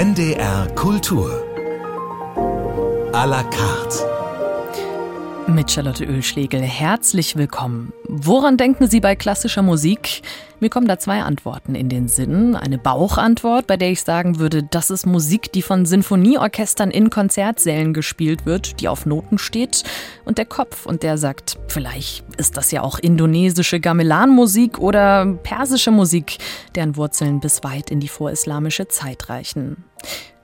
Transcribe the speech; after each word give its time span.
NDR 0.00 0.66
Kultur. 0.76 1.44
A 3.12 3.26
la 3.26 3.42
carte. 3.42 3.98
Mit 5.46 5.70
Charlotte 5.70 6.06
Ölschlegel 6.06 6.62
herzlich 6.62 7.36
willkommen. 7.36 7.92
Woran 8.08 8.56
denken 8.56 8.88
Sie 8.88 9.00
bei 9.00 9.14
klassischer 9.14 9.60
Musik? 9.60 10.22
Mir 10.58 10.70
kommen 10.70 10.88
da 10.88 10.98
zwei 10.98 11.20
Antworten 11.20 11.74
in 11.74 11.90
den 11.90 12.08
Sinn. 12.08 12.56
Eine 12.56 12.78
Bauchantwort, 12.78 13.66
bei 13.66 13.76
der 13.76 13.90
ich 13.90 14.00
sagen 14.00 14.38
würde, 14.38 14.62
das 14.62 14.88
ist 14.88 15.06
Musik, 15.06 15.52
die 15.52 15.60
von 15.60 15.84
Sinfonieorchestern 15.84 16.90
in 16.90 17.10
Konzertsälen 17.10 17.92
gespielt 17.92 18.46
wird, 18.46 18.80
die 18.80 18.88
auf 18.88 19.04
Noten 19.04 19.36
steht. 19.36 19.82
Und 20.24 20.38
der 20.38 20.46
Kopf, 20.46 20.86
und 20.86 21.02
der 21.02 21.18
sagt, 21.18 21.58
vielleicht 21.68 22.24
ist 22.38 22.56
das 22.56 22.70
ja 22.70 22.80
auch 22.80 22.98
indonesische 22.98 23.80
Gamelan-Musik 23.80 24.78
oder 24.78 25.26
persische 25.26 25.90
Musik, 25.90 26.38
deren 26.74 26.96
Wurzeln 26.96 27.40
bis 27.40 27.62
weit 27.64 27.90
in 27.90 28.00
die 28.00 28.08
vorislamische 28.08 28.88
Zeit 28.88 29.28
reichen. 29.28 29.84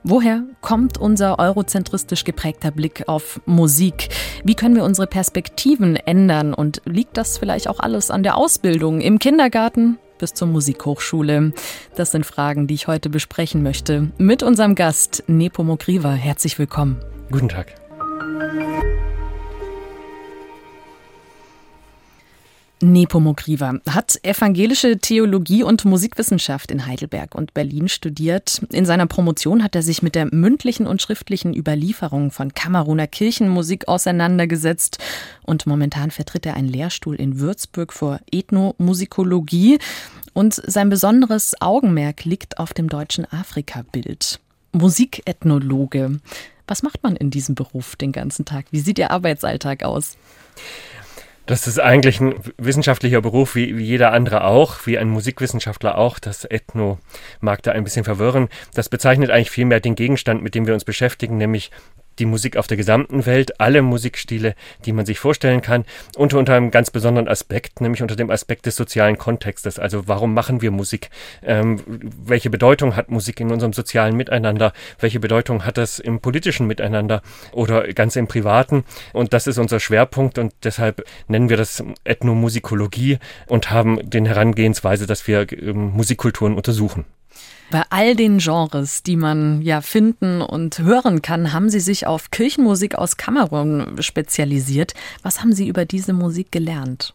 Woher 0.08 0.44
kommt 0.60 0.98
unser 0.98 1.40
eurozentristisch 1.40 2.22
geprägter 2.22 2.70
Blick 2.70 3.08
auf 3.08 3.40
Musik? 3.44 4.08
Wie 4.44 4.54
können 4.54 4.76
wir 4.76 4.84
unsere 4.84 5.08
Perspektiven 5.08 5.96
ändern? 5.96 6.54
Und 6.54 6.80
liegt 6.84 7.16
das 7.16 7.38
vielleicht 7.38 7.66
auch 7.66 7.80
alles 7.80 8.12
an 8.12 8.22
der 8.22 8.36
Ausbildung 8.36 9.00
im 9.00 9.18
Kindergarten 9.18 9.98
bis 10.18 10.32
zur 10.32 10.46
Musikhochschule? 10.46 11.52
Das 11.96 12.12
sind 12.12 12.24
Fragen, 12.24 12.68
die 12.68 12.74
ich 12.74 12.86
heute 12.86 13.10
besprechen 13.10 13.64
möchte. 13.64 14.12
Mit 14.16 14.44
unserem 14.44 14.76
Gast 14.76 15.24
Nepo 15.26 15.64
Mogriva. 15.64 16.12
Herzlich 16.12 16.56
willkommen. 16.56 17.00
Guten 17.32 17.48
Tag. 17.48 17.74
Nepomukriva 22.80 23.80
hat 23.88 24.18
evangelische 24.22 24.98
Theologie 24.98 25.62
und 25.62 25.86
Musikwissenschaft 25.86 26.70
in 26.70 26.86
Heidelberg 26.86 27.34
und 27.34 27.54
Berlin 27.54 27.88
studiert. 27.88 28.60
In 28.70 28.84
seiner 28.84 29.06
Promotion 29.06 29.62
hat 29.62 29.74
er 29.74 29.82
sich 29.82 30.02
mit 30.02 30.14
der 30.14 30.26
mündlichen 30.34 30.86
und 30.86 31.00
schriftlichen 31.00 31.54
Überlieferung 31.54 32.30
von 32.30 32.52
Kameruner 32.52 33.06
Kirchenmusik 33.06 33.88
auseinandergesetzt 33.88 34.98
und 35.42 35.66
momentan 35.66 36.10
vertritt 36.10 36.44
er 36.44 36.54
einen 36.54 36.68
Lehrstuhl 36.68 37.16
in 37.16 37.38
Würzburg 37.38 37.94
vor 37.94 38.20
Ethnomusikologie 38.30 39.78
und 40.34 40.54
sein 40.54 40.90
besonderes 40.90 41.54
Augenmerk 41.62 42.24
liegt 42.26 42.58
auf 42.58 42.74
dem 42.74 42.90
deutschen 42.90 43.24
Afrikabild. 43.32 44.38
Musikethnologe. 44.72 46.20
Was 46.66 46.82
macht 46.82 47.02
man 47.02 47.16
in 47.16 47.30
diesem 47.30 47.54
Beruf 47.54 47.96
den 47.96 48.12
ganzen 48.12 48.44
Tag? 48.44 48.66
Wie 48.70 48.80
sieht 48.80 48.98
Ihr 48.98 49.12
Arbeitsalltag 49.12 49.82
aus? 49.82 50.18
Das 51.46 51.68
ist 51.68 51.78
eigentlich 51.78 52.20
ein 52.20 52.34
wissenschaftlicher 52.58 53.20
Beruf, 53.20 53.54
wie, 53.54 53.78
wie, 53.78 53.84
jeder 53.84 54.12
andere 54.12 54.44
auch, 54.44 54.84
wie 54.84 54.98
ein 54.98 55.08
Musikwissenschaftler 55.08 55.96
auch. 55.96 56.18
Das 56.18 56.44
Ethno 56.44 56.98
mag 57.40 57.62
da 57.62 57.70
ein 57.70 57.84
bisschen 57.84 58.04
verwirren. 58.04 58.48
Das 58.74 58.88
bezeichnet 58.88 59.30
eigentlich 59.30 59.52
vielmehr 59.52 59.78
den 59.78 59.94
Gegenstand, 59.94 60.42
mit 60.42 60.56
dem 60.56 60.66
wir 60.66 60.74
uns 60.74 60.84
beschäftigen, 60.84 61.36
nämlich 61.36 61.70
die 62.18 62.26
Musik 62.26 62.56
auf 62.56 62.66
der 62.66 62.76
gesamten 62.76 63.26
Welt, 63.26 63.60
alle 63.60 63.82
Musikstile, 63.82 64.54
die 64.84 64.92
man 64.92 65.06
sich 65.06 65.18
vorstellen 65.18 65.62
kann, 65.62 65.84
und 66.16 66.34
unter 66.34 66.54
einem 66.54 66.70
ganz 66.70 66.90
besonderen 66.90 67.28
Aspekt, 67.28 67.80
nämlich 67.80 68.02
unter 68.02 68.16
dem 68.16 68.30
Aspekt 68.30 68.66
des 68.66 68.76
sozialen 68.76 69.18
Kontextes. 69.18 69.78
Also 69.78 70.08
warum 70.08 70.34
machen 70.34 70.62
wir 70.62 70.70
Musik? 70.70 71.10
Ähm, 71.42 71.80
welche 71.86 72.50
Bedeutung 72.50 72.96
hat 72.96 73.10
Musik 73.10 73.40
in 73.40 73.50
unserem 73.50 73.72
sozialen 73.72 74.16
Miteinander? 74.16 74.72
Welche 74.98 75.20
Bedeutung 75.20 75.64
hat 75.64 75.78
das 75.78 75.98
im 75.98 76.20
politischen 76.20 76.66
Miteinander 76.66 77.22
oder 77.52 77.86
ganz 77.92 78.16
im 78.16 78.26
privaten? 78.26 78.84
Und 79.12 79.32
das 79.32 79.46
ist 79.46 79.58
unser 79.58 79.80
Schwerpunkt 79.80 80.38
und 80.38 80.52
deshalb 80.64 81.04
nennen 81.28 81.48
wir 81.48 81.56
das 81.56 81.82
Ethnomusikologie 82.04 83.18
und 83.46 83.70
haben 83.70 83.98
den 84.08 84.26
Herangehensweise, 84.26 85.06
dass 85.06 85.26
wir 85.26 85.50
ähm, 85.52 85.92
Musikkulturen 85.92 86.54
untersuchen. 86.54 87.04
Bei 87.70 87.82
all 87.90 88.14
den 88.14 88.38
Genres, 88.38 89.02
die 89.02 89.16
man 89.16 89.60
ja 89.60 89.80
finden 89.80 90.40
und 90.40 90.78
hören 90.78 91.20
kann, 91.20 91.52
haben 91.52 91.68
Sie 91.68 91.80
sich 91.80 92.06
auf 92.06 92.30
Kirchenmusik 92.30 92.94
aus 92.94 93.16
Kamerun 93.16 94.00
spezialisiert. 94.00 94.94
Was 95.22 95.40
haben 95.40 95.52
Sie 95.52 95.66
über 95.66 95.84
diese 95.84 96.12
Musik 96.12 96.52
gelernt? 96.52 97.12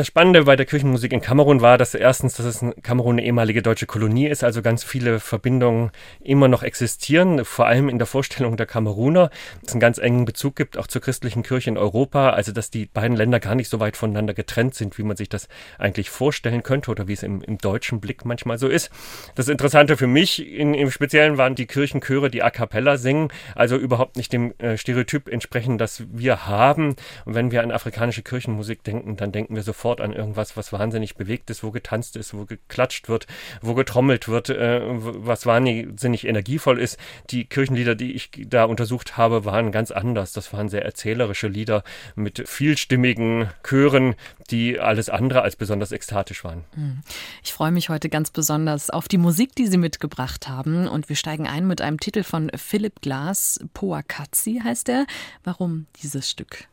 Das 0.00 0.06
Spannende 0.06 0.44
bei 0.44 0.56
der 0.56 0.64
Kirchenmusik 0.64 1.12
in 1.12 1.20
Kamerun 1.20 1.60
war, 1.60 1.76
dass 1.76 1.94
erstens, 1.94 2.32
dass 2.32 2.46
es 2.46 2.62
in 2.62 2.72
Kamerun 2.82 3.16
eine 3.16 3.26
ehemalige 3.26 3.60
deutsche 3.60 3.84
Kolonie 3.84 4.28
ist, 4.28 4.42
also 4.42 4.62
ganz 4.62 4.82
viele 4.82 5.20
Verbindungen 5.20 5.90
immer 6.22 6.48
noch 6.48 6.62
existieren, 6.62 7.44
vor 7.44 7.66
allem 7.66 7.90
in 7.90 7.98
der 7.98 8.06
Vorstellung 8.06 8.56
der 8.56 8.64
Kameruner, 8.64 9.28
es 9.62 9.72
einen 9.72 9.80
ganz 9.80 9.98
engen 9.98 10.24
Bezug 10.24 10.56
gibt, 10.56 10.78
auch 10.78 10.86
zur 10.86 11.02
christlichen 11.02 11.42
Kirche 11.42 11.68
in 11.68 11.76
Europa, 11.76 12.30
also 12.30 12.50
dass 12.50 12.70
die 12.70 12.86
beiden 12.86 13.14
Länder 13.14 13.40
gar 13.40 13.54
nicht 13.54 13.68
so 13.68 13.78
weit 13.78 13.94
voneinander 13.94 14.32
getrennt 14.32 14.74
sind, 14.74 14.96
wie 14.96 15.02
man 15.02 15.18
sich 15.18 15.28
das 15.28 15.48
eigentlich 15.76 16.08
vorstellen 16.08 16.62
könnte 16.62 16.90
oder 16.90 17.06
wie 17.06 17.12
es 17.12 17.22
im, 17.22 17.42
im 17.42 17.58
deutschen 17.58 18.00
Blick 18.00 18.24
manchmal 18.24 18.56
so 18.56 18.68
ist. 18.68 18.90
Das 19.34 19.48
Interessante 19.48 19.98
für 19.98 20.06
mich 20.06 20.50
in, 20.50 20.72
im 20.72 20.90
Speziellen 20.90 21.36
waren 21.36 21.56
die 21.56 21.66
Kirchenchöre, 21.66 22.30
die 22.30 22.42
a 22.42 22.48
cappella 22.48 22.96
singen, 22.96 23.28
also 23.54 23.76
überhaupt 23.76 24.16
nicht 24.16 24.32
dem 24.32 24.54
äh, 24.60 24.78
Stereotyp 24.78 25.28
entsprechen, 25.28 25.76
das 25.76 26.04
wir 26.10 26.46
haben. 26.46 26.96
Und 27.26 27.34
wenn 27.34 27.50
wir 27.50 27.62
an 27.62 27.70
afrikanische 27.70 28.22
Kirchenmusik 28.22 28.82
denken, 28.82 29.18
dann 29.18 29.30
denken 29.30 29.54
wir 29.56 29.62
sofort 29.62 29.89
sofort 29.90 30.00
an 30.00 30.12
irgendwas, 30.12 30.56
was 30.56 30.72
wahnsinnig 30.72 31.16
bewegt 31.16 31.50
ist, 31.50 31.64
wo 31.64 31.72
getanzt 31.72 32.16
ist, 32.16 32.32
wo 32.34 32.44
geklatscht 32.44 33.08
wird, 33.08 33.26
wo 33.60 33.74
getrommelt 33.74 34.28
wird, 34.28 34.48
äh, 34.50 34.80
was 34.84 35.46
wahnsinnig 35.46 36.26
energievoll 36.26 36.78
ist. 36.78 36.96
Die 37.30 37.44
Kirchenlieder, 37.44 37.96
die 37.96 38.12
ich 38.12 38.30
da 38.46 38.64
untersucht 38.64 39.16
habe, 39.16 39.44
waren 39.44 39.72
ganz 39.72 39.90
anders. 39.90 40.32
Das 40.32 40.52
waren 40.52 40.68
sehr 40.68 40.84
erzählerische 40.84 41.48
Lieder 41.48 41.82
mit 42.14 42.48
vielstimmigen 42.48 43.50
Chören, 43.66 44.14
die 44.50 44.78
alles 44.78 45.08
andere 45.08 45.42
als 45.42 45.56
besonders 45.56 45.90
ekstatisch 45.90 46.44
waren. 46.44 46.64
Hm. 46.74 47.00
Ich 47.42 47.52
freue 47.52 47.72
mich 47.72 47.88
heute 47.88 48.08
ganz 48.08 48.30
besonders 48.30 48.90
auf 48.90 49.08
die 49.08 49.18
Musik, 49.18 49.56
die 49.56 49.66
Sie 49.66 49.78
mitgebracht 49.78 50.48
haben. 50.48 50.86
Und 50.86 51.08
wir 51.08 51.16
steigen 51.16 51.48
ein 51.48 51.66
mit 51.66 51.80
einem 51.80 51.98
Titel 51.98 52.22
von 52.22 52.50
Philipp 52.54 53.00
Glass. 53.00 53.58
Poakatsi 53.74 54.60
heißt 54.62 54.88
er. 54.88 55.06
Warum 55.42 55.86
dieses 56.00 56.30
Stück? 56.30 56.68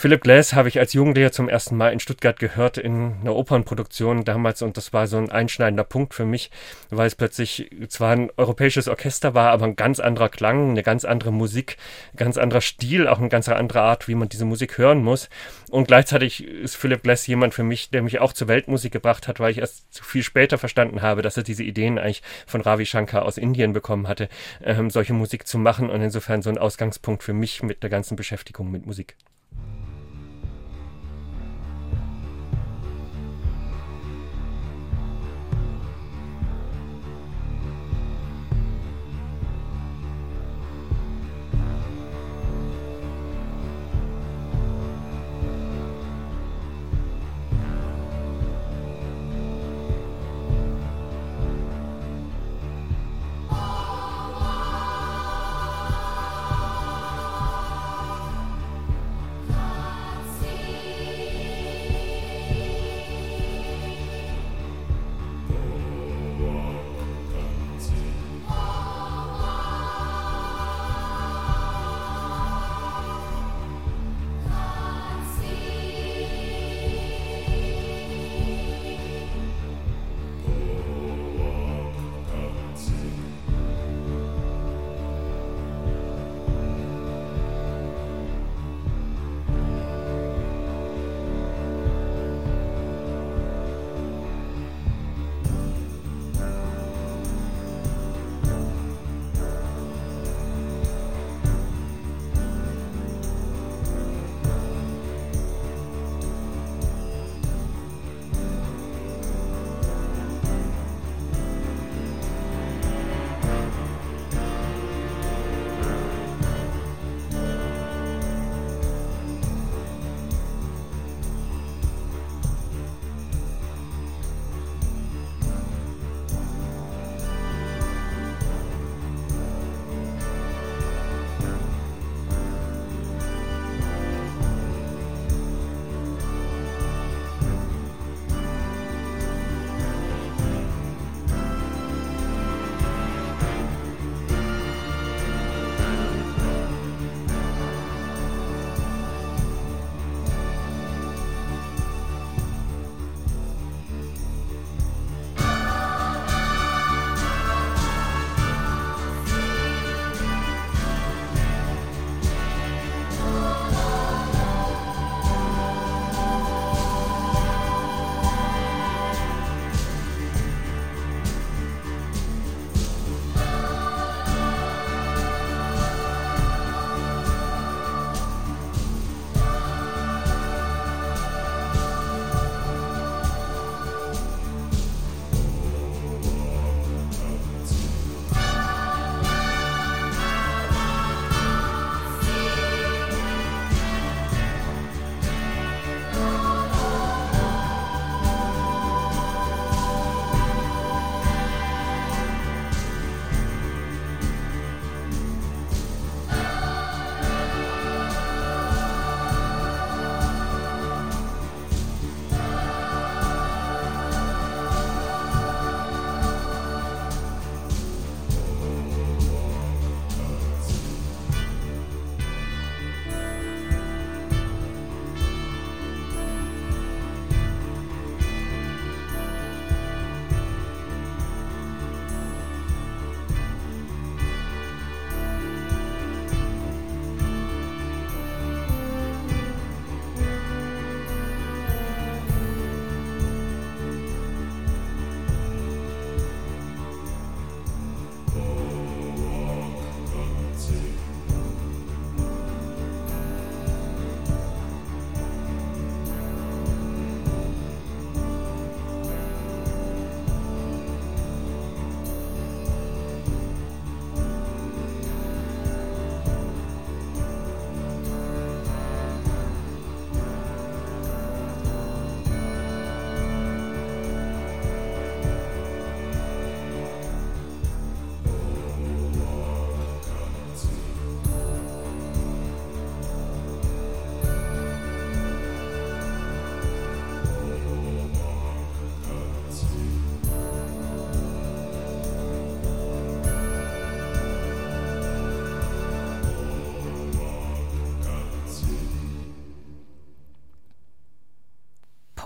Philip 0.00 0.22
Glass 0.22 0.54
habe 0.54 0.70
ich 0.70 0.78
als 0.78 0.94
Jugendlicher 0.94 1.30
zum 1.30 1.50
ersten 1.50 1.76
Mal 1.76 1.92
in 1.92 2.00
Stuttgart 2.00 2.38
gehört 2.38 2.78
in 2.78 3.16
einer 3.20 3.36
Opernproduktion 3.36 4.24
damals 4.24 4.62
und 4.62 4.78
das 4.78 4.94
war 4.94 5.06
so 5.06 5.18
ein 5.18 5.30
einschneidender 5.30 5.84
Punkt 5.84 6.14
für 6.14 6.24
mich, 6.24 6.50
weil 6.88 7.06
es 7.06 7.14
plötzlich 7.14 7.70
zwar 7.88 8.12
ein 8.12 8.30
europäisches 8.38 8.88
Orchester 8.88 9.34
war, 9.34 9.50
aber 9.50 9.66
ein 9.66 9.76
ganz 9.76 10.00
anderer 10.00 10.30
Klang, 10.30 10.70
eine 10.70 10.82
ganz 10.82 11.04
andere 11.04 11.34
Musik, 11.34 11.76
ganz 12.16 12.38
anderer 12.38 12.62
Stil, 12.62 13.08
auch 13.08 13.18
eine 13.18 13.28
ganz 13.28 13.46
andere 13.50 13.82
Art, 13.82 14.08
wie 14.08 14.14
man 14.14 14.30
diese 14.30 14.46
Musik 14.46 14.78
hören 14.78 15.04
muss. 15.04 15.28
Und 15.68 15.88
gleichzeitig 15.88 16.44
ist 16.46 16.78
Philip 16.78 17.02
Glass 17.02 17.26
jemand 17.26 17.52
für 17.52 17.62
mich, 17.62 17.90
der 17.90 18.00
mich 18.00 18.20
auch 18.20 18.32
zur 18.32 18.48
Weltmusik 18.48 18.92
gebracht 18.92 19.28
hat, 19.28 19.38
weil 19.38 19.50
ich 19.50 19.58
erst 19.58 19.84
viel 20.02 20.22
später 20.22 20.56
verstanden 20.56 21.02
habe, 21.02 21.20
dass 21.20 21.36
er 21.36 21.42
diese 21.42 21.62
Ideen 21.62 21.98
eigentlich 21.98 22.22
von 22.46 22.62
Ravi 22.62 22.86
Shankar 22.86 23.26
aus 23.26 23.36
Indien 23.36 23.74
bekommen 23.74 24.08
hatte, 24.08 24.30
ähm, 24.64 24.88
solche 24.88 25.12
Musik 25.12 25.46
zu 25.46 25.58
machen 25.58 25.90
und 25.90 26.00
insofern 26.00 26.40
so 26.40 26.48
ein 26.48 26.56
Ausgangspunkt 26.56 27.22
für 27.22 27.34
mich 27.34 27.62
mit 27.62 27.82
der 27.82 27.90
ganzen 27.90 28.16
Beschäftigung 28.16 28.70
mit 28.70 28.86
Musik. 28.86 29.14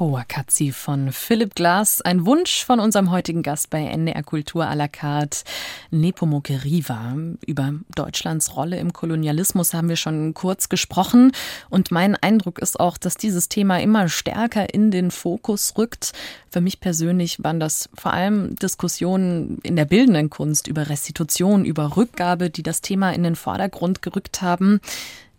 Powakazi 0.04 0.70
von 0.70 1.12
Philipp 1.12 1.54
Glass. 1.54 2.02
Ein 2.02 2.26
Wunsch 2.26 2.62
von 2.62 2.78
unserem 2.78 3.10
heutigen 3.10 3.42
Gast 3.42 3.70
bei 3.70 3.86
NDR 3.86 4.22
Kultur 4.22 4.66
à 4.66 4.74
la 4.74 4.86
carte, 4.86 5.44
Nepomuk 5.90 6.50
Riva. 6.50 7.16
Über 7.46 7.72
Deutschlands 7.94 8.54
Rolle 8.54 8.76
im 8.76 8.92
Kolonialismus 8.92 9.72
haben 9.72 9.88
wir 9.88 9.96
schon 9.96 10.34
kurz 10.34 10.68
gesprochen. 10.68 11.32
Und 11.70 11.90
mein 11.90 12.16
Eindruck 12.16 12.58
ist 12.58 12.78
auch, 12.78 12.98
dass 12.98 13.16
dieses 13.16 13.48
Thema 13.48 13.80
immer 13.80 14.10
stärker 14.10 14.74
in 14.74 14.90
den 14.90 15.10
Fokus 15.10 15.72
rückt. 15.78 16.12
Für 16.50 16.60
mich 16.60 16.80
persönlich 16.80 17.42
waren 17.42 17.58
das 17.58 17.88
vor 17.94 18.12
allem 18.12 18.56
Diskussionen 18.56 19.56
in 19.62 19.74
der 19.74 19.86
bildenden 19.86 20.28
Kunst 20.28 20.68
über 20.68 20.90
Restitution, 20.90 21.64
über 21.64 21.96
Rückgabe, 21.96 22.50
die 22.50 22.62
das 22.62 22.82
Thema 22.82 23.14
in 23.14 23.22
den 23.22 23.36
Vordergrund 23.36 24.02
gerückt 24.02 24.42
haben. 24.42 24.80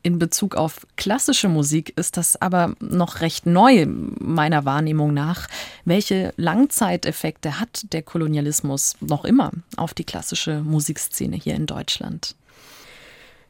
In 0.06 0.20
Bezug 0.20 0.54
auf 0.54 0.86
klassische 0.98 1.50
Musik 1.50 1.92
ist 1.98 2.16
das 2.16 2.40
aber 2.40 2.76
noch 2.80 3.22
recht 3.22 3.48
neu, 3.48 3.88
meiner 3.88 4.64
Wahrnehmung 4.64 5.16
nach. 5.16 5.48
Welche 5.84 6.32
Langzeiteffekte 6.38 7.60
hat 7.60 7.92
der 7.92 8.04
Kolonialismus 8.04 8.98
noch 9.00 9.26
immer 9.26 9.50
auf 9.78 9.96
die 9.96 10.04
klassische 10.04 10.62
Musikszene 10.62 11.38
hier 11.38 11.56
in 11.56 11.66
Deutschland? 11.66 12.36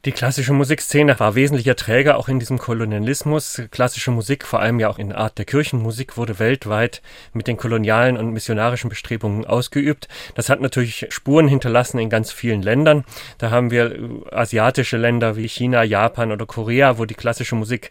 Die 0.05 0.11
klassische 0.11 0.53
Musikszene 0.53 1.19
war 1.19 1.33
wesentlicher 1.33 1.75
Träger 1.75 2.17
auch 2.17 2.27
in 2.27 2.37
diesem 2.37 2.59
Kolonialismus. 2.59 3.63
Klassische 3.71 4.11
Musik, 4.11 4.45
vor 4.45 4.59
allem 4.59 4.79
ja 4.79 4.87
auch 4.87 4.99
in 4.99 5.11
Art 5.11 5.39
der 5.39 5.45
Kirchenmusik, 5.45 6.15
wurde 6.15 6.37
weltweit 6.37 7.01
mit 7.33 7.47
den 7.47 7.57
kolonialen 7.57 8.15
und 8.15 8.29
missionarischen 8.29 8.87
Bestrebungen 8.87 9.45
ausgeübt. 9.45 10.07
Das 10.35 10.49
hat 10.49 10.61
natürlich 10.61 11.07
Spuren 11.09 11.47
hinterlassen 11.47 11.97
in 11.97 12.11
ganz 12.11 12.31
vielen 12.31 12.61
Ländern. 12.61 13.03
Da 13.39 13.49
haben 13.49 13.71
wir 13.71 13.97
asiatische 14.31 14.97
Länder 14.97 15.37
wie 15.37 15.49
China, 15.49 15.81
Japan 15.81 16.31
oder 16.31 16.45
Korea, 16.45 16.99
wo 16.99 17.05
die 17.05 17.15
klassische 17.15 17.55
Musik 17.55 17.89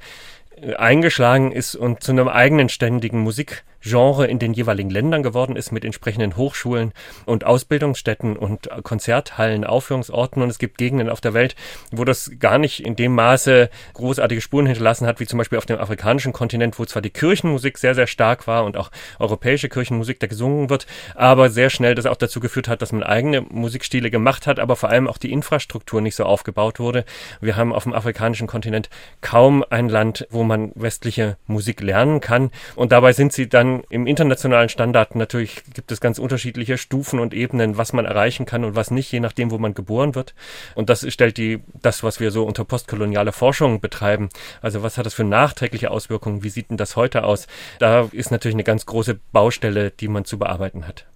äh, 0.62 0.74
eingeschlagen 0.74 1.50
ist 1.50 1.74
und 1.74 2.04
zu 2.04 2.12
einem 2.12 2.28
eigenen 2.28 2.68
ständigen 2.68 3.18
Musik 3.18 3.64
Genre 3.84 4.26
in 4.26 4.38
den 4.38 4.54
jeweiligen 4.54 4.88
Ländern 4.88 5.22
geworden 5.22 5.56
ist 5.56 5.70
mit 5.70 5.84
entsprechenden 5.84 6.36
Hochschulen 6.36 6.92
und 7.26 7.44
Ausbildungsstätten 7.44 8.36
und 8.36 8.68
Konzerthallen, 8.82 9.64
Aufführungsorten. 9.64 10.42
Und 10.42 10.48
es 10.48 10.58
gibt 10.58 10.78
Gegenden 10.78 11.10
auf 11.10 11.20
der 11.20 11.34
Welt, 11.34 11.54
wo 11.92 12.04
das 12.04 12.32
gar 12.38 12.58
nicht 12.58 12.84
in 12.84 12.96
dem 12.96 13.14
Maße 13.14 13.68
großartige 13.92 14.40
Spuren 14.40 14.66
hinterlassen 14.66 15.06
hat, 15.06 15.20
wie 15.20 15.26
zum 15.26 15.38
Beispiel 15.38 15.58
auf 15.58 15.66
dem 15.66 15.78
afrikanischen 15.78 16.32
Kontinent, 16.32 16.78
wo 16.78 16.84
zwar 16.86 17.02
die 17.02 17.10
Kirchenmusik 17.10 17.76
sehr, 17.76 17.94
sehr 17.94 18.06
stark 18.06 18.46
war 18.46 18.64
und 18.64 18.78
auch 18.78 18.90
europäische 19.18 19.68
Kirchenmusik 19.68 20.18
da 20.18 20.26
gesungen 20.26 20.70
wird, 20.70 20.86
aber 21.14 21.50
sehr 21.50 21.68
schnell 21.68 21.94
das 21.94 22.06
auch 22.06 22.16
dazu 22.16 22.40
geführt 22.40 22.68
hat, 22.68 22.80
dass 22.80 22.92
man 22.92 23.02
eigene 23.02 23.42
Musikstile 23.42 24.10
gemacht 24.10 24.46
hat, 24.46 24.58
aber 24.58 24.76
vor 24.76 24.88
allem 24.88 25.08
auch 25.08 25.18
die 25.18 25.32
Infrastruktur 25.32 26.00
nicht 26.00 26.16
so 26.16 26.24
aufgebaut 26.24 26.80
wurde. 26.80 27.04
Wir 27.42 27.56
haben 27.56 27.72
auf 27.72 27.82
dem 27.82 27.92
afrikanischen 27.92 28.46
Kontinent 28.46 28.88
kaum 29.20 29.62
ein 29.68 29.90
Land, 29.90 30.26
wo 30.30 30.42
man 30.42 30.72
westliche 30.74 31.36
Musik 31.46 31.82
lernen 31.82 32.20
kann. 32.20 32.50
Und 32.76 32.92
dabei 32.92 33.12
sind 33.12 33.32
sie 33.32 33.48
dann 33.48 33.73
im 33.90 34.06
internationalen 34.06 34.68
Standard 34.68 35.14
natürlich 35.16 35.62
gibt 35.72 35.90
es 35.90 36.00
ganz 36.00 36.18
unterschiedliche 36.18 36.78
Stufen 36.78 37.18
und 37.18 37.34
Ebenen, 37.34 37.76
was 37.76 37.92
man 37.92 38.04
erreichen 38.04 38.46
kann 38.46 38.64
und 38.64 38.76
was 38.76 38.90
nicht, 38.90 39.10
je 39.10 39.20
nachdem, 39.20 39.50
wo 39.50 39.58
man 39.58 39.74
geboren 39.74 40.14
wird. 40.14 40.34
Und 40.74 40.90
das 40.90 41.10
stellt 41.12 41.36
die, 41.36 41.60
das, 41.82 42.02
was 42.02 42.20
wir 42.20 42.30
so 42.30 42.44
unter 42.44 42.64
postkoloniale 42.64 43.32
Forschung 43.32 43.80
betreiben. 43.80 44.28
Also 44.62 44.82
was 44.82 44.98
hat 44.98 45.06
das 45.06 45.14
für 45.14 45.24
nachträgliche 45.24 45.90
Auswirkungen? 45.90 46.42
Wie 46.42 46.50
sieht 46.50 46.70
denn 46.70 46.76
das 46.76 46.96
heute 46.96 47.24
aus? 47.24 47.46
Da 47.78 48.08
ist 48.12 48.30
natürlich 48.30 48.54
eine 48.54 48.64
ganz 48.64 48.86
große 48.86 49.18
Baustelle, 49.32 49.90
die 49.90 50.08
man 50.08 50.24
zu 50.24 50.38
bearbeiten 50.38 50.86
hat. 50.86 51.06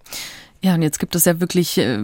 Ja, 0.61 0.73
und 0.73 0.81
jetzt 0.81 0.99
gibt 0.99 1.15
es 1.15 1.23
ja 1.23 1.39
wirklich 1.39 1.77
äh, 1.77 1.99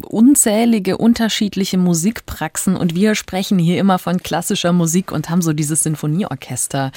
unzählige 0.00 0.96
unterschiedliche 0.96 1.76
Musikpraxen 1.76 2.74
und 2.74 2.94
wir 2.94 3.14
sprechen 3.14 3.58
hier 3.58 3.78
immer 3.78 3.98
von 3.98 4.22
klassischer 4.22 4.72
Musik 4.72 5.12
und 5.12 5.28
haben 5.28 5.42
so 5.42 5.52
dieses 5.52 5.82
Sinfonieorchester 5.82 6.90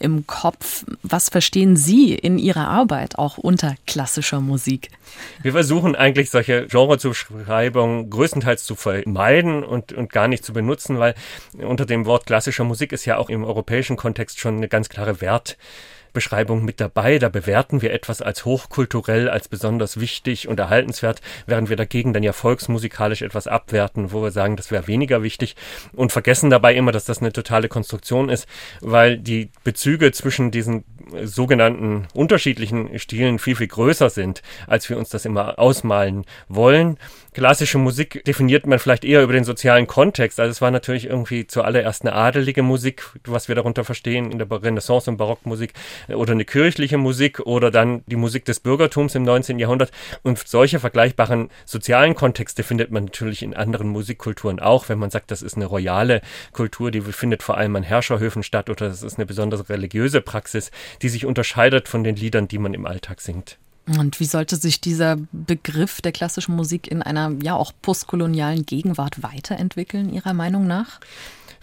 im 0.00 0.26
Kopf. 0.26 0.84
Was 1.04 1.28
verstehen 1.28 1.76
Sie 1.76 2.14
in 2.14 2.38
Ihrer 2.38 2.66
Arbeit 2.66 3.16
auch 3.16 3.38
unter 3.38 3.76
klassischer 3.86 4.40
Musik? 4.40 4.90
Wir 5.40 5.52
versuchen 5.52 5.94
eigentlich 5.94 6.30
solche 6.30 6.66
Genrezuschreibungen 6.66 8.10
größtenteils 8.10 8.64
zu 8.64 8.74
vermeiden 8.74 9.62
und, 9.62 9.92
und 9.92 10.10
gar 10.10 10.26
nicht 10.26 10.44
zu 10.44 10.52
benutzen, 10.52 10.98
weil 10.98 11.14
unter 11.58 11.86
dem 11.86 12.06
Wort 12.06 12.26
klassischer 12.26 12.64
Musik 12.64 12.90
ist 12.90 13.04
ja 13.04 13.18
auch 13.18 13.30
im 13.30 13.44
europäischen 13.44 13.96
Kontext 13.96 14.40
schon 14.40 14.56
eine 14.56 14.68
ganz 14.68 14.88
klare 14.88 15.20
Wert 15.20 15.56
Beschreibung 16.16 16.64
mit 16.64 16.80
dabei. 16.80 17.18
Da 17.18 17.28
bewerten 17.28 17.82
wir 17.82 17.92
etwas 17.92 18.22
als 18.22 18.46
hochkulturell, 18.46 19.28
als 19.28 19.48
besonders 19.48 20.00
wichtig 20.00 20.48
und 20.48 20.58
erhaltenswert, 20.58 21.20
während 21.46 21.68
wir 21.68 21.76
dagegen 21.76 22.14
dann 22.14 22.22
ja 22.22 22.32
volksmusikalisch 22.32 23.20
etwas 23.20 23.46
abwerten, 23.46 24.12
wo 24.12 24.22
wir 24.22 24.30
sagen, 24.30 24.56
das 24.56 24.70
wäre 24.70 24.86
weniger 24.86 25.22
wichtig 25.22 25.56
und 25.92 26.12
vergessen 26.12 26.48
dabei 26.48 26.74
immer, 26.74 26.90
dass 26.90 27.04
das 27.04 27.20
eine 27.20 27.32
totale 27.32 27.68
Konstruktion 27.68 28.30
ist, 28.30 28.48
weil 28.80 29.18
die 29.18 29.50
Bezüge 29.62 30.10
zwischen 30.10 30.50
diesen 30.50 30.84
sogenannten 31.24 32.06
unterschiedlichen 32.14 32.98
Stilen 32.98 33.38
viel, 33.38 33.56
viel 33.56 33.68
größer 33.68 34.10
sind, 34.10 34.42
als 34.66 34.88
wir 34.90 34.98
uns 34.98 35.08
das 35.08 35.24
immer 35.24 35.58
ausmalen 35.58 36.24
wollen. 36.48 36.98
Klassische 37.32 37.76
Musik 37.76 38.24
definiert 38.24 38.66
man 38.66 38.78
vielleicht 38.78 39.04
eher 39.04 39.22
über 39.22 39.34
den 39.34 39.44
sozialen 39.44 39.86
Kontext. 39.86 40.40
Also 40.40 40.50
es 40.50 40.62
war 40.62 40.70
natürlich 40.70 41.04
irgendwie 41.04 41.46
zuallererst 41.46 42.02
eine 42.02 42.14
adelige 42.14 42.62
Musik, 42.62 43.04
was 43.24 43.48
wir 43.48 43.54
darunter 43.54 43.84
verstehen 43.84 44.32
in 44.32 44.38
der 44.38 44.50
Renaissance- 44.50 45.10
und 45.10 45.18
Barockmusik, 45.18 45.74
oder 46.08 46.32
eine 46.32 46.46
kirchliche 46.46 46.96
Musik 46.96 47.40
oder 47.40 47.70
dann 47.70 48.02
die 48.06 48.16
Musik 48.16 48.46
des 48.46 48.60
Bürgertums 48.60 49.14
im 49.14 49.22
19. 49.24 49.58
Jahrhundert. 49.58 49.90
Und 50.22 50.38
solche 50.38 50.80
vergleichbaren 50.80 51.50
sozialen 51.66 52.14
Kontexte 52.14 52.62
findet 52.62 52.90
man 52.90 53.04
natürlich 53.04 53.42
in 53.42 53.54
anderen 53.54 53.88
Musikkulturen 53.88 54.58
auch, 54.58 54.88
wenn 54.88 54.98
man 54.98 55.10
sagt, 55.10 55.30
das 55.30 55.42
ist 55.42 55.56
eine 55.56 55.66
royale 55.66 56.22
Kultur, 56.52 56.90
die 56.90 57.02
findet 57.02 57.42
vor 57.42 57.58
allem 57.58 57.76
an 57.76 57.82
Herrscherhöfen 57.82 58.42
statt 58.42 58.70
oder 58.70 58.88
das 58.88 59.02
ist 59.02 59.18
eine 59.18 59.26
besondere 59.26 59.68
religiöse 59.68 60.22
Praxis, 60.22 60.70
die 61.02 61.08
sich 61.08 61.26
unterscheidet 61.26 61.88
von 61.88 62.04
den 62.04 62.16
Liedern, 62.16 62.48
die 62.48 62.58
man 62.58 62.74
im 62.74 62.86
Alltag 62.86 63.20
singt. 63.20 63.58
Und 63.86 64.18
wie 64.18 64.24
sollte 64.24 64.56
sich 64.56 64.80
dieser 64.80 65.16
Begriff 65.30 66.00
der 66.00 66.10
klassischen 66.10 66.56
Musik 66.56 66.90
in 66.90 67.02
einer 67.02 67.32
ja 67.42 67.54
auch 67.54 67.72
postkolonialen 67.82 68.66
Gegenwart 68.66 69.22
weiterentwickeln, 69.22 70.12
Ihrer 70.12 70.32
Meinung 70.32 70.66
nach? 70.66 70.98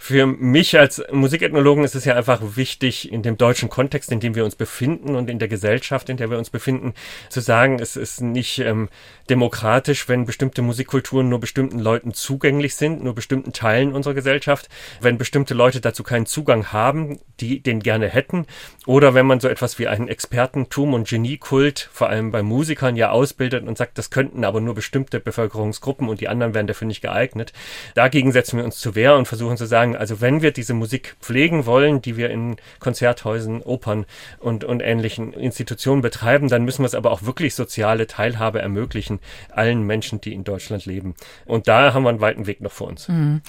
Für 0.04 0.26
mich 0.26 0.78
als 0.78 1.02
Musikethnologen 1.10 1.82
ist 1.82 1.94
es 1.94 2.04
ja 2.04 2.14
einfach 2.14 2.42
wichtig, 2.56 3.10
in 3.10 3.22
dem 3.22 3.38
deutschen 3.38 3.70
Kontext, 3.70 4.12
in 4.12 4.20
dem 4.20 4.34
wir 4.34 4.44
uns 4.44 4.54
befinden 4.54 5.16
und 5.16 5.30
in 5.30 5.38
der 5.38 5.48
Gesellschaft, 5.48 6.10
in 6.10 6.18
der 6.18 6.28
wir 6.28 6.36
uns 6.36 6.50
befinden, 6.50 6.92
zu 7.30 7.40
sagen, 7.40 7.78
es 7.80 7.96
ist 7.96 8.20
nicht 8.20 8.58
ähm, 8.58 8.90
demokratisch, 9.30 10.06
wenn 10.06 10.26
bestimmte 10.26 10.60
Musikkulturen 10.60 11.30
nur 11.30 11.40
bestimmten 11.40 11.78
Leuten 11.78 12.12
zugänglich 12.12 12.74
sind, 12.74 13.02
nur 13.02 13.14
bestimmten 13.14 13.54
Teilen 13.54 13.94
unserer 13.94 14.12
Gesellschaft, 14.12 14.68
wenn 15.00 15.16
bestimmte 15.16 15.54
Leute 15.54 15.80
dazu 15.80 16.02
keinen 16.02 16.26
Zugang 16.26 16.70
haben, 16.70 17.18
die 17.40 17.60
den 17.60 17.80
gerne 17.80 18.10
hätten, 18.10 18.44
oder 18.84 19.14
wenn 19.14 19.24
man 19.24 19.40
so 19.40 19.48
etwas 19.48 19.78
wie 19.78 19.88
einen 19.88 20.08
Expertentum 20.08 20.92
und 20.92 21.08
Geniekult, 21.08 21.88
vor 21.90 22.10
allem 22.10 22.30
bei 22.30 22.42
Musikern, 22.42 22.96
ja 22.96 23.08
ausbildet 23.08 23.66
und 23.66 23.78
sagt, 23.78 23.96
das 23.96 24.10
könnten 24.10 24.44
aber 24.44 24.60
nur 24.60 24.74
bestimmte 24.74 25.18
Bevölkerungsgruppen 25.18 26.10
und 26.10 26.20
die 26.20 26.28
anderen 26.28 26.52
wären 26.52 26.66
dafür 26.66 26.88
nicht 26.88 27.00
geeignet. 27.00 27.54
Dagegen 27.94 28.32
setzen 28.32 28.58
wir 28.58 28.66
uns 28.66 28.78
zu 28.78 28.94
Wehr 28.94 29.16
und 29.16 29.26
versuchen 29.26 29.56
zu 29.56 29.64
sagen, 29.64 29.93
also 29.94 30.20
wenn 30.20 30.42
wir 30.42 30.52
diese 30.52 30.74
Musik 30.74 31.16
pflegen 31.20 31.66
wollen, 31.66 32.02
die 32.02 32.16
wir 32.16 32.30
in 32.30 32.56
Konzerthäusern, 32.80 33.62
Opern 33.62 34.06
und, 34.38 34.64
und 34.64 34.80
ähnlichen 34.80 35.32
Institutionen 35.32 36.02
betreiben, 36.02 36.48
dann 36.48 36.64
müssen 36.64 36.82
wir 36.82 36.86
es 36.86 36.94
aber 36.94 37.10
auch 37.10 37.22
wirklich 37.22 37.54
soziale 37.54 38.06
Teilhabe 38.06 38.60
ermöglichen, 38.60 39.20
allen 39.50 39.82
Menschen, 39.82 40.20
die 40.20 40.32
in 40.32 40.44
Deutschland 40.44 40.86
leben. 40.86 41.14
Und 41.46 41.68
da 41.68 41.94
haben 41.94 42.02
wir 42.02 42.10
einen 42.10 42.20
weiten 42.20 42.46
Weg 42.46 42.60
noch 42.60 42.72
vor 42.72 42.88
uns. 42.88 43.08
Mhm. 43.08 43.40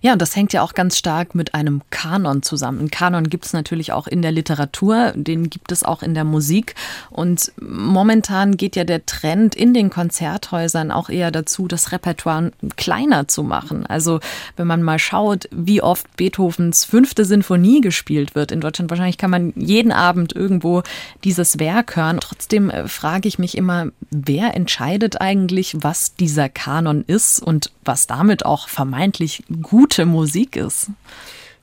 Ja, 0.00 0.12
und 0.12 0.22
das 0.22 0.34
hängt 0.34 0.52
ja 0.52 0.62
auch 0.62 0.74
ganz 0.74 0.98
stark 0.98 1.34
mit 1.34 1.54
einem 1.54 1.82
Kanon 1.90 2.42
zusammen. 2.42 2.80
Ein 2.80 2.90
Kanon 2.90 3.30
gibt 3.30 3.46
es 3.46 3.52
natürlich 3.52 3.92
auch 3.92 4.06
in 4.06 4.22
der 4.22 4.32
Literatur, 4.32 5.12
den 5.14 5.50
gibt 5.50 5.72
es 5.72 5.84
auch 5.84 6.02
in 6.02 6.14
der 6.14 6.24
Musik. 6.24 6.74
Und 7.10 7.52
momentan 7.60 8.56
geht 8.56 8.76
ja 8.76 8.84
der 8.84 9.06
Trend 9.06 9.54
in 9.54 9.74
den 9.74 9.90
Konzerthäusern 9.90 10.90
auch 10.90 11.08
eher 11.08 11.30
dazu, 11.30 11.68
das 11.68 11.92
Repertoire 11.92 12.52
kleiner 12.76 13.28
zu 13.28 13.42
machen. 13.42 13.86
Also 13.86 14.20
wenn 14.56 14.66
man 14.66 14.82
mal 14.82 14.98
schaut, 14.98 15.48
wie 15.50 15.82
oft 15.82 15.91
oft 15.92 16.16
Beethovens 16.16 16.86
fünfte 16.86 17.26
Sinfonie 17.26 17.82
gespielt 17.82 18.34
wird 18.34 18.50
in 18.50 18.62
Deutschland. 18.62 18.88
Wahrscheinlich 18.88 19.18
kann 19.18 19.30
man 19.30 19.52
jeden 19.56 19.92
Abend 19.92 20.34
irgendwo 20.34 20.82
dieses 21.22 21.58
Werk 21.58 21.96
hören. 21.96 22.18
Trotzdem 22.18 22.70
äh, 22.70 22.88
frage 22.88 23.28
ich 23.28 23.38
mich 23.38 23.58
immer, 23.58 23.88
wer 24.10 24.54
entscheidet 24.54 25.20
eigentlich, 25.20 25.76
was 25.78 26.14
dieser 26.14 26.48
Kanon 26.48 27.04
ist 27.06 27.40
und 27.40 27.70
was 27.84 28.06
damit 28.06 28.46
auch 28.46 28.68
vermeintlich 28.68 29.44
gute 29.60 30.06
Musik 30.06 30.56
ist? 30.56 30.88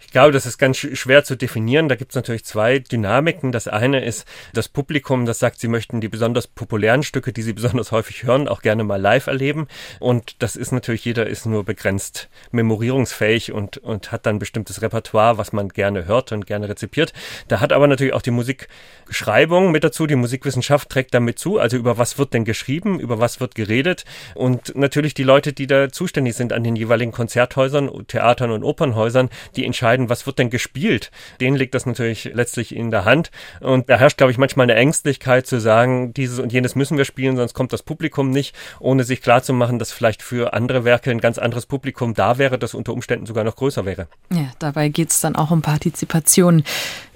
Ich 0.09 0.13
glaube, 0.13 0.31
das 0.31 0.47
ist 0.47 0.57
ganz 0.57 0.75
schwer 0.77 1.23
zu 1.23 1.35
definieren. 1.35 1.87
Da 1.87 1.93
gibt 1.93 2.13
es 2.13 2.15
natürlich 2.15 2.43
zwei 2.43 2.79
Dynamiken. 2.79 3.51
Das 3.51 3.67
eine 3.67 4.03
ist 4.03 4.25
das 4.53 4.67
Publikum, 4.67 5.27
das 5.27 5.37
sagt, 5.37 5.59
sie 5.59 5.67
möchten 5.67 6.01
die 6.01 6.07
besonders 6.07 6.47
populären 6.47 7.03
Stücke, 7.03 7.31
die 7.31 7.43
sie 7.43 7.53
besonders 7.53 7.91
häufig 7.91 8.23
hören, 8.23 8.47
auch 8.47 8.63
gerne 8.63 8.83
mal 8.83 8.99
live 8.99 9.27
erleben. 9.27 9.67
Und 9.99 10.41
das 10.41 10.55
ist 10.55 10.71
natürlich, 10.71 11.05
jeder 11.05 11.27
ist 11.27 11.45
nur 11.45 11.63
begrenzt 11.63 12.27
memorierungsfähig 12.49 13.51
und, 13.51 13.77
und 13.77 14.11
hat 14.11 14.25
dann 14.25 14.39
bestimmtes 14.39 14.81
Repertoire, 14.81 15.37
was 15.37 15.53
man 15.53 15.69
gerne 15.69 16.05
hört 16.05 16.31
und 16.31 16.47
gerne 16.47 16.69
rezipiert. 16.69 17.13
Da 17.47 17.59
hat 17.59 17.71
aber 17.71 17.85
natürlich 17.85 18.13
auch 18.15 18.23
die 18.23 18.31
Musikschreibung 18.31 19.69
mit 19.69 19.83
dazu, 19.83 20.07
die 20.07 20.15
Musikwissenschaft 20.15 20.89
trägt 20.89 21.13
damit 21.13 21.37
zu. 21.37 21.59
Also 21.59 21.77
über 21.77 21.99
was 21.99 22.17
wird 22.17 22.33
denn 22.33 22.45
geschrieben, 22.45 22.99
über 22.99 23.19
was 23.19 23.39
wird 23.41 23.53
geredet. 23.53 24.05
Und 24.33 24.75
natürlich 24.75 25.13
die 25.13 25.21
Leute, 25.21 25.53
die 25.53 25.67
da 25.67 25.89
zuständig 25.89 26.33
sind 26.33 26.51
an 26.51 26.63
den 26.63 26.75
jeweiligen 26.75 27.11
Konzerthäusern, 27.11 27.91
Theatern 28.07 28.49
und 28.49 28.63
Opernhäusern, 28.63 29.29
die 29.55 29.65
entscheiden, 29.65 29.98
entscheiden, 29.99 30.09
was 30.09 30.25
wird 30.25 30.39
denn 30.39 30.49
gespielt. 30.49 31.11
Denen 31.41 31.57
liegt 31.57 31.75
das 31.75 31.85
natürlich 31.85 32.31
letztlich 32.33 32.75
in 32.75 32.91
der 32.91 33.05
Hand. 33.05 33.31
Und 33.59 33.89
da 33.89 33.97
herrscht, 33.97 34.17
glaube 34.17 34.31
ich, 34.31 34.37
manchmal 34.37 34.65
eine 34.65 34.75
Ängstlichkeit 34.75 35.45
zu 35.45 35.59
sagen, 35.59 36.13
dieses 36.13 36.39
und 36.39 36.53
jenes 36.53 36.75
müssen 36.75 36.97
wir 36.97 37.05
spielen, 37.05 37.35
sonst 37.35 37.53
kommt 37.53 37.73
das 37.73 37.83
Publikum 37.83 38.29
nicht, 38.29 38.55
ohne 38.79 39.03
sich 39.03 39.21
klarzumachen, 39.21 39.79
dass 39.79 39.91
vielleicht 39.91 40.21
für 40.21 40.53
andere 40.53 40.85
Werke 40.85 41.11
ein 41.11 41.19
ganz 41.19 41.37
anderes 41.37 41.65
Publikum 41.65 42.13
da 42.13 42.37
wäre, 42.37 42.57
das 42.57 42.73
unter 42.73 42.93
Umständen 42.93 43.25
sogar 43.25 43.43
noch 43.43 43.55
größer 43.55 43.85
wäre. 43.85 44.07
Ja, 44.31 44.51
dabei 44.59 44.89
geht 44.89 45.11
es 45.11 45.21
dann 45.21 45.35
auch 45.35 45.51
um 45.51 45.61
Partizipation. 45.61 46.63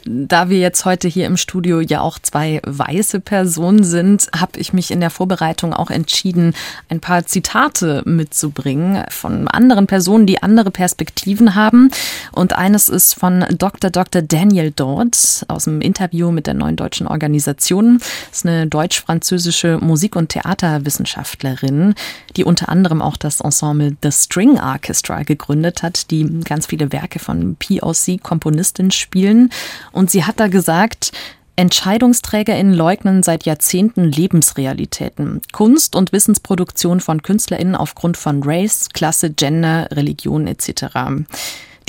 Da 0.06 0.50
wir 0.50 0.60
jetzt 0.60 0.84
heute 0.84 1.08
hier 1.08 1.26
im 1.28 1.38
Studio 1.38 1.80
ja 1.80 2.02
auch 2.02 2.20
zwei 2.20 2.60
weiße 2.66 3.22
Personen 3.22 3.86
sind, 3.86 4.28
habe 4.36 4.60
ich 4.60 4.74
mich 4.74 4.92
in 4.92 5.00
der 5.00 5.10
Vorbereitung 5.10 5.74
auch 5.74 5.90
entschieden, 5.90 6.54
ein 6.90 7.00
paar 7.00 7.26
Zitate 7.26 8.04
mitzubringen 8.06 9.06
von 9.10 9.48
anderen 9.48 9.88
Personen, 9.88 10.26
die 10.26 10.44
andere 10.44 10.72
Perspektiven 10.72 11.56
haben. 11.56 11.90
Und 12.34 12.52
eines 12.52 12.90
ist 12.90 13.14
von 13.14 13.46
Dr. 13.58 13.92
Dr. 13.92 14.22
Daniel 14.22 14.72
Dodd 14.72 15.46
aus 15.48 15.64
dem 15.64 15.80
Interview 15.80 16.32
mit 16.32 16.48
der 16.48 16.54
neuen 16.56 16.76
deutschen 16.76 17.08
Organisation. 17.08 18.00
Das 18.00 18.40
ist 18.40 18.46
eine 18.46 18.68
deutsch-französische 18.68 19.78
Musik- 19.78 20.18
und 20.18 20.30
Theaterwissenschaftlerin, 20.30 21.96
die 22.36 22.44
unter 22.44 22.68
anderem 22.68 23.02
auch 23.02 23.16
das 23.16 23.40
Ensemble 23.40 23.96
The 24.04 24.12
String 24.12 24.60
Orchestra 24.60 25.24
gegründet 25.24 25.82
hat, 25.82 26.12
die 26.12 26.42
ganz 26.44 26.66
viele 26.66 26.92
Werke 26.92 27.20
von 27.20 27.56
POC-Komponistinnen 27.56 28.92
spielen. 28.92 29.50
Und 29.94 30.12
sie 30.12 30.26
hat 30.26 30.42
da 30.42 30.48
gesagt, 30.48 31.14
EntscheidungsträgerInnen 31.56 32.74
leugnen 32.74 33.24
seit 33.24 33.46
Jahrzehnten 33.46 34.06
Lebensrealitäten. 34.06 35.42
Kunst- 35.52 35.96
und 35.96 36.12
Wissensproduktion 36.12 37.00
von 37.00 37.22
KünstlerInnen 37.22 37.76
aufgrund 37.76 38.18
von 38.18 38.42
Race, 38.44 38.90
Klasse, 38.92 39.30
Gender, 39.30 39.88
Religion 39.92 40.48
etc. 40.48 40.86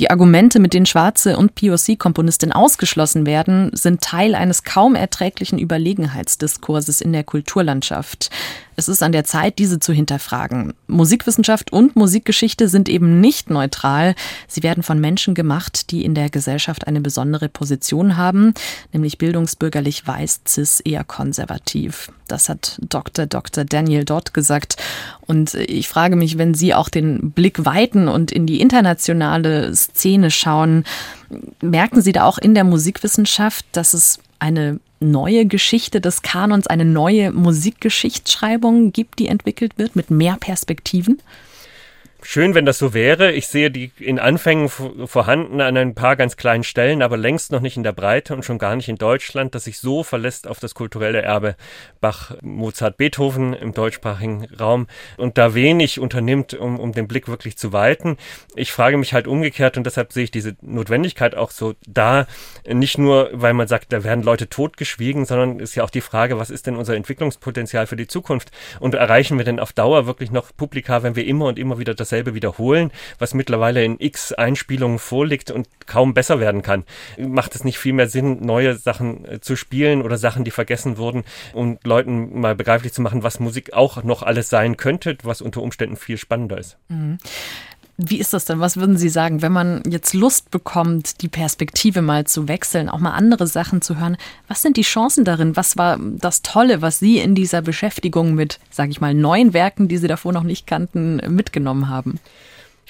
Die 0.00 0.10
Argumente, 0.10 0.58
mit 0.58 0.74
denen 0.74 0.86
schwarze 0.86 1.36
und 1.36 1.54
POC-Komponistinnen 1.54 2.52
ausgeschlossen 2.52 3.26
werden, 3.26 3.70
sind 3.74 4.00
Teil 4.00 4.34
eines 4.34 4.64
kaum 4.64 4.96
erträglichen 4.96 5.58
Überlegenheitsdiskurses 5.58 7.00
in 7.00 7.12
der 7.12 7.22
Kulturlandschaft. 7.22 8.30
Es 8.76 8.88
ist 8.88 9.02
an 9.04 9.12
der 9.12 9.24
Zeit, 9.24 9.58
diese 9.58 9.78
zu 9.78 9.92
hinterfragen. 9.92 10.74
Musikwissenschaft 10.88 11.72
und 11.72 11.94
Musikgeschichte 11.94 12.68
sind 12.68 12.88
eben 12.88 13.20
nicht 13.20 13.50
neutral. 13.50 14.16
Sie 14.48 14.64
werden 14.64 14.82
von 14.82 15.00
Menschen 15.00 15.34
gemacht, 15.34 15.92
die 15.92 16.04
in 16.04 16.14
der 16.14 16.28
Gesellschaft 16.28 16.88
eine 16.88 17.00
besondere 17.00 17.48
Position 17.48 18.16
haben, 18.16 18.52
nämlich 18.92 19.18
bildungsbürgerlich 19.18 20.04
weiß, 20.04 20.40
cis, 20.48 20.80
eher 20.80 21.04
konservativ. 21.04 22.10
Das 22.28 22.48
hat 22.48 22.78
Dr. 22.88 23.26
Dr. 23.26 23.64
Daniel 23.64 24.04
Dodd 24.04 24.32
gesagt. 24.34 24.76
Und 25.22 25.54
ich 25.54 25.88
frage 25.88 26.16
mich, 26.16 26.38
wenn 26.38 26.54
Sie 26.54 26.74
auch 26.74 26.88
den 26.88 27.32
Blick 27.32 27.64
weiten 27.64 28.08
und 28.08 28.32
in 28.32 28.46
die 28.46 28.60
internationale 28.60 29.74
Szene 29.74 30.30
schauen, 30.30 30.84
merken 31.60 32.02
Sie 32.02 32.12
da 32.12 32.24
auch 32.24 32.38
in 32.38 32.54
der 32.54 32.64
Musikwissenschaft, 32.64 33.66
dass 33.72 33.94
es 33.94 34.18
eine 34.38 34.80
neue 35.00 35.46
Geschichte 35.46 36.00
des 36.00 36.22
Kanons, 36.22 36.66
eine 36.66 36.84
neue 36.84 37.30
Musikgeschichtsschreibung 37.32 38.92
gibt, 38.92 39.18
die 39.18 39.28
entwickelt 39.28 39.78
wird 39.78 39.96
mit 39.96 40.10
mehr 40.10 40.36
Perspektiven? 40.38 41.20
Schön, 42.26 42.54
wenn 42.54 42.64
das 42.64 42.78
so 42.78 42.94
wäre. 42.94 43.32
Ich 43.32 43.48
sehe 43.48 43.70
die 43.70 43.92
in 43.98 44.18
Anfängen 44.18 44.70
vorhanden 44.70 45.60
an 45.60 45.76
ein 45.76 45.94
paar 45.94 46.16
ganz 46.16 46.38
kleinen 46.38 46.64
Stellen, 46.64 47.02
aber 47.02 47.18
längst 47.18 47.52
noch 47.52 47.60
nicht 47.60 47.76
in 47.76 47.82
der 47.82 47.92
Breite 47.92 48.34
und 48.34 48.46
schon 48.46 48.56
gar 48.56 48.74
nicht 48.76 48.88
in 48.88 48.96
Deutschland, 48.96 49.54
dass 49.54 49.64
sich 49.64 49.78
so 49.78 50.02
verlässt 50.02 50.48
auf 50.48 50.58
das 50.58 50.74
kulturelle 50.74 51.20
Erbe 51.20 51.54
Bach, 52.04 52.32
Mozart, 52.40 52.96
Beethoven 52.96 53.52
im 53.52 53.74
deutschsprachigen 53.74 54.46
Raum 54.58 54.86
und 55.16 55.36
da 55.36 55.54
wenig 55.54 55.98
unternimmt, 55.98 56.54
um, 56.54 56.78
um 56.78 56.92
den 56.92 57.08
Blick 57.08 57.28
wirklich 57.28 57.58
zu 57.58 57.72
weiten. 57.72 58.16
Ich 58.54 58.72
frage 58.72 58.96
mich 58.96 59.12
halt 59.12 59.26
umgekehrt 59.26 59.76
und 59.76 59.84
deshalb 59.84 60.12
sehe 60.12 60.24
ich 60.24 60.30
diese 60.30 60.56
Notwendigkeit 60.62 61.34
auch 61.34 61.50
so 61.50 61.74
da, 61.86 62.26
nicht 62.66 62.96
nur, 62.96 63.30
weil 63.32 63.54
man 63.54 63.68
sagt, 63.68 63.92
da 63.92 64.04
werden 64.04 64.22
Leute 64.22 64.48
totgeschwiegen, 64.48 65.24
sondern 65.24 65.58
ist 65.58 65.74
ja 65.74 65.82
auch 65.82 65.90
die 65.90 66.00
Frage, 66.00 66.38
was 66.38 66.50
ist 66.50 66.66
denn 66.66 66.76
unser 66.76 66.94
Entwicklungspotenzial 66.94 67.86
für 67.86 67.96
die 67.96 68.06
Zukunft 68.06 68.50
und 68.80 68.94
erreichen 68.94 69.36
wir 69.36 69.44
denn 69.44 69.60
auf 69.60 69.72
Dauer 69.72 70.06
wirklich 70.06 70.30
noch 70.30 70.54
Publika, 70.56 71.02
wenn 71.02 71.16
wir 71.16 71.26
immer 71.26 71.46
und 71.46 71.58
immer 71.58 71.78
wieder 71.78 71.94
das 71.94 72.04
dasselbe 72.04 72.34
wiederholen, 72.34 72.92
was 73.18 73.34
mittlerweile 73.34 73.84
in 73.84 73.96
x 73.98 74.32
Einspielungen 74.32 75.00
vorliegt 75.00 75.50
und 75.50 75.66
kaum 75.86 76.14
besser 76.14 76.38
werden 76.38 76.62
kann. 76.62 76.84
Macht 77.18 77.54
es 77.54 77.64
nicht 77.64 77.78
viel 77.78 77.92
mehr 77.92 78.08
Sinn, 78.08 78.40
neue 78.42 78.76
Sachen 78.76 79.24
äh, 79.24 79.40
zu 79.40 79.56
spielen 79.56 80.02
oder 80.02 80.16
Sachen, 80.16 80.44
die 80.44 80.52
vergessen 80.52 80.96
wurden, 80.96 81.24
um 81.54 81.78
Leuten 81.94 82.40
mal 82.40 82.54
begreiflich 82.54 82.92
zu 82.92 83.02
machen, 83.02 83.22
was 83.22 83.38
Musik 83.38 83.72
auch 83.72 84.02
noch 84.02 84.22
alles 84.22 84.48
sein 84.48 84.76
könnte, 84.76 85.16
was 85.22 85.40
unter 85.40 85.62
Umständen 85.62 85.96
viel 85.96 86.16
spannender 86.16 86.58
ist. 86.58 86.76
Mhm. 86.88 87.18
Wie 87.96 88.18
ist 88.18 88.32
das 88.32 88.44
denn? 88.44 88.58
Was 88.58 88.76
würden 88.76 88.96
Sie 88.96 89.08
sagen, 89.08 89.40
wenn 89.40 89.52
man 89.52 89.82
jetzt 89.88 90.14
Lust 90.14 90.50
bekommt, 90.50 91.22
die 91.22 91.28
Perspektive 91.28 92.02
mal 92.02 92.26
zu 92.26 92.48
wechseln, 92.48 92.88
auch 92.88 92.98
mal 92.98 93.12
andere 93.12 93.46
Sachen 93.46 93.82
zu 93.82 94.00
hören? 94.00 94.16
Was 94.48 94.62
sind 94.62 94.76
die 94.76 94.82
Chancen 94.82 95.24
darin? 95.24 95.56
Was 95.56 95.76
war 95.76 95.98
das 96.00 96.42
Tolle, 96.42 96.82
was 96.82 96.98
Sie 96.98 97.18
in 97.18 97.36
dieser 97.36 97.62
Beschäftigung 97.62 98.34
mit, 98.34 98.58
sage 98.68 98.90
ich 98.90 99.00
mal, 99.00 99.14
neuen 99.14 99.52
Werken, 99.52 99.86
die 99.86 99.98
Sie 99.98 100.08
davor 100.08 100.32
noch 100.32 100.42
nicht 100.42 100.66
kannten, 100.66 101.20
mitgenommen 101.32 101.88
haben? 101.88 102.18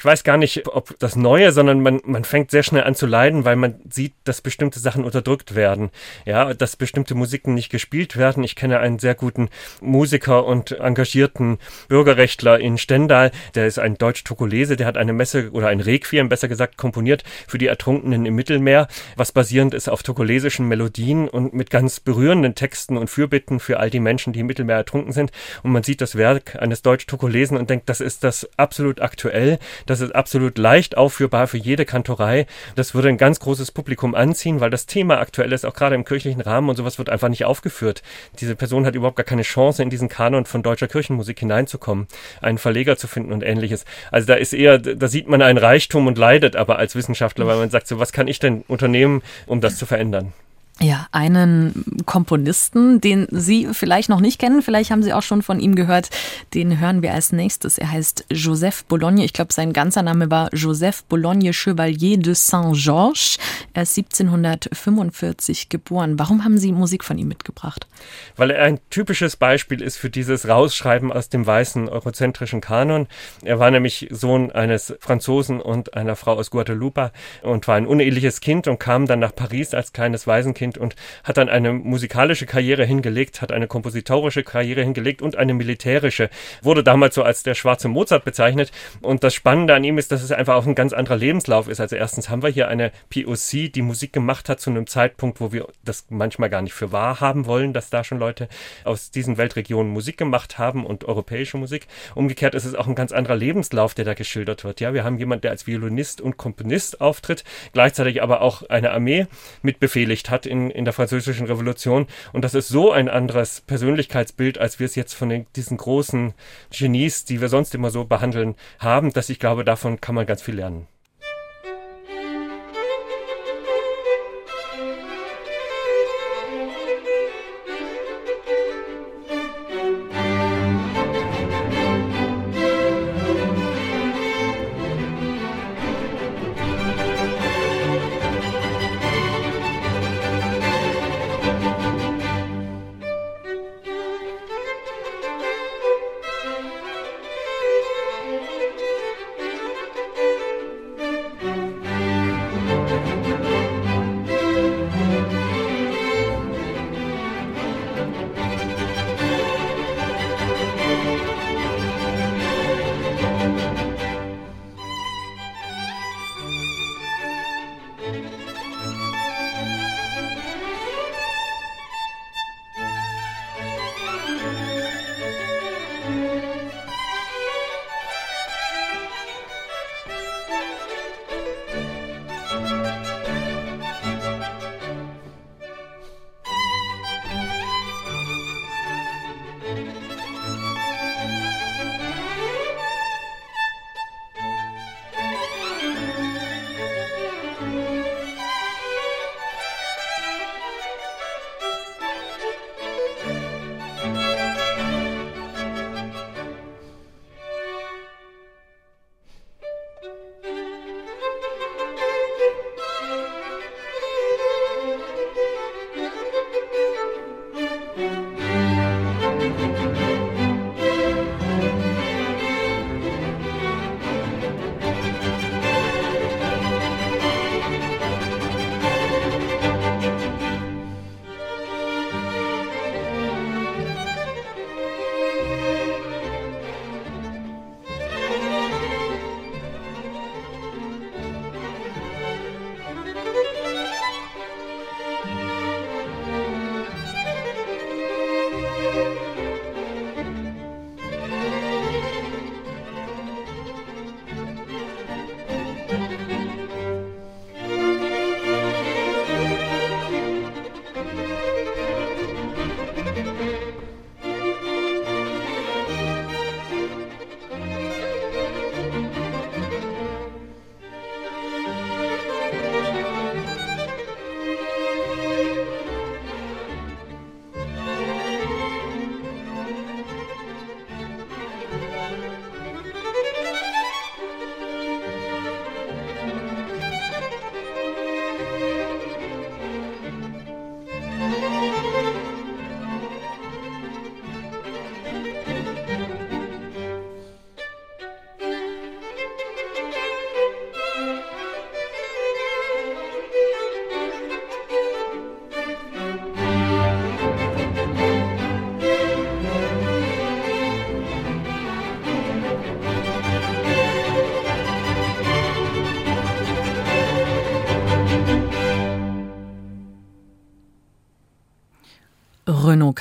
Ich 0.04 0.06
weiß 0.06 0.23
gar 0.23 0.37
nicht, 0.37 0.68
ob 0.68 0.99
das 0.99 1.16
Neue, 1.16 1.50
sondern 1.50 1.80
man, 1.80 2.02
man 2.04 2.25
fängt 2.25 2.50
sehr 2.50 2.62
schnell 2.62 2.84
an 2.84 2.94
zu 2.94 3.06
leiden, 3.06 3.46
weil 3.46 3.56
man 3.56 3.76
sieht, 3.88 4.12
dass 4.25 4.42
bestimmte 4.42 4.78
Sachen 4.78 5.02
unterdrückt 5.02 5.54
werden. 5.54 5.88
Ja, 6.26 6.52
dass 6.52 6.76
bestimmte 6.76 7.14
Musiken 7.14 7.54
nicht 7.54 7.70
gespielt 7.70 8.18
werden. 8.18 8.44
Ich 8.44 8.54
kenne 8.54 8.80
einen 8.80 8.99
sehr 8.99 9.14
guten 9.14 9.49
Musiker 9.80 10.44
und 10.44 10.73
engagierten 10.73 11.56
Bürgerrechtler 11.88 12.61
in 12.61 12.76
Stendal. 12.76 13.30
Der 13.54 13.66
ist 13.66 13.78
ein 13.78 13.96
Deutsch-Togolese, 13.96 14.76
der 14.76 14.87
hat 14.87 14.99
eine 14.99 15.14
Messe 15.14 15.50
oder 15.52 15.68
ein 15.68 15.80
Requiem, 15.80 16.28
besser 16.28 16.49
gesagt, 16.49 16.76
komponiert 16.76 17.25
für 17.49 17.56
die 17.56 17.68
Ertrunkenen 17.68 18.26
im 18.26 18.34
Mittelmeer, 18.34 18.88
was 19.16 19.32
basierend 19.32 19.73
ist 19.73 19.88
auf 19.88 20.02
togolesischen 20.02 20.68
Melodien 20.68 21.30
und 21.30 21.54
mit 21.54 21.70
ganz 21.70 22.00
berührenden 22.00 22.54
Texten 22.54 22.99
und 22.99 23.08
Fürbitten 23.08 23.58
für 23.58 23.80
all 23.80 23.88
die 23.88 24.00
Menschen, 24.00 24.34
die 24.34 24.40
im 24.40 24.49
Mittelmeer 24.49 24.76
ertrunken 24.76 25.12
sind. 25.12 25.32
Und 25.62 25.73
man 25.73 25.82
sieht 25.82 26.02
das 26.02 26.14
Werk 26.14 26.56
eines 26.56 26.82
Deutsch-Togolesen 26.82 27.56
und 27.56 27.70
denkt, 27.70 27.88
das 27.88 28.02
ist 28.02 28.23
das 28.23 28.46
absolut 28.58 29.00
aktuell. 29.00 29.58
Das 29.87 29.93
ist 30.00 30.14
absolut 30.14 30.58
leicht 30.58 30.96
aufführbar 30.96 31.46
für 31.46 31.58
jede 31.58 31.84
Kantorei. 31.84 32.46
Das 32.74 32.94
würde 32.94 33.08
ein 33.08 33.18
ganz 33.18 33.40
großes 33.40 33.72
Publikum 33.72 34.14
anziehen, 34.14 34.60
weil 34.60 34.70
das 34.70 34.86
Thema 34.86 35.18
aktuell 35.18 35.52
ist, 35.52 35.64
auch 35.64 35.74
gerade 35.74 35.94
im 35.94 36.04
kirchlichen 36.04 36.40
Rahmen 36.40 36.68
und 36.68 36.76
sowas 36.76 36.98
wird 36.98 37.10
einfach 37.10 37.28
nicht 37.28 37.44
aufgeführt. 37.44 38.02
Diese 38.40 38.56
Person 38.56 38.86
hat 38.86 38.94
überhaupt 38.94 39.16
gar 39.16 39.24
keine 39.24 39.42
Chance, 39.42 39.82
in 39.82 39.90
diesen 39.90 40.08
Kanon 40.08 40.44
von 40.44 40.62
deutscher 40.62 40.88
Kirchenmusik 40.88 41.40
hineinzukommen, 41.40 42.06
einen 42.40 42.58
Verleger 42.58 42.96
zu 42.96 43.06
finden 43.06 43.32
und 43.32 43.42
ähnliches. 43.42 43.84
Also 44.10 44.26
da 44.26 44.34
ist 44.34 44.52
eher, 44.52 44.78
da 44.78 45.08
sieht 45.08 45.28
man 45.28 45.42
einen 45.42 45.58
Reichtum 45.58 46.06
und 46.06 46.18
leidet 46.18 46.56
aber 46.56 46.78
als 46.78 46.94
Wissenschaftler, 46.94 47.46
weil 47.46 47.58
man 47.58 47.70
sagt 47.70 47.88
so, 47.88 47.98
was 47.98 48.12
kann 48.12 48.28
ich 48.28 48.38
denn 48.38 48.62
unternehmen, 48.68 49.22
um 49.46 49.60
das 49.60 49.76
zu 49.76 49.86
verändern? 49.86 50.32
Ja, 50.81 51.07
einen 51.12 52.02
Komponisten, 52.04 53.00
den 53.00 53.28
Sie 53.31 53.69
vielleicht 53.73 54.09
noch 54.09 54.21
nicht 54.21 54.40
kennen, 54.40 54.61
vielleicht 54.61 54.90
haben 54.90 55.04
Sie 55.04 55.12
auch 55.12 55.23
schon 55.23 55.40
von 55.40 55.61
ihm 55.61 55.76
gehört, 55.76 56.11
den 56.52 56.81
hören 56.81 57.00
wir 57.00 57.14
als 57.14 57.31
nächstes. 57.31 57.78
Er 57.78 57.93
heißt 57.93 58.26
Joseph 58.31 58.85
Bologne. 58.87 59.25
Ich 59.25 59.33
glaube, 59.33 59.52
sein 59.52 59.73
ganzer 59.73 60.02
Name 60.02 60.33
war 60.33 60.52
Joseph 60.52 61.04
Bologne 61.04 61.52
Chevalier 61.52 62.19
de 62.19 62.35
Saint-Georges. 62.35 63.38
Er 63.73 63.85
ist 63.85 63.97
1745 63.97 65.69
geboren. 65.69 66.19
Warum 66.19 66.43
haben 66.43 66.59
Sie 66.59 66.73
Musik 66.73 67.04
von 67.04 67.19
ihm 67.19 67.28
mitgebracht? 67.28 67.87
Weil 68.35 68.50
er 68.50 68.64
ein 68.64 68.81
typisches 68.90 69.37
Beispiel 69.37 69.81
ist 69.81 69.97
für 69.97 70.11
dieses 70.11 70.49
Rausschreiben 70.49 71.12
aus 71.12 71.28
dem 71.28 71.47
weißen 71.47 71.88
eurozentrischen 71.88 72.61
Kanon. 72.61 73.07
Er 73.45 73.61
war 73.61 73.71
nämlich 73.71 74.09
Sohn 74.11 74.50
eines 74.50 74.93
Franzosen 74.99 75.61
und 75.61 75.94
einer 75.94 76.16
Frau 76.16 76.33
aus 76.33 76.51
Guadalupe 76.51 77.12
und 77.42 77.68
war 77.68 77.77
ein 77.77 77.87
uneheliches 77.87 78.40
Kind 78.40 78.66
und 78.66 78.81
kam 78.81 79.07
dann 79.07 79.20
nach 79.20 79.35
Paris 79.35 79.72
als 79.72 79.92
kleines 79.92 80.27
Waisenkind 80.27 80.63
Kind 80.64 80.79
und 80.79 80.96
hat 81.24 81.37
dann 81.37 81.50
eine 81.50 81.74
musikalische 81.74 82.46
Karriere 82.46 82.87
hingelegt, 82.87 83.42
hat 83.42 83.53
eine 83.53 83.66
kompositorische 83.66 84.42
Karriere 84.42 84.83
hingelegt 84.83 85.20
und 85.20 85.37
eine 85.37 85.53
militärische. 85.53 86.31
Wurde 86.62 86.83
damals 86.83 87.14
so 87.14 87.22
als 87.22 87.42
der 87.42 87.55
schwarze 87.55 87.88
Mozart 87.88 88.24
bezeichnet. 88.24 88.72
Und 89.03 89.24
das 89.24 89.35
Spannende 89.35 89.74
an 89.74 89.85
ihm 89.85 89.98
ist, 89.98 90.11
dass 90.11 90.22
es 90.22 90.33
einfach 90.33 90.55
auch 90.55 90.66
ein 90.66 90.74
ganz 90.74 90.94
anderer 90.94 91.16
Lebenslauf 91.16 91.68
ist. 91.68 91.81
Also 91.81 91.96
erstens 91.96 92.31
haben 92.31 92.42
wir 92.42 92.48
hier 92.48 92.68
eine 92.68 92.92
POC, 93.11 93.72
die 93.74 93.83
Musik 93.83 94.14
gemacht 94.14 94.48
hat 94.48 94.59
zu 94.59 94.70
einem 94.70 94.87
Zeitpunkt, 94.87 95.38
wo 95.38 95.53
wir 95.53 95.68
das 95.85 96.07
manchmal 96.09 96.48
gar 96.48 96.62
nicht 96.62 96.72
für 96.72 96.92
wahr 96.92 97.20
haben 97.20 97.44
wollen, 97.44 97.74
dass 97.74 97.90
da 97.90 98.03
schon 98.03 98.18
Leute 98.18 98.48
aus 98.85 99.11
diesen 99.11 99.37
Weltregionen 99.37 99.92
Musik 99.92 100.16
gemacht 100.16 100.57
haben 100.57 100.87
und 100.87 101.05
europäische 101.05 101.59
Musik. 101.59 101.88
Umgekehrt 102.14 102.55
ist 102.55 102.64
es 102.64 102.74
auch 102.74 102.87
ein 102.87 102.94
ganz 102.94 103.12
anderer 103.12 103.37
Lebenslauf, 103.37 103.92
der 103.92 104.07
da 104.07 104.14
geschildert 104.14 104.64
wird. 104.64 104.81
Ja, 104.81 104.94
wir 104.94 105.05
haben 105.05 105.18
jemanden, 105.18 105.42
der 105.42 105.50
als 105.50 105.66
Violinist 105.66 106.22
und 106.22 106.38
Komponist 106.38 107.03
auftritt, 107.03 107.44
gleichzeitig 107.74 108.22
aber 108.22 108.40
auch 108.40 108.62
eine 108.70 108.92
Armee 108.92 109.27
mitbefehligt 109.61 110.31
hat 110.31 110.46
in, 110.55 110.71
in 110.71 110.85
der 110.85 110.95
französischen 110.95 111.47
Revolution. 111.47 112.07
Und 112.33 112.45
das 112.45 112.55
ist 112.55 112.69
so 112.69 112.93
ein 112.93 113.09
anderes 113.09 113.61
Persönlichkeitsbild, 113.61 114.59
als 114.59 114.79
wir 114.79 114.87
es 114.87 114.95
jetzt 114.95 115.14
von 115.14 115.29
den, 115.29 115.47
diesen 115.57 115.77
großen 115.77 116.33
Genies, 116.71 117.25
die 117.25 117.40
wir 117.40 117.49
sonst 117.49 117.75
immer 117.75 117.90
so 117.90 118.05
behandeln, 118.05 118.55
haben, 118.79 119.12
dass 119.12 119.29
ich 119.29 119.40
glaube, 119.40 119.64
davon 119.64 120.01
kann 120.01 120.14
man 120.14 120.27
ganz 120.27 120.43
viel 120.43 120.55
lernen. 120.55 120.87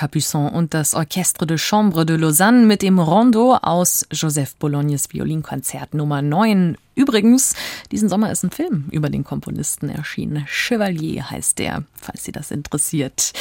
Capuçon 0.03 0.49
und 0.49 0.73
das 0.73 0.95
Orchestre 0.95 1.47
de 1.47 1.57
Chambre 1.57 2.05
de 2.05 2.17
Lausanne 2.17 2.65
mit 2.65 2.81
dem 2.81 2.99
Rondo 2.99 3.55
aus 3.55 4.05
Joseph 4.11 4.53
Bolognes 4.57 5.13
Violinkonzert 5.13 5.93
Nummer 5.93 6.21
9. 6.21 6.75
Übrigens, 6.93 7.55
diesen 7.89 8.09
Sommer 8.09 8.29
ist 8.29 8.43
ein 8.43 8.51
Film 8.51 8.89
über 8.91 9.09
den 9.09 9.23
Komponisten 9.23 9.87
erschienen. 9.87 10.45
Chevalier 10.45 11.31
heißt 11.31 11.57
der, 11.57 11.85
falls 11.95 12.25
Sie 12.25 12.33
das 12.33 12.51
interessiert. 12.51 13.31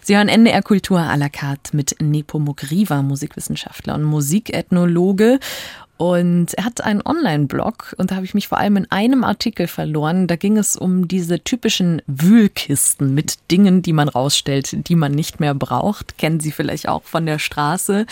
Sie 0.00 0.16
hören 0.16 0.28
NDR 0.28 0.62
Kultur 0.62 1.00
à 1.00 1.16
la 1.16 1.28
carte 1.28 1.76
mit 1.76 1.96
Nepo 2.00 2.38
Mugriva, 2.38 3.02
Musikwissenschaftler 3.02 3.96
und 3.96 4.04
Musikethnologe. 4.04 5.40
Und 6.02 6.54
er 6.54 6.64
hat 6.64 6.80
einen 6.80 7.00
Online-Blog 7.00 7.94
und 7.96 8.10
da 8.10 8.16
habe 8.16 8.24
ich 8.24 8.34
mich 8.34 8.48
vor 8.48 8.58
allem 8.58 8.76
in 8.76 8.90
einem 8.90 9.22
Artikel 9.22 9.68
verloren. 9.68 10.26
Da 10.26 10.34
ging 10.34 10.58
es 10.58 10.76
um 10.76 11.06
diese 11.06 11.44
typischen 11.44 12.02
Wühlkisten 12.08 13.14
mit 13.14 13.38
Dingen, 13.52 13.82
die 13.82 13.92
man 13.92 14.08
rausstellt, 14.08 14.88
die 14.88 14.96
man 14.96 15.12
nicht 15.12 15.38
mehr 15.38 15.54
braucht. 15.54 16.18
Kennen 16.18 16.40
Sie 16.40 16.50
vielleicht 16.50 16.88
auch 16.88 17.04
von 17.04 17.24
der 17.24 17.38
Straße. 17.38 18.06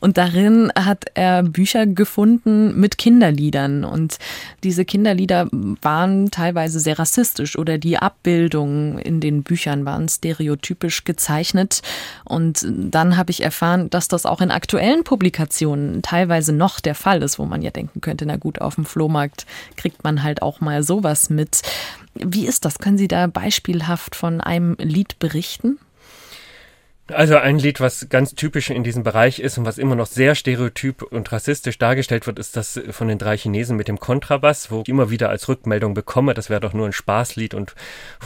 Und 0.00 0.18
darin 0.18 0.72
hat 0.76 1.04
er 1.14 1.44
Bücher 1.44 1.86
gefunden 1.86 2.80
mit 2.80 2.98
Kinderliedern. 2.98 3.84
Und 3.84 4.18
diese 4.64 4.84
Kinderlieder 4.84 5.46
waren 5.52 6.32
teilweise 6.32 6.80
sehr 6.80 6.98
rassistisch 6.98 7.56
oder 7.56 7.78
die 7.78 7.98
Abbildungen 7.98 8.98
in 8.98 9.20
den 9.20 9.44
Büchern 9.44 9.84
waren 9.84 10.08
stereotypisch 10.08 11.04
gezeichnet. 11.04 11.82
Und 12.24 12.66
dann 12.68 13.16
habe 13.16 13.30
ich 13.30 13.44
erfahren, 13.44 13.90
dass 13.90 14.08
das 14.08 14.26
auch 14.26 14.40
in 14.40 14.50
aktuellen 14.50 15.04
Publikationen 15.04 16.02
teilweise 16.02 16.52
noch 16.52 16.80
der 16.80 16.96
Fall 16.96 17.22
ist 17.22 17.27
ist, 17.28 17.38
wo 17.38 17.44
man 17.44 17.60
ja 17.62 17.70
denken 17.70 18.00
könnte, 18.00 18.24
na 18.24 18.36
gut, 18.36 18.60
auf 18.60 18.76
dem 18.76 18.86
Flohmarkt 18.86 19.46
kriegt 19.76 20.02
man 20.02 20.22
halt 20.22 20.40
auch 20.40 20.60
mal 20.60 20.82
sowas 20.82 21.28
mit. 21.28 21.60
Wie 22.14 22.46
ist 22.46 22.64
das? 22.64 22.78
Können 22.78 22.98
Sie 22.98 23.08
da 23.08 23.26
beispielhaft 23.26 24.16
von 24.16 24.40
einem 24.40 24.76
Lied 24.80 25.18
berichten? 25.18 25.78
Also 27.10 27.36
ein 27.36 27.58
Lied, 27.58 27.80
was 27.80 28.08
ganz 28.10 28.34
typisch 28.34 28.68
in 28.68 28.84
diesem 28.84 29.02
Bereich 29.02 29.40
ist 29.40 29.56
und 29.56 29.64
was 29.64 29.78
immer 29.78 29.94
noch 29.94 30.06
sehr 30.06 30.34
stereotyp 30.34 31.02
und 31.02 31.32
rassistisch 31.32 31.78
dargestellt 31.78 32.26
wird, 32.26 32.38
ist 32.38 32.54
das 32.54 32.78
von 32.90 33.08
den 33.08 33.16
drei 33.16 33.36
Chinesen 33.36 33.78
mit 33.78 33.88
dem 33.88 33.98
Kontrabass, 33.98 34.70
wo 34.70 34.82
ich 34.82 34.88
immer 34.88 35.08
wieder 35.08 35.30
als 35.30 35.48
Rückmeldung 35.48 35.94
bekomme, 35.94 36.34
das 36.34 36.50
wäre 36.50 36.60
doch 36.60 36.74
nur 36.74 36.84
ein 36.84 36.92
Spaßlied 36.92 37.54
und 37.54 37.74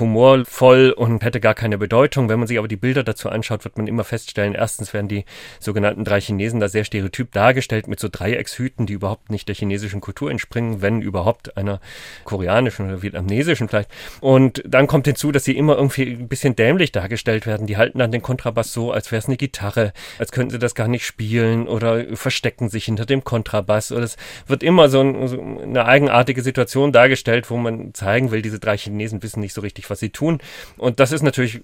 humorvoll 0.00 0.90
und 0.96 1.22
hätte 1.22 1.38
gar 1.38 1.54
keine 1.54 1.78
Bedeutung. 1.78 2.28
Wenn 2.28 2.40
man 2.40 2.48
sich 2.48 2.58
aber 2.58 2.66
die 2.66 2.76
Bilder 2.76 3.04
dazu 3.04 3.28
anschaut, 3.28 3.62
wird 3.62 3.78
man 3.78 3.86
immer 3.86 4.02
feststellen, 4.02 4.54
erstens 4.54 4.92
werden 4.92 5.06
die 5.06 5.26
sogenannten 5.60 6.04
drei 6.04 6.20
Chinesen 6.20 6.58
da 6.58 6.68
sehr 6.68 6.84
stereotyp 6.84 7.30
dargestellt 7.30 7.86
mit 7.86 8.00
so 8.00 8.08
Dreieckshüten, 8.10 8.86
die 8.86 8.94
überhaupt 8.94 9.30
nicht 9.30 9.46
der 9.46 9.54
chinesischen 9.54 10.00
Kultur 10.00 10.28
entspringen, 10.28 10.82
wenn 10.82 11.02
überhaupt 11.02 11.56
einer 11.56 11.80
koreanischen 12.24 12.88
oder 12.88 13.02
vietnamesischen 13.02 13.68
vielleicht. 13.68 13.90
Und 14.20 14.60
dann 14.66 14.88
kommt 14.88 15.06
hinzu, 15.06 15.30
dass 15.30 15.44
sie 15.44 15.56
immer 15.56 15.76
irgendwie 15.76 16.14
ein 16.14 16.26
bisschen 16.26 16.56
dämlich 16.56 16.90
dargestellt 16.90 17.46
werden. 17.46 17.68
Die 17.68 17.76
halten 17.76 18.00
dann 18.00 18.10
den 18.10 18.22
Kontrabass 18.22 18.71
so, 18.72 18.92
als 18.92 19.10
wäre 19.12 19.20
es 19.20 19.26
eine 19.26 19.36
Gitarre, 19.36 19.92
als 20.18 20.32
könnten 20.32 20.50
sie 20.50 20.58
das 20.58 20.74
gar 20.74 20.88
nicht 20.88 21.06
spielen 21.06 21.68
oder 21.68 22.16
verstecken 22.16 22.68
sich 22.68 22.86
hinter 22.86 23.06
dem 23.06 23.24
Kontrabass. 23.24 23.92
Oder 23.92 24.04
es 24.04 24.16
wird 24.46 24.62
immer 24.62 24.88
so, 24.88 25.00
ein, 25.00 25.28
so 25.28 25.40
eine 25.40 25.84
eigenartige 25.84 26.42
Situation 26.42 26.92
dargestellt, 26.92 27.50
wo 27.50 27.56
man 27.56 27.94
zeigen 27.94 28.30
will, 28.30 28.42
diese 28.42 28.58
drei 28.58 28.76
Chinesen 28.76 29.22
wissen 29.22 29.40
nicht 29.40 29.54
so 29.54 29.60
richtig, 29.60 29.90
was 29.90 30.00
sie 30.00 30.10
tun. 30.10 30.40
Und 30.76 31.00
das 31.00 31.12
ist 31.12 31.22
natürlich, 31.22 31.60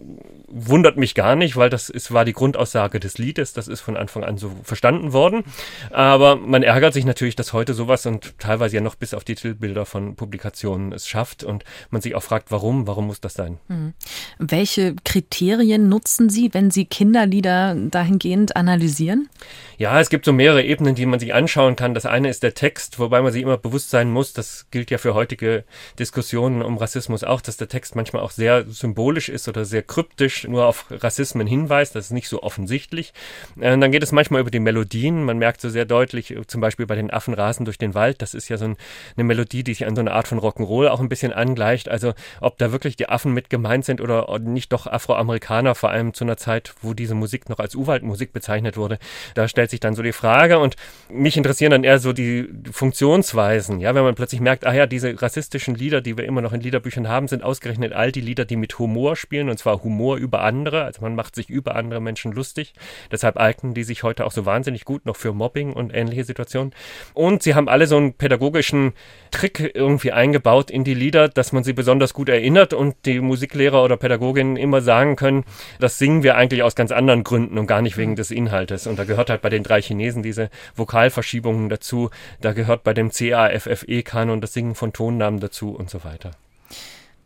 wundert 0.49 0.97
mich 0.97 1.15
gar 1.15 1.37
nicht, 1.37 1.57
weil 1.57 1.71
das 1.71 1.89
ist, 1.89 2.13
war 2.13 2.25
die 2.25 2.33
Grundaussage 2.33 3.01
des 3.01 3.19
Liedes. 3.19 3.53
Das 3.53 3.69
ist 3.69 3.81
von 3.81 3.97
Anfang 3.97 4.25
an 4.25 4.39
so 4.39 4.51
verstanden 4.63 5.13
worden. 5.13 5.45
Aber 5.91 6.37
man 6.37 6.63
ärgert 6.63 6.95
sich 6.95 7.05
natürlich, 7.05 7.37
dass 7.37 7.53
heute 7.53 7.75
sowas 7.75 8.07
und 8.07 8.39
teilweise 8.39 8.77
ja 8.77 8.83
noch 8.83 8.95
bis 8.95 9.15
auf 9.15 9.25
die 9.25 9.35
Titelbilder 9.35 9.87
von 9.87 10.17
Publikationen 10.17 10.93
es 10.93 11.09
schafft 11.09 11.45
und 11.45 11.65
man 11.91 12.03
sich 12.03 12.15
auch 12.15 12.23
fragt, 12.23 12.51
warum, 12.51 12.87
warum 12.87 13.07
muss 13.07 13.21
das 13.21 13.35
sein? 13.35 13.59
Hm. 13.69 13.95
Welche 14.39 14.95
Kriterien 15.05 15.89
nutzen 15.89 16.29
Sie, 16.31 16.53
wenn 16.53 16.71
Sie 16.71 16.85
Kinderlieder 16.99 17.77
dahingehend 17.93 18.57
analysieren? 18.57 19.29
Ja, 19.77 20.01
es 20.01 20.11
gibt 20.11 20.25
so 20.25 20.33
mehrere 20.33 20.65
Ebenen, 20.65 20.97
die 20.97 21.07
man 21.07 21.21
sich 21.21 21.33
anschauen 21.33 21.77
kann. 21.77 21.95
Das 21.95 22.07
eine 22.07 22.29
ist 22.29 22.43
der 22.43 22.55
Text, 22.55 22.99
wobei 22.99 23.23
man 23.23 23.33
sich 23.33 23.43
immer 23.43 23.57
bewusst 23.57 23.91
sein 23.91 24.11
muss, 24.11 24.33
das 24.33 24.67
gilt 24.73 24.91
ja 24.91 24.99
für 24.99 25.15
heutige 25.15 25.63
Diskussionen 26.01 26.61
um 26.61 26.77
Rassismus 26.77 27.23
auch, 27.23 27.41
dass 27.41 27.57
der 27.57 27.69
Text 27.69 27.95
manchmal 27.95 28.23
auch 28.23 28.33
sehr 28.33 28.65
symbolisch 28.69 29.29
ist 29.29 29.47
oder 29.47 29.65
sehr 29.65 29.85
kryptisch 29.85 30.49
nur 30.49 30.67
auf 30.67 30.87
Rassismen 30.91 31.47
hinweist. 31.47 31.95
Das 31.95 32.07
ist 32.07 32.11
nicht 32.11 32.29
so 32.29 32.43
offensichtlich. 32.43 33.13
Und 33.55 33.63
äh, 33.63 33.79
dann 33.79 33.93
geht 33.93 34.03
es 34.03 34.11
manchmal 34.11 34.41
über 34.41 34.51
die 34.51 34.59
Melodien. 34.59 35.23
Man 35.23 35.39
merkt 35.39 35.61
so 35.61 35.69
sehr 35.69 35.85
deutlich, 35.85 36.35
zum 36.49 36.61
Beispiel 36.61 36.87
bei 36.87 36.97
den 36.97 37.13
Affen 37.13 37.33
rasen 37.33 37.65
durch 37.65 37.79
den 37.79 37.95
Wald. 37.95 38.23
Das 38.23 38.35
ist 38.35 38.49
ja 38.49 38.57
so 38.57 38.65
ein, 38.65 38.77
eine 39.17 39.23
Melodie, 39.23 39.63
die 39.63 39.75
sich 39.75 39.87
an 39.87 39.95
so 39.95 40.01
eine 40.01 40.11
Art 40.15 40.27
von 40.27 40.41
Rock'n'Roll 40.41 40.89
auch 40.89 40.99
ein 40.99 41.09
bisschen 41.09 41.33
angleicht. 41.33 41.89
Also 41.89 42.15
ob 42.41 42.59
da 42.59 42.73
wirklich 42.73 42.97
die 42.97 43.09
Affen 43.09 43.33
mit 43.33 43.51
gemeint 43.51 43.85
sind 43.85 44.01
oder 44.01 44.37
nicht 44.41 44.73
doch 44.73 44.89
Afroamerikaner, 44.89 45.77
vor 45.77 45.91
allem 45.91 46.15
zu 46.15 46.25
einer 46.25 46.37
Zeit, 46.37 46.75
wo 46.83 46.88
diese 46.95 47.15
Musik 47.15 47.49
noch 47.49 47.59
als 47.59 47.75
Urwaldmusik 47.75 48.33
bezeichnet 48.33 48.77
wurde. 48.77 48.99
Da 49.35 49.49
stellt 49.49 49.71
sich 49.71 49.81
dann 49.81 49.95
so 49.95 50.03
die 50.03 50.13
Frage 50.13 50.59
und 50.59 50.77
mich 51.09 51.37
interessieren 51.37 51.71
dann 51.71 51.85
eher 51.85 51.99
so 51.99 52.13
die 52.13 52.49
Funktionsweisen. 52.71 53.81
Ja, 53.81 53.95
wenn 53.95 54.05
man 54.05 54.15
plötzlich 54.15 54.41
merkt, 54.41 54.67
ah 54.67 54.75
ja, 54.75 54.87
diese 54.87 55.21
rassistischen 55.21 55.75
Lieder, 55.75 56.01
die 56.01 56.17
wir 56.17 56.25
immer 56.25 56.41
noch 56.41 56.53
in 56.53 56.61
Liederbüchern 56.61 57.09
haben, 57.09 57.29
sind 57.29 57.43
ausgerechnet 57.43 57.93
all 57.93 58.13
die 58.13 58.21
Lieder, 58.21 58.45
die 58.45 58.57
mit 58.57 58.79
Humor 58.79 59.17
spielen 59.17 59.49
und 59.49 59.59
zwar 59.59 59.83
Humor 59.83 60.17
über 60.17 60.43
andere. 60.43 60.85
Also 60.85 61.03
man 61.03 61.15
macht 61.15 61.35
sich 61.35 61.49
über 61.49 61.77
andere 61.77 62.01
Menschen 62.01 62.33
lustig. 62.33 62.75
Deshalb 63.11 63.37
eignen 63.37 63.75
die 63.75 63.85
sich 63.85 64.03
heute 64.03 64.27
auch 64.27 64.33
so 64.33 64.47
wahnsinnig 64.47 64.85
gut 64.85 65.07
noch 65.07 65.17
für 65.17 65.33
Mobbing 65.33 65.73
und 65.73 65.95
ähnliche 65.95 66.25
Situationen. 66.25 66.73
Und 67.15 67.43
sie 67.43 67.55
haben 67.55 67.69
alle 67.69 67.87
so 67.87 67.97
einen 67.97 68.15
pädagogischen 68.15 68.93
Trick 69.31 69.73
irgendwie 69.75 70.13
eingebaut 70.13 70.71
in 70.71 70.85
die 70.85 70.95
Lieder, 70.95 71.29
dass 71.29 71.53
man 71.53 71.65
sie 71.65 71.73
besonders 71.73 72.15
gut 72.15 72.29
erinnert 72.29 72.73
und 72.73 72.97
die 73.05 73.21
Musiklehrer 73.21 73.83
oder 73.85 73.97
Pädagoginnen 73.97 74.57
immer 74.57 74.81
sagen 74.81 75.17
können, 75.17 75.45
das 75.81 75.99
singen 75.99 76.23
wir 76.23 76.37
eigentlich 76.37 76.63
aus 76.69 76.77
ganz 76.77 76.93
anderen 76.93 77.25
Gründen 77.25 77.59
und 77.59 77.67
gar 77.67 77.83
nicht 77.83 77.97
wegen 77.97 78.13
mhm. 78.13 78.17
des 78.17 78.31
Inhaltes. 78.31 78.87
Und 78.87 78.99
da 78.99 79.05
gehört 79.05 79.31
halt 79.31 79.43
bei 79.43 79.49
den 79.49 79.65
drei 79.65 79.83
Chinesen 79.83 80.23
diese 80.23 80.51
Vokalverschiebungen 80.77 81.69
dazu. 81.69 82.11
Da 82.41 82.53
gehört 82.53 82.85
bei 82.85 82.95
dem 82.95 83.11
CAFFE-Kanon 83.11 84.41
das 84.41 84.53
Singen 84.53 84.77
von 84.77 84.93
Tonnamen 84.93 85.41
dazu 85.41 85.71
und 85.71 85.91
so 85.91 86.05
weiter. 86.05 86.31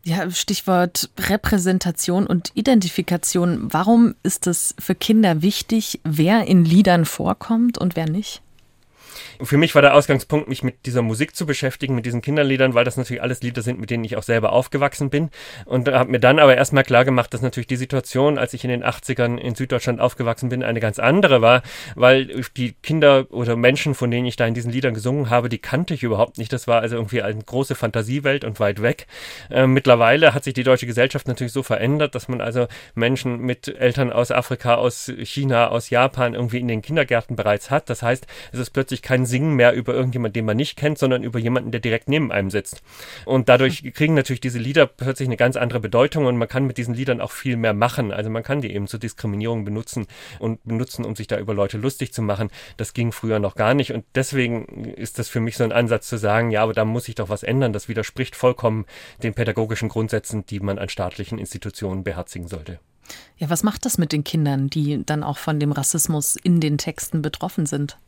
Ja, 0.04 0.28
Stichwort 0.30 1.10
Repräsentation 1.28 2.26
und 2.26 2.50
Identifikation. 2.54 3.72
Warum 3.72 4.14
ist 4.22 4.46
es 4.46 4.74
für 4.78 4.94
Kinder 4.94 5.42
wichtig, 5.42 6.00
wer 6.02 6.46
in 6.46 6.64
Liedern 6.64 7.04
vorkommt 7.04 7.78
und 7.78 7.94
wer 7.94 8.08
nicht? 8.08 8.42
Für 9.40 9.56
mich 9.56 9.74
war 9.74 9.82
der 9.82 9.94
Ausgangspunkt, 9.94 10.48
mich 10.48 10.62
mit 10.62 10.86
dieser 10.86 11.02
Musik 11.02 11.34
zu 11.36 11.46
beschäftigen, 11.46 11.94
mit 11.94 12.06
diesen 12.06 12.22
Kinderliedern, 12.22 12.74
weil 12.74 12.84
das 12.84 12.96
natürlich 12.96 13.22
alles 13.22 13.42
Lieder 13.42 13.62
sind, 13.62 13.80
mit 13.80 13.90
denen 13.90 14.04
ich 14.04 14.16
auch 14.16 14.22
selber 14.22 14.52
aufgewachsen 14.52 15.10
bin. 15.10 15.30
Und 15.64 15.88
habe 15.88 16.10
mir 16.10 16.20
dann 16.20 16.38
aber 16.38 16.56
erstmal 16.56 16.84
klar 16.84 17.04
gemacht, 17.04 17.32
dass 17.34 17.42
natürlich 17.42 17.66
die 17.66 17.76
Situation, 17.76 18.38
als 18.38 18.54
ich 18.54 18.64
in 18.64 18.70
den 18.70 18.84
80ern 18.84 19.38
in 19.38 19.54
Süddeutschland 19.54 20.00
aufgewachsen 20.00 20.48
bin, 20.48 20.62
eine 20.62 20.80
ganz 20.80 20.98
andere 20.98 21.42
war, 21.42 21.62
weil 21.94 22.42
die 22.56 22.72
Kinder 22.82 23.26
oder 23.30 23.56
Menschen, 23.56 23.94
von 23.94 24.10
denen 24.10 24.26
ich 24.26 24.36
da 24.36 24.46
in 24.46 24.54
diesen 24.54 24.72
Liedern 24.72 24.94
gesungen 24.94 25.30
habe, 25.30 25.48
die 25.48 25.58
kannte 25.58 25.94
ich 25.94 26.02
überhaupt 26.02 26.38
nicht. 26.38 26.52
Das 26.52 26.66
war 26.66 26.80
also 26.80 26.96
irgendwie 26.96 27.22
eine 27.22 27.42
große 27.42 27.74
Fantasiewelt 27.74 28.44
und 28.44 28.60
weit 28.60 28.82
weg. 28.82 29.06
Äh, 29.50 29.66
mittlerweile 29.66 30.34
hat 30.34 30.44
sich 30.44 30.54
die 30.54 30.62
deutsche 30.62 30.86
Gesellschaft 30.86 31.28
natürlich 31.28 31.52
so 31.52 31.62
verändert, 31.62 32.14
dass 32.14 32.28
man 32.28 32.40
also 32.40 32.66
Menschen 32.94 33.38
mit 33.38 33.68
Eltern 33.68 34.12
aus 34.12 34.30
Afrika, 34.30 34.74
aus 34.76 35.10
China, 35.22 35.68
aus 35.68 35.90
Japan 35.90 36.34
irgendwie 36.34 36.58
in 36.60 36.68
den 36.68 36.82
Kindergärten 36.82 37.36
bereits 37.36 37.70
hat. 37.70 37.88
Das 37.90 38.02
heißt, 38.02 38.26
es 38.52 38.58
ist 38.58 38.70
plötzlich 38.70 39.02
kein 39.02 39.21
Singen 39.26 39.54
mehr 39.54 39.72
über 39.74 39.94
irgendjemanden, 39.94 40.34
den 40.34 40.44
man 40.44 40.56
nicht 40.56 40.76
kennt, 40.76 40.98
sondern 40.98 41.22
über 41.22 41.38
jemanden, 41.38 41.70
der 41.70 41.80
direkt 41.80 42.08
neben 42.08 42.32
einem 42.32 42.50
sitzt. 42.50 42.82
Und 43.24 43.48
dadurch 43.48 43.82
kriegen 43.94 44.14
natürlich 44.14 44.40
diese 44.40 44.58
Lieder 44.58 44.86
plötzlich 44.86 45.28
eine 45.28 45.36
ganz 45.36 45.56
andere 45.56 45.80
Bedeutung 45.80 46.26
und 46.26 46.36
man 46.36 46.48
kann 46.48 46.66
mit 46.66 46.78
diesen 46.78 46.94
Liedern 46.94 47.20
auch 47.20 47.30
viel 47.30 47.56
mehr 47.56 47.74
machen. 47.74 48.12
Also 48.12 48.30
man 48.30 48.42
kann 48.42 48.60
die 48.60 48.72
eben 48.72 48.86
zur 48.86 49.00
Diskriminierung 49.00 49.64
benutzen 49.64 50.06
und 50.38 50.60
benutzen, 50.64 51.04
um 51.04 51.16
sich 51.16 51.26
da 51.26 51.38
über 51.38 51.54
Leute 51.54 51.78
lustig 51.78 52.12
zu 52.12 52.22
machen. 52.22 52.50
Das 52.76 52.94
ging 52.94 53.12
früher 53.12 53.38
noch 53.38 53.54
gar 53.54 53.74
nicht 53.74 53.92
und 53.92 54.04
deswegen 54.14 54.66
ist 54.84 55.18
das 55.18 55.28
für 55.28 55.40
mich 55.40 55.56
so 55.56 55.64
ein 55.64 55.72
Ansatz 55.72 56.08
zu 56.08 56.16
sagen, 56.16 56.50
ja, 56.50 56.62
aber 56.62 56.72
da 56.72 56.84
muss 56.84 57.04
sich 57.04 57.14
doch 57.14 57.28
was 57.28 57.42
ändern. 57.42 57.72
Das 57.72 57.88
widerspricht 57.88 58.36
vollkommen 58.36 58.86
den 59.22 59.34
pädagogischen 59.34 59.88
Grundsätzen, 59.88 60.46
die 60.46 60.60
man 60.60 60.78
an 60.78 60.88
staatlichen 60.88 61.38
Institutionen 61.38 62.04
beherzigen 62.04 62.48
sollte. 62.48 62.78
Ja, 63.36 63.50
was 63.50 63.62
macht 63.62 63.84
das 63.84 63.98
mit 63.98 64.12
den 64.12 64.24
Kindern, 64.24 64.68
die 64.68 65.04
dann 65.04 65.22
auch 65.22 65.38
von 65.38 65.58
dem 65.58 65.72
Rassismus 65.72 66.36
in 66.36 66.60
den 66.60 66.78
Texten 66.78 67.22
betroffen 67.22 67.66
sind? 67.66 67.98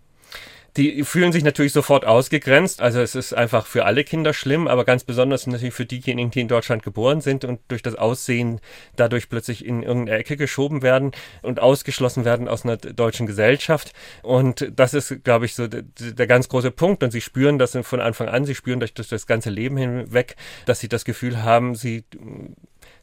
Die 0.77 1.05
fühlen 1.05 1.31
sich 1.31 1.45
natürlich 1.45 1.73
sofort 1.73 2.05
ausgegrenzt. 2.05 2.83
Also 2.83 3.01
es 3.01 3.15
ist 3.15 3.33
einfach 3.33 3.67
für 3.67 3.85
alle 3.85 4.03
Kinder 4.03 4.35
schlimm, 4.35 4.67
aber 4.67 4.85
ganz 4.85 5.05
besonders 5.05 5.47
natürlich 5.47 5.75
für 5.75 5.87
diejenigen, 5.87 6.33
die 6.33 6.41
in 6.41 6.49
Deutschland 6.49 6.83
geboren 6.83 7.21
sind 7.21 7.45
und 7.45 7.61
durch 7.69 7.83
das 7.83 7.95
Aussehen 7.95 8.61
dadurch 8.97 9.29
plötzlich 9.29 9.65
in 9.65 9.85
irgendeine 9.85 10.19
Ecke 10.19 10.37
geschoben 10.37 10.83
werden 10.83 11.13
und 11.43 11.61
ausgeschlossen 11.61 12.25
werden 12.25 12.49
aus 12.49 12.65
einer 12.65 12.77
deutschen 12.77 13.27
Gesellschaft. 13.27 13.93
Und 14.23 14.73
das 14.75 14.95
ist, 14.95 15.23
glaube 15.23 15.45
ich, 15.45 15.55
so 15.55 15.69
der, 15.69 15.83
der, 15.83 16.27
ganz 16.27 16.49
große 16.49 16.73
Punkt. 16.73 17.05
Und 17.05 17.13
sie 17.13 17.21
spüren 17.21 17.59
das 17.59 17.79
von 17.83 18.01
Anfang 18.01 18.29
an, 18.29 18.45
sie 18.45 18.55
spüren 18.57 18.81
durch, 18.81 18.95
durch 18.95 19.09
das 19.09 19.29
ganze 19.29 19.51
Leben 19.51 19.77
hinweg, 19.77 20.35
dass 20.67 20.81
sie 20.81 20.89
das 20.89 21.05
Gefühl 21.05 21.45
haben, 21.45 21.77
sie 21.77 22.05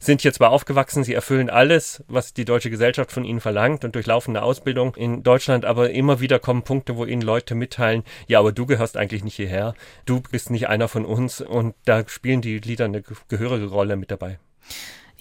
sind 0.02 0.20
hier 0.22 0.32
zwar 0.32 0.50
aufgewachsen, 0.50 1.04
sie 1.04 1.14
erfüllen 1.14 1.48
alles, 1.48 2.02
was 2.08 2.34
die 2.34 2.44
deutsche 2.44 2.70
Gesellschaft 2.70 3.12
von 3.12 3.24
ihnen 3.24 3.40
verlangt 3.40 3.84
und 3.84 3.94
durchlaufen 3.94 4.36
eine 4.36 4.44
Ausbildung 4.44 4.96
in 4.96 5.22
Deutschland, 5.22 5.64
aber 5.64 5.90
immer 5.90 6.18
wieder 6.18 6.40
kommen 6.40 6.62
Punkte, 6.62 6.96
wo 6.96 7.04
ihnen 7.04 7.22
Leute 7.22 7.54
mitteilen, 7.54 8.02
ja, 8.26 8.40
aber 8.40 8.50
du 8.50 8.66
gehörst 8.66 8.96
eigentlich 8.96 9.22
nicht 9.22 9.36
hierher, 9.36 9.74
du 10.04 10.20
bist 10.20 10.50
nicht 10.50 10.68
einer 10.68 10.88
von 10.88 11.04
uns 11.04 11.40
und 11.40 11.74
da 11.84 12.02
spielen 12.08 12.40
die 12.40 12.58
Lieder 12.58 12.86
eine 12.86 13.02
gehörige 13.28 13.66
Rolle 13.66 13.96
mit 13.96 14.10
dabei. 14.10 14.40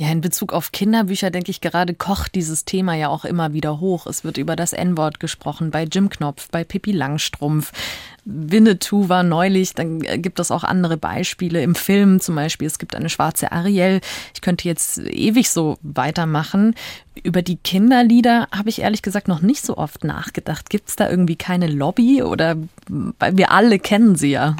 Ja, 0.02 0.10
in 0.12 0.22
Bezug 0.22 0.52
auf 0.52 0.72
Kinderbücher 0.72 1.30
denke 1.30 1.52
ich 1.52 1.62
gerade, 1.62 1.94
kocht 1.94 2.34
dieses 2.34 2.66
Thema 2.66 2.96
ja 2.96 3.10
auch 3.10 3.24
immer 3.24 3.54
wieder 3.54 3.80
hoch. 3.80 4.08
Es 4.08 4.24
wird 4.24 4.40
über 4.40 4.56
das 4.56 4.74
N-Wort 4.74 5.20
gesprochen, 5.20 5.70
bei 5.70 5.84
Jim 5.84 6.10
Knopf, 6.10 6.50
bei 6.50 6.64
Pippi 6.64 6.92
Langstrumpf. 6.92 7.72
Winnetou 8.26 9.10
war 9.10 9.22
neulich, 9.22 9.76
dann 9.76 10.00
gibt 10.00 10.40
es 10.40 10.50
auch 10.50 10.64
andere 10.64 10.98
Beispiele 10.98 11.62
im 11.62 11.76
Film 11.76 12.20
zum 12.20 12.34
Beispiel. 12.34 12.66
Es 12.66 12.80
gibt 12.80 12.96
eine 12.96 13.10
schwarze 13.10 13.52
Ariel. 13.52 14.02
Ich 14.34 14.42
könnte 14.42 14.68
jetzt 14.68 14.98
ewig 14.98 15.52
so 15.52 15.78
weitermachen. 15.84 16.74
Über 17.22 17.44
die 17.44 17.58
Kinderlieder 17.58 18.48
habe 18.52 18.70
ich 18.70 18.82
ehrlich 18.82 19.04
gesagt 19.04 19.28
noch 19.28 19.44
nicht 19.44 19.64
so 19.64 19.78
oft 19.78 20.04
nachgedacht. 20.04 20.72
Gibt 20.72 20.90
es 20.90 20.96
da 20.96 21.12
irgendwie 21.12 21.36
keine 21.36 21.68
Lobby 21.68 22.24
oder 22.24 22.56
weil 23.20 23.38
wir 23.38 23.52
alle 23.52 23.78
kennen 23.78 24.16
sie 24.16 24.32
ja? 24.32 24.56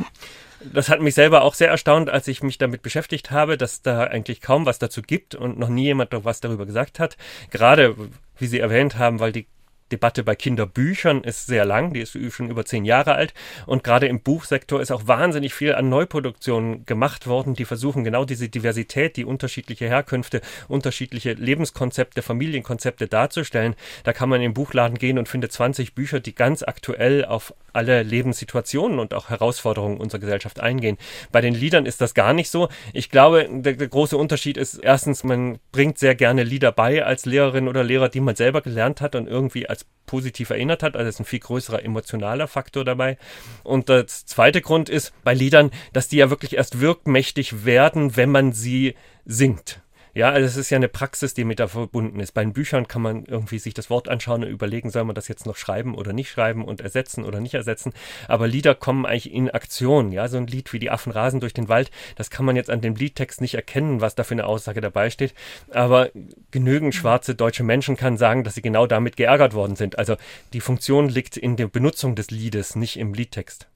Das 0.74 0.90
hat 0.90 1.02
mich 1.02 1.16
selber 1.16 1.44
auch 1.44 1.54
sehr 1.54 1.70
erstaunt, 1.70 2.10
als 2.10 2.28
ich 2.28 2.44
mich 2.44 2.58
damit 2.58 2.82
beschäftigt 2.82 3.32
habe, 3.32 3.58
dass 3.58 3.82
da 3.82 4.04
eigentlich 4.04 4.42
kaum 4.42 4.66
was 4.66 4.80
dazu 4.80 5.02
gibt 5.02 5.36
und 5.36 5.58
noch 5.58 5.70
nie 5.70 5.86
jemand 5.86 6.12
was 6.12 6.40
darüber 6.40 6.66
gesagt 6.66 7.00
hat. 7.00 7.18
Gerade, 7.50 7.96
wie 8.38 8.48
Sie 8.48 8.60
erwähnt 8.60 8.98
haben, 8.98 9.20
weil 9.20 9.32
die 9.32 9.48
Debatte 9.92 10.24
bei 10.24 10.36
Kinderbüchern 10.36 11.24
ist 11.24 11.48
sehr 11.48 11.66
lang, 11.66 11.94
die 11.94 12.02
ist 12.02 12.18
schon 12.34 12.50
über 12.50 12.66
zehn 12.66 12.86
Jahre 12.86 13.16
alt. 13.16 13.34
Und 13.66 13.84
gerade 13.84 14.08
im 14.08 14.22
Buchsektor 14.22 14.82
ist 14.82 14.92
auch 14.92 15.08
wahnsinnig 15.08 15.54
viel 15.54 15.76
an 15.76 15.90
Neuproduktionen 15.90 16.86
gemacht 16.86 17.28
worden, 17.28 17.54
die 17.54 17.66
versuchen 17.66 18.04
genau 18.04 18.26
diese 18.26 18.50
Diversität, 18.50 19.18
die 19.18 19.26
unterschiedliche 19.26 19.88
Herkünfte, 19.88 20.42
unterschiedliche 20.68 21.34
Lebenskonzepte, 21.34 22.22
Familienkonzepte 22.22 23.08
darzustellen. 23.08 23.76
Da 24.04 24.14
kann 24.14 24.30
man 24.30 24.42
in 24.42 24.50
den 24.50 24.54
Buchladen 24.54 24.98
gehen 24.98 25.18
und 25.18 25.30
findet 25.30 25.52
20 25.52 25.96
Bücher, 25.96 26.20
die 26.20 26.36
ganz 26.36 26.64
aktuell 26.64 27.26
auf 27.26 27.54
alle 27.74 28.04
Lebenssituationen 28.04 29.00
und 29.00 29.14
auch 29.14 29.30
Herausforderungen 29.30 29.98
unserer 29.98 30.20
Gesellschaft 30.20 30.60
eingehen. 30.60 30.98
Bei 31.32 31.42
den 31.42 31.54
Liedern 31.54 31.86
ist 31.86 32.02
das 32.02 32.14
gar 32.14 32.34
nicht 32.34 32.50
so. 32.50 32.70
Ich 32.94 33.10
glaube, 33.10 33.48
der, 33.50 33.74
der 33.74 33.88
große 33.88 34.18
Unterschied 34.18 34.58
ist 34.58 34.76
erstens, 34.76 35.24
man 35.24 35.60
bringt 35.72 35.98
sehr 35.98 36.16
gerne 36.16 36.44
Lieder 36.44 36.72
bei 36.72 37.04
als 37.06 37.26
Lehrerin 37.26 37.68
oder 37.68 37.84
Lehrer, 37.84 38.10
die 38.10 38.20
man 38.20 38.36
selber 38.36 38.62
gelernt 38.62 39.02
hat 39.02 39.16
und 39.16 39.28
irgendwie 39.28 39.68
als 39.68 39.81
positiv 40.06 40.50
erinnert 40.50 40.84
hat. 40.84 40.96
Also 40.96 41.08
ist 41.08 41.20
ein 41.20 41.26
viel 41.26 41.40
größerer 41.40 41.84
emotionaler 41.84 42.48
Faktor 42.48 42.84
dabei. 42.84 43.18
Und 43.64 43.88
der 43.88 44.08
zweite 44.08 44.62
Grund 44.62 44.90
ist 44.90 45.14
bei 45.24 45.34
Liedern, 45.34 45.72
dass 45.94 46.10
die 46.10 46.18
ja 46.18 46.30
wirklich 46.30 46.58
erst 46.58 46.82
wirkmächtig 46.82 47.66
werden, 47.66 48.18
wenn 48.18 48.30
man 48.30 48.52
sie 48.52 48.96
singt. 49.26 49.82
Ja, 50.14 50.30
also 50.30 50.46
es 50.46 50.58
ist 50.58 50.70
ja 50.70 50.76
eine 50.76 50.90
Praxis, 50.90 51.34
die 51.34 51.46
mit 51.46 51.60
da 51.60 51.68
verbunden 51.68 52.20
ist. 52.20 52.34
Bei 52.34 52.44
den 52.44 52.54
Büchern 52.54 52.88
kann 52.88 53.02
man 53.02 53.26
irgendwie 53.26 53.60
sich 53.60 53.74
das 53.74 53.90
Wort 53.90 54.10
anschauen 54.10 54.44
und 54.44 54.50
überlegen, 54.50 54.90
soll 54.90 55.06
man 55.06 55.16
das 55.16 55.30
jetzt 55.30 55.46
noch 55.46 55.56
schreiben 55.56 55.96
oder 55.96 56.12
nicht 56.12 56.30
schreiben 56.30 56.66
und 56.66 56.82
ersetzen 56.82 57.24
oder 57.24 57.40
nicht 57.40 57.54
ersetzen. 57.54 57.94
Aber 58.28 58.48
Lieder 58.48 58.76
kommen 58.76 59.06
eigentlich 59.06 59.34
in 59.34 59.50
Aktion. 59.50 60.12
Ja, 60.12 60.28
so 60.28 60.38
ein 60.38 60.48
Lied 60.48 60.74
wie 60.74 60.80
die 60.80 60.92
Affen 60.92 61.12
rasen 61.12 61.40
durch 61.40 61.54
den 61.54 61.70
Wald, 61.70 61.92
das 62.16 62.30
kann 62.30 62.46
man 62.46 62.56
jetzt 62.56 62.70
an 62.70 62.82
dem 62.82 62.96
Liedtext 62.96 63.40
nicht 63.40 63.56
erkennen, 63.56 64.02
was 64.02 64.16
da 64.16 64.24
für 64.24 64.34
eine 64.34 64.46
Aussage 64.46 64.82
dabei 64.82 65.10
steht. 65.10 65.34
Aber 65.70 66.10
genügend 66.52 66.94
schwarze 66.94 67.34
deutsche 67.34 67.64
Menschen 67.64 67.96
kann 67.96 68.18
sagen, 68.18 68.44
dass 68.44 68.56
sie 68.56 68.62
genau 68.62 68.88
damit 68.88 69.16
geärgert 69.16 69.54
worden 69.54 69.76
sind. 69.76 69.98
Also 69.98 70.18
die 70.52 70.62
Funktion 70.62 71.08
liegt 71.08 71.38
in 71.38 71.56
der 71.56 71.68
Benutzung 71.68 72.16
des 72.16 72.32
Liedes, 72.32 72.76
nicht 72.76 72.98
im 72.98 73.14
Liedtext. 73.14 73.68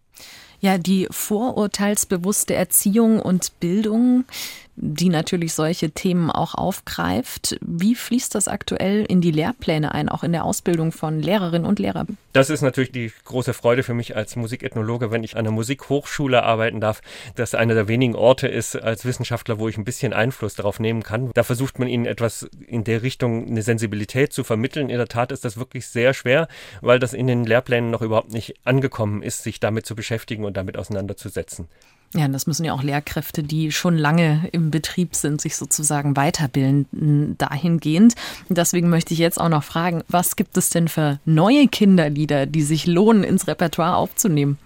Ja, 0.60 0.78
die 0.78 1.08
vorurteilsbewusste 1.12 2.56
Erziehung 2.56 3.19
und 3.21 3.60
Bildung 3.60 4.26
die 4.78 5.10
natürlich 5.10 5.54
solche 5.54 5.92
Themen 5.92 6.30
auch 6.30 6.54
aufgreift. 6.54 7.58
Wie 7.62 7.96
fließt 7.96 8.36
das 8.36 8.48
aktuell 8.48 9.06
in 9.06 9.22
die 9.22 9.32
Lehrpläne 9.32 9.94
ein, 9.94 10.10
auch 10.10 10.24
in 10.24 10.34
der 10.34 10.44
Ausbildung 10.44 10.92
von 10.92 11.22
Lehrerinnen 11.22 11.66
und 11.66 11.80
Lehrern? 11.80 12.18
Das 12.34 12.50
ist 12.50 12.62
natürlich 12.62 12.92
die 12.92 13.12
große 13.24 13.54
Freude 13.54 13.84
für 13.84 13.94
mich 13.94 14.16
als 14.16 14.36
Musikethnologe, 14.36 15.12
wenn 15.12 15.24
ich 15.24 15.36
an 15.36 15.40
einer 15.40 15.52
Musikhochschule 15.52 16.44
arbeiten 16.44 16.82
darf, 16.82 17.02
dass 17.36 17.56
einer 17.56 17.74
der 17.74 17.88
wenigen 17.88 18.16
Orte 18.16 18.48
ist 18.48 18.76
als 18.76 19.06
Wissenschaftler, 19.06 19.60
wo 19.60 19.70
ich 19.70 19.78
ein 19.78 19.86
bisschen 19.86 20.12
Einfluss 20.12 20.56
darauf 20.56 20.80
nehmen 20.80 21.04
kann. 21.04 21.32
Da 21.34 21.44
versucht 21.44 21.80
man 21.80 21.88
ihnen 21.88 22.06
etwas 22.06 22.50
in 22.68 22.84
der 22.84 23.02
Richtung, 23.02 23.48
eine 23.48 23.62
Sensibilität 23.62 24.34
zu 24.34 24.44
vermitteln. 24.44 24.90
In 24.90 24.98
der 24.98 25.08
Tat 25.08 25.32
ist 25.32 25.46
das 25.46 25.58
wirklich 25.58 25.88
sehr 25.88 26.14
schwer, 26.14 26.50
weil 26.82 27.00
das 27.00 27.14
in 27.14 27.28
den 27.28 27.46
Lehrplänen 27.46 27.92
noch 27.92 28.02
überhaupt 28.02 28.34
nicht 28.34 28.56
angekommen 28.66 29.24
ist, 29.24 29.44
sich 29.44 29.62
damit 29.62 29.86
zu 29.86 29.96
beschäftigen 29.96 30.44
und 30.44 30.58
damit 30.58 30.78
auseinanderzusetzen. 30.78 31.70
Ja, 32.15 32.30
das 32.30 32.47
müssen 32.47 32.63
ja 32.63 32.73
auch 32.73 32.82
Lehrkräfte, 32.82 33.43
die 33.43 33.73
schon 33.73 33.97
lange 33.97 34.47
im 34.54 34.71
Betrieb 34.71 35.15
sind, 35.15 35.41
sich 35.41 35.58
sozusagen 35.58 36.15
weiterbilden 36.15 37.36
dahingehend. 37.38 38.15
Deswegen 38.47 38.89
möchte 38.89 39.13
ich 39.13 39.19
jetzt 39.19 39.39
auch 39.39 39.49
noch 39.49 39.65
fragen, 39.65 40.01
was 40.08 40.38
gibt 40.38 40.56
es 40.56 40.69
denn 40.69 40.88
für 40.88 41.19
neue 41.25 41.67
Kinderlieder, 41.67 42.45
die 42.45 42.62
sich 42.62 42.88
lohnen, 42.88 43.25
ins 43.25 43.47
Repertoire 43.47 43.97
aufzunehmen? 43.97 44.58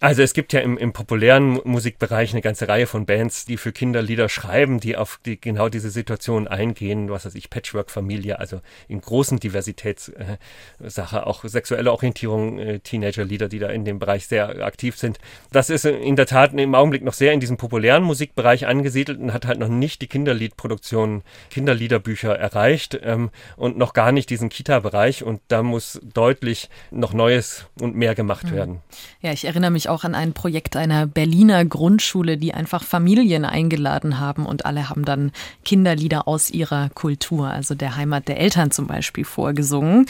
Also 0.00 0.22
es 0.22 0.34
gibt 0.34 0.52
ja 0.52 0.60
im, 0.60 0.76
im 0.76 0.92
populären 0.92 1.60
Musikbereich 1.64 2.32
eine 2.32 2.42
ganze 2.42 2.68
Reihe 2.68 2.86
von 2.86 3.06
Bands, 3.06 3.46
die 3.46 3.56
für 3.56 3.72
Kinder 3.72 4.02
Lieder 4.02 4.28
schreiben, 4.28 4.78
die 4.78 4.96
auf 4.96 5.18
die, 5.24 5.40
genau 5.40 5.68
diese 5.68 5.90
Situation 5.90 6.46
eingehen, 6.48 7.08
was 7.10 7.24
weiß 7.24 7.34
ich, 7.34 7.48
Patchwork-Familie, 7.50 8.38
also 8.38 8.60
in 8.88 9.00
großen 9.00 9.40
Diversitätssache, 9.40 11.26
auch 11.26 11.44
sexuelle 11.44 11.92
Orientierung, 11.92 12.58
äh, 12.58 12.78
Teenager-Lieder, 12.80 13.48
die 13.48 13.58
da 13.58 13.68
in 13.68 13.84
dem 13.84 13.98
Bereich 13.98 14.26
sehr 14.26 14.64
aktiv 14.64 14.98
sind. 14.98 15.18
Das 15.50 15.70
ist 15.70 15.84
in 15.84 16.16
der 16.16 16.26
Tat 16.26 16.52
im 16.52 16.74
Augenblick 16.74 17.02
noch 17.02 17.14
sehr 17.14 17.32
in 17.32 17.40
diesem 17.40 17.56
populären 17.56 18.02
Musikbereich 18.02 18.66
angesiedelt 18.66 19.18
und 19.18 19.32
hat 19.32 19.46
halt 19.46 19.58
noch 19.58 19.68
nicht 19.68 20.02
die 20.02 20.08
Kinderliedproduktion, 20.08 21.22
Kinderliederbücher 21.50 22.36
erreicht 22.38 22.98
ähm, 23.02 23.30
und 23.56 23.78
noch 23.78 23.94
gar 23.94 24.12
nicht 24.12 24.30
diesen 24.30 24.50
Kita-Bereich 24.50 25.24
und 25.24 25.40
da 25.48 25.62
muss 25.62 26.00
deutlich 26.02 26.68
noch 26.90 27.12
Neues 27.12 27.66
und 27.80 27.96
mehr 27.96 28.14
gemacht 28.14 28.46
mhm. 28.46 28.52
werden. 28.52 28.82
Ja, 29.20 29.32
ich 29.32 29.44
erinnere 29.44 29.70
mich 29.70 29.85
auch 29.88 30.04
an 30.04 30.14
ein 30.14 30.32
Projekt 30.32 30.76
einer 30.76 31.06
Berliner 31.06 31.64
Grundschule, 31.64 32.36
die 32.36 32.54
einfach 32.54 32.84
Familien 32.84 33.44
eingeladen 33.44 34.18
haben 34.18 34.46
und 34.46 34.66
alle 34.66 34.88
haben 34.88 35.04
dann 35.04 35.32
Kinderlieder 35.64 36.28
aus 36.28 36.50
ihrer 36.50 36.88
Kultur, 36.90 37.48
also 37.48 37.74
der 37.74 37.96
Heimat 37.96 38.28
der 38.28 38.38
Eltern 38.38 38.70
zum 38.70 38.86
Beispiel, 38.86 39.24
vorgesungen. 39.24 40.06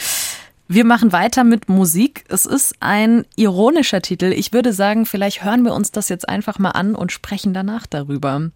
Wir 0.67 0.83
machen 0.83 1.13
weiter 1.13 1.45
mit 1.45 1.69
Musik. 1.69 2.25
Es 2.27 2.45
ist 2.45 2.75
ein 2.81 3.25
ironischer 3.37 4.01
Titel. 4.01 4.33
Ich 4.35 4.51
würde 4.51 4.73
sagen, 4.73 5.05
vielleicht 5.05 5.43
hören 5.43 5.63
wir 5.63 5.73
uns 5.73 5.91
das 5.91 6.09
jetzt 6.09 6.27
einfach 6.27 6.59
mal 6.59 6.71
an 6.71 6.93
und 6.93 7.13
sprechen 7.13 7.53
danach 7.53 7.87
darüber. 7.87 8.51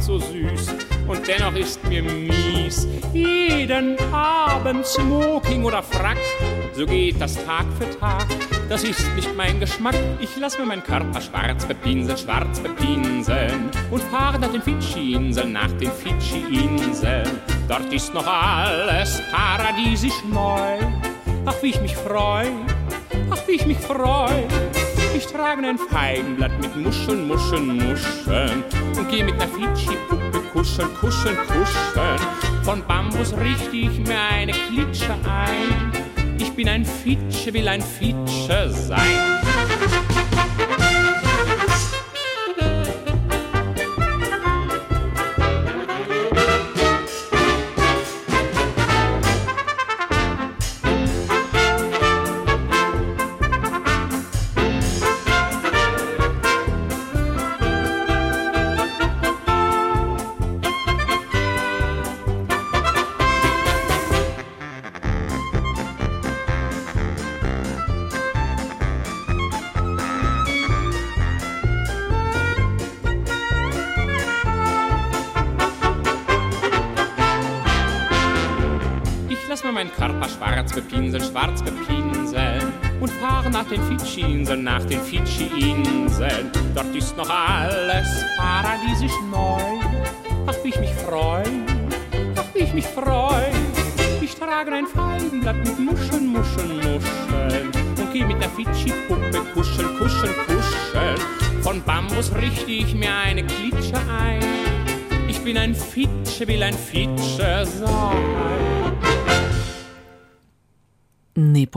So 0.00 0.18
süß 0.18 0.74
und 1.06 1.26
dennoch 1.28 1.54
ist 1.54 1.82
mir 1.84 2.02
mies. 2.02 2.86
Jeden 3.12 3.98
Abend 4.12 4.86
Smoking 4.86 5.64
oder 5.64 5.82
Frack, 5.82 6.18
so 6.72 6.86
geht 6.86 7.20
das 7.20 7.34
Tag 7.44 7.66
für 7.78 7.98
Tag. 7.98 8.26
Das 8.68 8.84
ist 8.84 9.04
nicht 9.16 9.34
mein 9.36 9.60
Geschmack, 9.60 9.96
ich 10.20 10.30
lass 10.38 10.58
mir 10.58 10.66
mein 10.66 10.82
Körper 10.82 11.20
schwarz 11.20 11.66
bepinseln, 11.66 12.16
schwarz 12.16 12.60
bepinseln 12.60 13.70
und 13.90 14.02
fahre 14.04 14.38
nach 14.38 14.52
den 14.52 14.62
Fidschi-Inseln, 14.62 15.52
nach 15.52 15.72
den 15.72 15.90
Fidschi-Inseln. 15.90 17.28
Dort 17.68 17.92
ist 17.92 18.14
noch 18.14 18.26
alles 18.26 19.20
paradiesisch 19.30 20.24
neu. 20.32 20.78
Ach, 21.46 21.54
wie 21.62 21.70
ich 21.70 21.80
mich 21.80 21.96
freu, 21.96 22.46
ach, 23.30 23.38
wie 23.46 23.52
ich 23.52 23.66
mich 23.66 23.78
freu. 23.78 24.28
Ich 25.16 25.26
trage 25.26 25.66
ein 25.66 25.78
Feigenblatt 25.78 26.52
mit 26.60 26.76
Muscheln, 26.76 27.26
Muscheln, 27.26 27.76
Muscheln 27.76 28.64
und 28.96 29.08
geh 29.08 29.22
mit 29.22 29.36
ner 29.36 29.48
Fidschi-Puppe 29.48 30.40
kuscheln, 30.52 30.88
kuscheln, 30.94 31.36
kuscheln. 31.36 32.18
Von 32.62 32.82
Bambus 32.86 33.32
richte 33.36 33.76
ich 33.76 33.98
mir 34.00 34.20
eine 34.32 34.52
Klitsche 34.52 35.12
ein. 35.12 35.92
Ich 36.38 36.52
bin 36.52 36.68
ein 36.68 36.84
Fitsche, 36.84 37.52
will 37.52 37.68
ein 37.68 37.82
Fitsche 37.82 38.70
sein. 38.70 39.39
Den 83.70 83.82
Fidschi-Inseln, 83.82 84.64
nach 84.64 84.84
den 84.84 85.00
Fidschi-Inseln. 85.00 86.50
Dort 86.74 86.94
ist 86.94 87.16
noch 87.16 87.30
alles 87.30 88.08
paradiesisch 88.36 89.12
neu. 89.30 89.60
Ach, 90.46 90.54
wie 90.64 90.70
ich 90.70 90.80
mich 90.80 90.94
freu, 90.94 91.42
ach, 92.36 92.44
wie 92.54 92.60
ich 92.60 92.74
mich 92.74 92.86
freu. 92.86 93.44
Ich 94.20 94.34
trage 94.34 94.72
ein 94.72 94.86
Feigenblatt 94.86 95.56
mit 95.56 95.78
Muscheln, 95.78 96.26
Muscheln, 96.26 96.76
Muscheln 96.76 97.70
und 97.96 98.12
geh 98.12 98.24
mit 98.24 98.40
der 98.42 98.50
Fidschi-Puppe 98.50 99.40
kuscheln, 99.54 99.96
kuscheln, 99.98 100.34
kuscheln. 100.46 101.62
Von 101.62 101.82
Bambus 101.82 102.32
richte 102.34 102.70
ich 102.70 102.94
mir 102.94 103.14
eine 103.14 103.44
Klitsche 103.44 103.96
ein. 104.20 104.40
Ich 105.28 105.40
bin 105.42 105.56
ein 105.56 105.74
Fitsche, 105.74 106.48
will 106.48 106.62
ein 106.62 106.74
Fitsche 106.74 107.64
sein. 107.66 108.69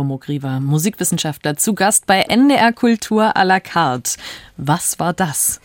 Nepomuk-Riva, 0.04 0.60
Musikwissenschaftler, 0.60 1.58
zu 1.58 1.74
Gast 1.74 2.06
bei 2.06 2.22
NDR 2.22 2.74
Kultur 2.74 3.36
à 3.36 3.44
la 3.44 3.60
carte. 3.60 4.18
Was 4.58 5.00
war 5.00 5.14
das? 5.14 5.60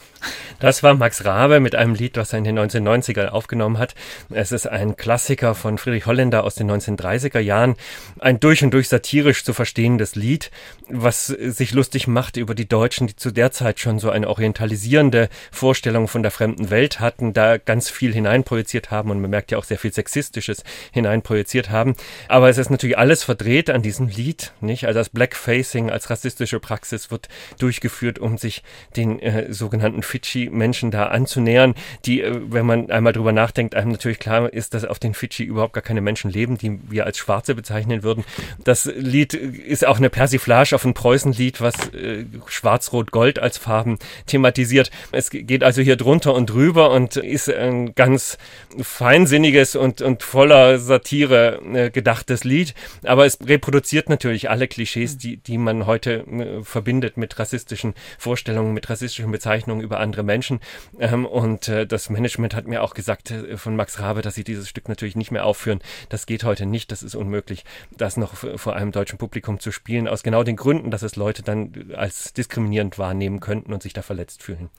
Das 0.61 0.83
war 0.83 0.95
Max 0.95 1.25
Rabe 1.25 1.61
mit 1.61 1.77
einem 1.77 1.95
Lied, 1.95 2.17
was 2.17 2.33
er 2.33 2.39
in 2.39 2.45
den 2.45 2.59
1990er 2.59 3.29
aufgenommen 3.29 3.79
hat. 3.79 3.95
Es 4.31 4.51
ist 4.51 4.67
ein 4.67 4.97
Klassiker 4.97 5.55
von 5.55 5.79
Friedrich 5.79 6.07
Holländer 6.07 6.43
aus 6.43 6.57
den 6.57 6.69
1930er 6.71 7.39
Jahren. 7.39 7.77
Ein 8.19 8.41
durch 8.41 8.65
und 8.65 8.73
durch 8.73 8.89
satirisch 8.89 9.45
zu 9.45 9.55
verstehendes 9.55 10.17
Lied, 10.17 10.51
was 10.89 11.27
sich 11.27 11.73
lustig 11.73 12.09
macht 12.09 12.37
über 12.37 12.57
die 12.57 12.69
Deutschen, 12.69 13.07
die 13.07 13.15
zu 13.15 13.31
der 13.31 13.53
Zeit 13.53 13.79
schon 13.79 13.99
so 14.01 14.11
eine 14.11 14.29
orientalisierende 14.29 15.29
Vorstellung 15.53 16.09
von 16.09 16.23
der 16.23 16.33
fremden 16.33 16.71
Welt 16.71 16.99
hatten, 16.99 17.33
da 17.33 17.59
ganz 17.59 17.89
viel 17.89 18.13
hineinprojiziert 18.13 18.91
haben 18.91 19.11
und 19.11 19.21
man 19.21 19.31
merkt 19.31 19.53
ja 19.53 19.59
auch 19.59 19.65
sehr 19.65 19.79
viel 19.79 19.93
Sexistisches 19.93 20.65
hineinprojiziert 20.93 21.71
haben. 21.71 21.95
Aber 22.29 22.49
es 22.49 22.59
ist 22.59 22.71
natürlich 22.71 22.99
alles 22.99 23.23
verdreht 23.23 23.71
an 23.71 23.83
diesem 23.83 24.09
Lied, 24.09 24.53
nicht? 24.61 24.87
Also 24.87 24.99
das 24.99 25.09
Blackfacing 25.11 25.91
als 25.91 26.11
rassistische 26.11 26.59
Praxis 26.59 27.11
wird 27.11 27.29
durchgeführt, 27.59 28.19
um 28.19 28.39
sich 28.39 28.63
den 28.97 29.21
äh, 29.21 29.53
sogenannten 29.53 30.03
Fidschi-Menschen 30.19 30.91
da 30.91 31.07
anzunähern, 31.07 31.75
die, 32.05 32.23
äh, 32.23 32.41
wenn 32.51 32.67
man 32.67 32.91
einmal 32.91 33.13
drüber 33.13 33.33
nachdenkt, 33.33 33.75
einem 33.75 33.93
natürlich 33.93 34.19
klar 34.19 34.53
ist, 34.53 34.75
dass 34.75 34.85
auf 34.85 34.99
den 34.99 35.15
Fidschi 35.15 35.45
überhaupt 35.45 35.75
gar 35.75 35.83
keine 35.83 36.01
Menschen 36.01 36.31
leben, 36.31 36.59
die 36.59 36.79
wir 36.91 37.07
als 37.07 37.19
Schwarze 37.19 37.55
bezeichnen 37.55 38.03
würden. 38.03 38.25
Das 38.65 38.85
Lied 38.85 39.35
ist 39.35 39.87
auch 39.87 39.99
eine 39.99 40.11
Persiflage 40.11 40.75
auf 40.75 40.85
ein 40.85 40.95
Preußenlied, 40.95 41.61
was 41.61 41.75
äh, 41.95 42.25
Schwarz-Rot-Gold 42.47 43.39
als 43.39 43.59
Farben 43.59 43.99
thematisiert. 44.27 44.91
Es 45.13 45.31
geht 45.31 45.63
also 45.63 45.83
hier 45.83 45.97
drunter 45.97 46.35
und 46.35 46.51
drüber 46.51 46.91
und 46.91 47.17
ist 47.17 47.49
ein 47.49 47.95
ganz 47.95 48.39
feinsinniges 48.81 49.77
und, 49.77 50.03
und 50.03 50.23
voller 50.23 50.79
Satire 50.79 51.61
äh, 51.73 51.91
gedachtes 51.91 52.45
Lied, 52.45 52.75
aber 53.05 53.27
es 53.27 53.39
reproduziert 53.45 54.09
natürlich 54.09 54.51
alle 54.51 54.67
Klischees, 54.67 55.19
die, 55.19 55.37
die 55.37 55.59
man 55.59 55.87
heute 55.87 56.25
äh, 56.27 56.65
verbindet 56.65 57.17
mit 57.17 57.39
rassistischen 57.39 57.95
Vorstellungen, 58.19 58.75
mit 58.75 58.89
rassistischen 58.91 59.31
Bezeichnungen 59.31 59.83
über 59.83 59.98
andere 59.99 60.23
Menschen. 60.23 60.61
Ähm, 60.99 61.27
und 61.27 61.69
äh, 61.69 61.87
das 61.87 62.11
Management 62.11 62.55
hat 62.55 62.67
mir 62.67 62.83
auch 62.83 62.95
gesagt 62.95 63.31
äh, 63.31 63.57
von 63.57 63.77
Max 63.77 64.01
Rabe, 64.01 64.23
dass 64.23 64.35
sie 64.35 64.45
dieses 64.45 64.69
Stück 64.69 64.89
natürlich 64.89 65.17
nicht 65.17 65.31
mehr 65.31 65.45
aufführen. 65.45 65.81
Das 66.09 66.27
geht 66.27 66.45
heute 66.45 66.67
nicht, 66.67 66.93
das 66.93 67.03
ist 67.03 67.15
unmöglich, 67.15 67.65
das 67.97 68.17
noch 68.17 68.35
vor 68.35 68.77
einem 68.77 68.93
deutschen 68.93 69.19
Publikum 69.19 69.61
zu 69.61 69.73
spielen, 69.73 70.09
aus 70.09 70.23
genau 70.23 70.43
den 70.43 70.57
Gründen, 70.57 70.91
dass 70.91 71.03
es 71.03 71.17
Leute 71.17 71.43
dann 71.43 71.93
als 71.95 72.33
diskriminierend 72.33 72.99
wahrnehmen 72.99 73.41
könnten 73.41 73.73
und 73.73 73.83
sich 73.83 73.93
da 73.93 74.03
verletzt 74.03 74.43
fühlen. 74.43 74.71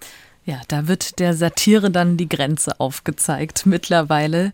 Ja, 0.50 0.62
da 0.68 0.88
wird 0.88 1.20
der 1.20 1.36
Satire 1.36 1.92
dann 1.92 2.18
die 2.18 2.28
Grenze 2.28 2.80
aufgezeigt 2.80 3.68
mittlerweile. 3.68 4.52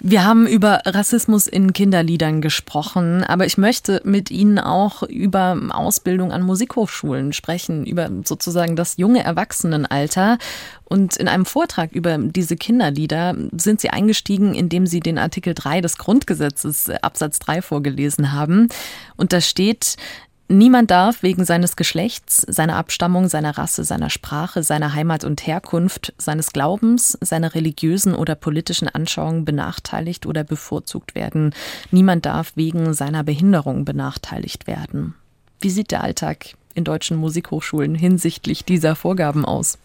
Wir 0.00 0.24
haben 0.24 0.48
über 0.48 0.80
Rassismus 0.84 1.46
in 1.46 1.72
Kinderliedern 1.72 2.40
gesprochen, 2.40 3.22
aber 3.22 3.46
ich 3.46 3.56
möchte 3.56 4.02
mit 4.02 4.32
Ihnen 4.32 4.58
auch 4.58 5.04
über 5.04 5.56
Ausbildung 5.70 6.32
an 6.32 6.42
Musikhochschulen 6.42 7.32
sprechen, 7.32 7.86
über 7.86 8.10
sozusagen 8.24 8.74
das 8.74 8.96
junge 8.96 9.22
Erwachsenenalter. 9.22 10.38
Und 10.84 11.16
in 11.16 11.28
einem 11.28 11.46
Vortrag 11.46 11.92
über 11.92 12.18
diese 12.18 12.56
Kinderlieder 12.56 13.36
sind 13.56 13.80
Sie 13.80 13.90
eingestiegen, 13.90 14.52
indem 14.52 14.88
Sie 14.88 14.98
den 14.98 15.16
Artikel 15.16 15.54
3 15.54 15.80
des 15.80 15.96
Grundgesetzes 15.96 16.90
Absatz 16.90 17.38
3 17.38 17.62
vorgelesen 17.62 18.32
haben. 18.32 18.68
Und 19.16 19.32
da 19.32 19.40
steht, 19.40 19.94
Niemand 20.52 20.90
darf 20.90 21.22
wegen 21.22 21.44
seines 21.44 21.76
Geschlechts, 21.76 22.38
seiner 22.38 22.74
Abstammung, 22.74 23.28
seiner 23.28 23.56
Rasse, 23.56 23.84
seiner 23.84 24.10
Sprache, 24.10 24.64
seiner 24.64 24.94
Heimat 24.94 25.22
und 25.22 25.46
Herkunft, 25.46 26.12
seines 26.18 26.52
Glaubens, 26.52 27.16
seiner 27.20 27.54
religiösen 27.54 28.16
oder 28.16 28.34
politischen 28.34 28.88
Anschauungen 28.88 29.44
benachteiligt 29.44 30.26
oder 30.26 30.42
bevorzugt 30.42 31.14
werden. 31.14 31.54
Niemand 31.92 32.26
darf 32.26 32.50
wegen 32.56 32.94
seiner 32.94 33.22
Behinderung 33.22 33.84
benachteiligt 33.84 34.66
werden. 34.66 35.14
Wie 35.60 35.70
sieht 35.70 35.92
der 35.92 36.02
Alltag 36.02 36.56
in 36.74 36.82
deutschen 36.82 37.16
Musikhochschulen 37.16 37.94
hinsichtlich 37.94 38.64
dieser 38.64 38.96
Vorgaben 38.96 39.44
aus? 39.44 39.78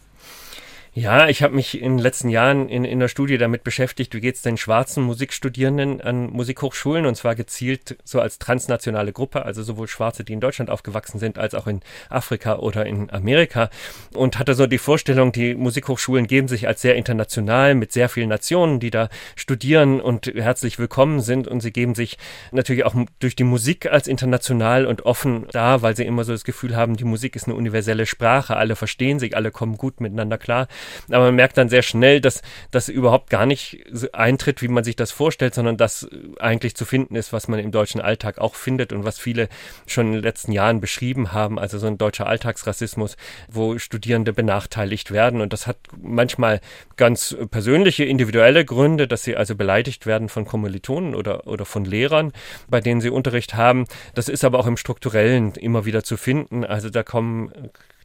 Ja, 0.98 1.28
ich 1.28 1.44
habe 1.44 1.54
mich 1.54 1.82
in 1.82 1.98
den 1.98 2.00
letzten 2.00 2.30
Jahren 2.30 2.70
in, 2.70 2.86
in 2.86 3.02
der 3.02 3.10
Studie 3.10 3.38
damit 3.38 3.66
beschäftigt, 3.66 4.16
wie 4.16 4.22
geht 4.22 4.36
es 4.36 4.44
den 4.44 4.56
schwarzen 4.56 5.04
Musikstudierenden 5.04 6.00
an 6.00 6.30
Musikhochschulen? 6.30 7.06
Und 7.06 7.16
zwar 7.16 7.36
gezielt 7.36 7.98
so 8.06 8.22
als 8.22 8.40
transnationale 8.40 9.12
Gruppe, 9.12 9.44
also 9.44 9.62
sowohl 9.62 9.90
Schwarze, 9.90 10.24
die 10.24 10.32
in 10.32 10.40
Deutschland 10.40 10.70
aufgewachsen 10.70 11.20
sind, 11.20 11.38
als 11.38 11.54
auch 11.54 11.68
in 11.68 11.82
Afrika 12.08 12.60
oder 12.60 12.86
in 12.86 13.10
Amerika. 13.12 13.70
Und 14.14 14.40
hatte 14.40 14.54
so 14.54 14.68
die 14.68 14.78
Vorstellung, 14.78 15.34
die 15.34 15.54
Musikhochschulen 15.54 16.28
geben 16.28 16.48
sich 16.48 16.66
als 16.66 16.82
sehr 16.82 16.96
international 16.96 17.76
mit 17.76 17.92
sehr 17.92 18.08
vielen 18.08 18.30
Nationen, 18.30 18.80
die 18.80 18.90
da 18.90 19.10
studieren 19.36 20.00
und 20.00 20.28
herzlich 20.28 20.80
willkommen 20.80 21.20
sind. 21.20 21.50
Und 21.50 21.60
sie 21.60 21.74
geben 21.74 21.94
sich 21.94 22.18
natürlich 22.54 22.86
auch 22.86 22.96
durch 23.20 23.36
die 23.36 23.44
Musik 23.44 23.92
als 23.92 24.08
international 24.08 24.86
und 24.86 25.06
offen 25.06 25.46
da, 25.52 25.82
weil 25.82 25.98
sie 25.98 26.06
immer 26.06 26.24
so 26.24 26.32
das 26.32 26.46
Gefühl 26.46 26.74
haben, 26.74 26.96
die 26.96 27.04
Musik 27.04 27.36
ist 27.36 27.48
eine 27.48 27.56
universelle 27.56 28.06
Sprache, 28.06 28.56
alle 28.56 28.78
verstehen 28.78 29.20
sich, 29.20 29.36
alle 29.36 29.52
kommen 29.52 29.76
gut 29.76 30.00
miteinander 30.00 30.38
klar. 30.38 30.70
Aber 31.10 31.26
man 31.26 31.36
merkt 31.36 31.58
dann 31.58 31.70
sehr 31.70 31.82
schnell, 31.82 32.22
dass 32.22 32.42
das 32.72 32.90
überhaupt 32.90 33.30
gar 33.30 33.46
nicht 33.46 33.86
eintritt, 34.14 34.62
wie 34.62 34.68
man 34.68 34.84
sich 34.84 34.96
das 34.96 35.12
vorstellt, 35.12 35.54
sondern 35.54 35.78
dass 35.78 36.08
eigentlich 36.40 36.76
zu 36.76 36.86
finden 36.86 37.16
ist, 37.16 37.34
was 37.34 37.48
man 37.48 37.60
im 37.60 37.72
deutschen 37.72 38.02
Alltag 38.02 38.38
auch 38.40 38.56
findet 38.56 38.94
und 38.94 39.04
was 39.04 39.20
viele 39.20 39.50
schon 39.88 40.08
in 40.08 40.14
den 40.14 40.24
letzten 40.24 40.52
Jahren 40.52 40.82
beschrieben 40.82 41.32
haben. 41.32 41.60
Also 41.60 41.78
so 41.78 41.88
ein 41.88 41.98
deutscher 41.98 42.28
Alltagsrassismus, 42.28 43.18
wo 43.50 43.78
Studierende 43.78 44.34
benachteiligt 44.34 45.12
werden. 45.12 45.42
Und 45.42 45.54
das 45.54 45.68
hat 45.68 45.78
manchmal 46.02 46.62
ganz 46.98 47.36
persönliche, 47.52 48.06
individuelle 48.06 48.66
Gründe, 48.66 49.08
dass 49.08 49.24
sie 49.24 49.36
also 49.36 49.56
beleidigt 49.56 50.06
werden 50.06 50.30
von 50.30 50.46
Kommilitonen 50.46 51.16
oder, 51.16 51.48
oder 51.48 51.66
von 51.66 51.86
Lehrern, 51.86 52.32
bei 52.70 52.82
denen 52.82 53.02
sie 53.02 53.10
Unterricht 53.10 53.56
haben. 53.56 53.86
Das 54.14 54.30
ist 54.30 54.44
aber 54.44 54.60
auch 54.60 54.68
im 54.68 54.78
Strukturellen 54.78 55.54
immer 55.56 55.86
wieder 55.86 56.04
zu 56.04 56.18
finden. 56.18 56.64
Also 56.64 56.90
da 56.90 57.04
kommen 57.04 57.52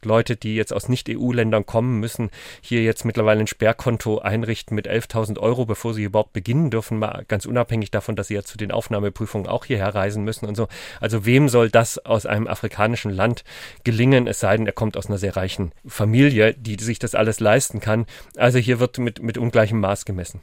Leute, 0.05 0.35
die 0.35 0.55
jetzt 0.55 0.73
aus 0.73 0.89
Nicht-EU-Ländern 0.89 1.65
kommen, 1.65 1.99
müssen 1.99 2.29
hier 2.61 2.83
jetzt 2.83 3.05
mittlerweile 3.05 3.41
ein 3.41 3.47
Sperrkonto 3.47 4.19
einrichten 4.19 4.75
mit 4.75 4.89
11.000 4.89 5.39
Euro, 5.39 5.65
bevor 5.65 5.93
sie 5.93 6.03
überhaupt 6.03 6.33
beginnen 6.33 6.69
dürfen, 6.69 6.99
mal 6.99 7.25
ganz 7.27 7.45
unabhängig 7.45 7.91
davon, 7.91 8.15
dass 8.15 8.27
sie 8.27 8.35
ja 8.35 8.43
zu 8.43 8.57
den 8.57 8.71
Aufnahmeprüfungen 8.71 9.47
auch 9.47 9.65
hierher 9.65 9.93
reisen 9.93 10.23
müssen 10.23 10.45
und 10.45 10.55
so. 10.55 10.67
Also 10.99 11.25
wem 11.25 11.49
soll 11.49 11.69
das 11.69 11.97
aus 12.05 12.25
einem 12.25 12.47
afrikanischen 12.47 13.11
Land 13.11 13.43
gelingen, 13.83 14.27
es 14.27 14.39
sei 14.39 14.57
denn, 14.57 14.65
er 14.65 14.73
kommt 14.73 14.97
aus 14.97 15.07
einer 15.07 15.17
sehr 15.17 15.35
reichen 15.35 15.71
Familie, 15.85 16.53
die 16.53 16.77
sich 16.79 16.99
das 16.99 17.15
alles 17.15 17.39
leisten 17.39 17.79
kann. 17.79 18.05
Also 18.37 18.57
hier 18.59 18.79
wird 18.79 18.97
mit, 18.97 19.21
mit 19.21 19.37
ungleichem 19.37 19.79
Maß 19.79 20.05
gemessen. 20.05 20.41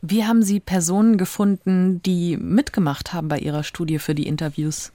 Wie 0.00 0.24
haben 0.24 0.42
Sie 0.42 0.60
Personen 0.60 1.16
gefunden, 1.16 2.00
die 2.02 2.36
mitgemacht 2.36 3.12
haben 3.12 3.28
bei 3.28 3.38
Ihrer 3.38 3.64
Studie 3.64 3.98
für 3.98 4.14
die 4.14 4.28
Interviews? 4.28 4.92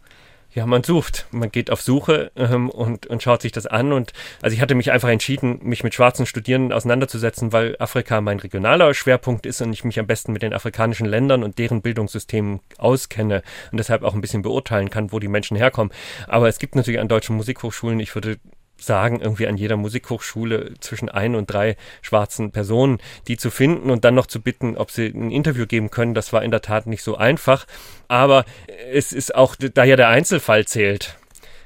Ja, 0.56 0.68
man 0.68 0.84
sucht. 0.84 1.26
Man 1.32 1.52
geht 1.52 1.72
auf 1.72 1.82
Suche 1.82 2.32
ähm, 2.36 2.70
und, 2.70 3.08
und 3.08 3.24
schaut 3.24 3.42
sich 3.42 3.52
das 3.52 3.66
an. 3.66 3.92
Und 3.92 4.14
also 4.42 4.54
ich 4.54 4.62
hatte 4.62 4.76
mich 4.76 4.92
einfach 4.92 5.10
entschieden, 5.10 5.60
mich 5.64 5.84
mit 5.84 5.96
schwarzen 5.96 6.28
Studierenden 6.28 6.72
auseinanderzusetzen, 6.74 7.52
weil 7.52 7.76
Afrika 7.80 8.22
mein 8.22 8.40
regionaler 8.40 8.94
Schwerpunkt 8.94 9.48
ist 9.48 9.62
und 9.62 9.74
ich 9.74 9.84
mich 9.84 10.00
am 10.00 10.06
besten 10.06 10.32
mit 10.32 10.44
den 10.44 10.54
afrikanischen 10.54 11.08
Ländern 11.08 11.44
und 11.44 11.58
deren 11.58 11.82
Bildungssystemen 11.82 12.60
auskenne 12.78 13.42
und 13.72 13.80
deshalb 13.80 14.04
auch 14.04 14.14
ein 14.14 14.22
bisschen 14.22 14.44
beurteilen 14.44 14.92
kann, 14.92 15.12
wo 15.12 15.20
die 15.20 15.28
Menschen 15.28 15.58
herkommen. 15.58 15.92
Aber 16.28 16.48
es 16.48 16.60
gibt 16.60 16.76
natürlich 16.76 17.00
an 17.00 17.08
deutschen 17.08 17.36
Musikhochschulen, 17.36 18.00
ich 18.00 18.14
würde 18.14 18.38
sagen, 18.78 19.22
irgendwie 19.22 19.48
an 19.48 19.58
jeder 19.58 19.78
Musikhochschule 19.78 20.74
zwischen 20.80 21.10
ein 21.10 21.36
und 21.36 21.48
drei 21.48 21.78
schwarzen 22.02 22.52
Personen, 22.52 23.00
die 23.28 23.38
zu 23.38 23.50
finden 23.50 23.90
und 23.90 24.04
dann 24.04 24.16
noch 24.16 24.28
zu 24.28 24.42
bitten, 24.42 24.78
ob 24.78 24.92
sie 24.92 25.08
ein 25.08 25.32
Interview 25.32 25.66
geben 25.66 25.90
können. 25.90 26.14
Das 26.14 26.34
war 26.34 26.44
in 26.44 26.52
der 26.52 26.62
Tat 26.62 26.88
nicht 26.88 27.04
so 27.04 27.16
einfach. 27.16 27.66
Aber 28.08 28.46
es 28.92 29.14
ist 29.14 29.36
auch, 29.36 29.56
da 29.56 29.84
ja 29.84 29.96
der 29.96 30.10
Einzelfall 30.10 30.66
zählt. 30.66 31.18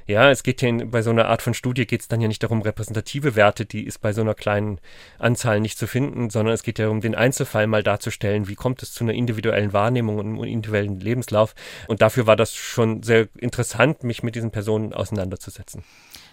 Ja, 0.08 0.30
es 0.30 0.42
geht 0.42 0.60
hier 0.60 0.86
bei 0.86 1.02
so 1.02 1.10
einer 1.10 1.28
Art 1.28 1.42
von 1.42 1.52
Studie 1.52 1.86
geht 1.86 2.00
es 2.00 2.08
dann 2.08 2.22
ja 2.22 2.28
nicht 2.28 2.42
darum, 2.42 2.62
repräsentative 2.62 3.36
Werte, 3.36 3.66
die 3.66 3.84
ist 3.84 4.00
bei 4.00 4.14
so 4.14 4.22
einer 4.22 4.34
kleinen 4.34 4.80
Anzahl 5.18 5.60
nicht 5.60 5.76
zu 5.76 5.86
finden, 5.86 6.30
sondern 6.30 6.54
es 6.54 6.62
geht 6.62 6.78
ja 6.78 6.86
darum, 6.86 7.02
den 7.02 7.14
Einzelfall 7.14 7.66
mal 7.66 7.82
darzustellen, 7.82 8.48
wie 8.48 8.54
kommt 8.54 8.82
es 8.82 8.94
zu 8.94 9.04
einer 9.04 9.12
individuellen 9.12 9.74
Wahrnehmung 9.74 10.16
und 10.16 10.26
einem 10.26 10.44
individuellen 10.44 10.98
Lebenslauf. 10.98 11.54
Und 11.88 12.00
dafür 12.00 12.26
war 12.26 12.36
das 12.36 12.54
schon 12.54 13.02
sehr 13.02 13.28
interessant, 13.36 14.02
mich 14.02 14.22
mit 14.22 14.34
diesen 14.34 14.50
Personen 14.50 14.94
auseinanderzusetzen. 14.94 15.84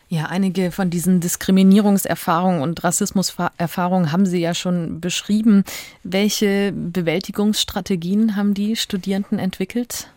Ja, 0.08 0.26
einige 0.26 0.72
von 0.72 0.92
diesen 0.92 1.20
Diskriminierungserfahrungen 1.20 2.62
und 2.62 2.84
Rassismuserfahrungen 2.84 4.12
haben 4.12 4.26
Sie 4.28 4.40
ja 4.40 4.54
schon 4.54 5.02
beschrieben. 5.02 5.64
Welche 6.04 6.72
Bewältigungsstrategien 6.72 8.36
haben 8.36 8.54
die 8.54 8.76
Studierenden 8.76 9.40
entwickelt? 9.40 10.08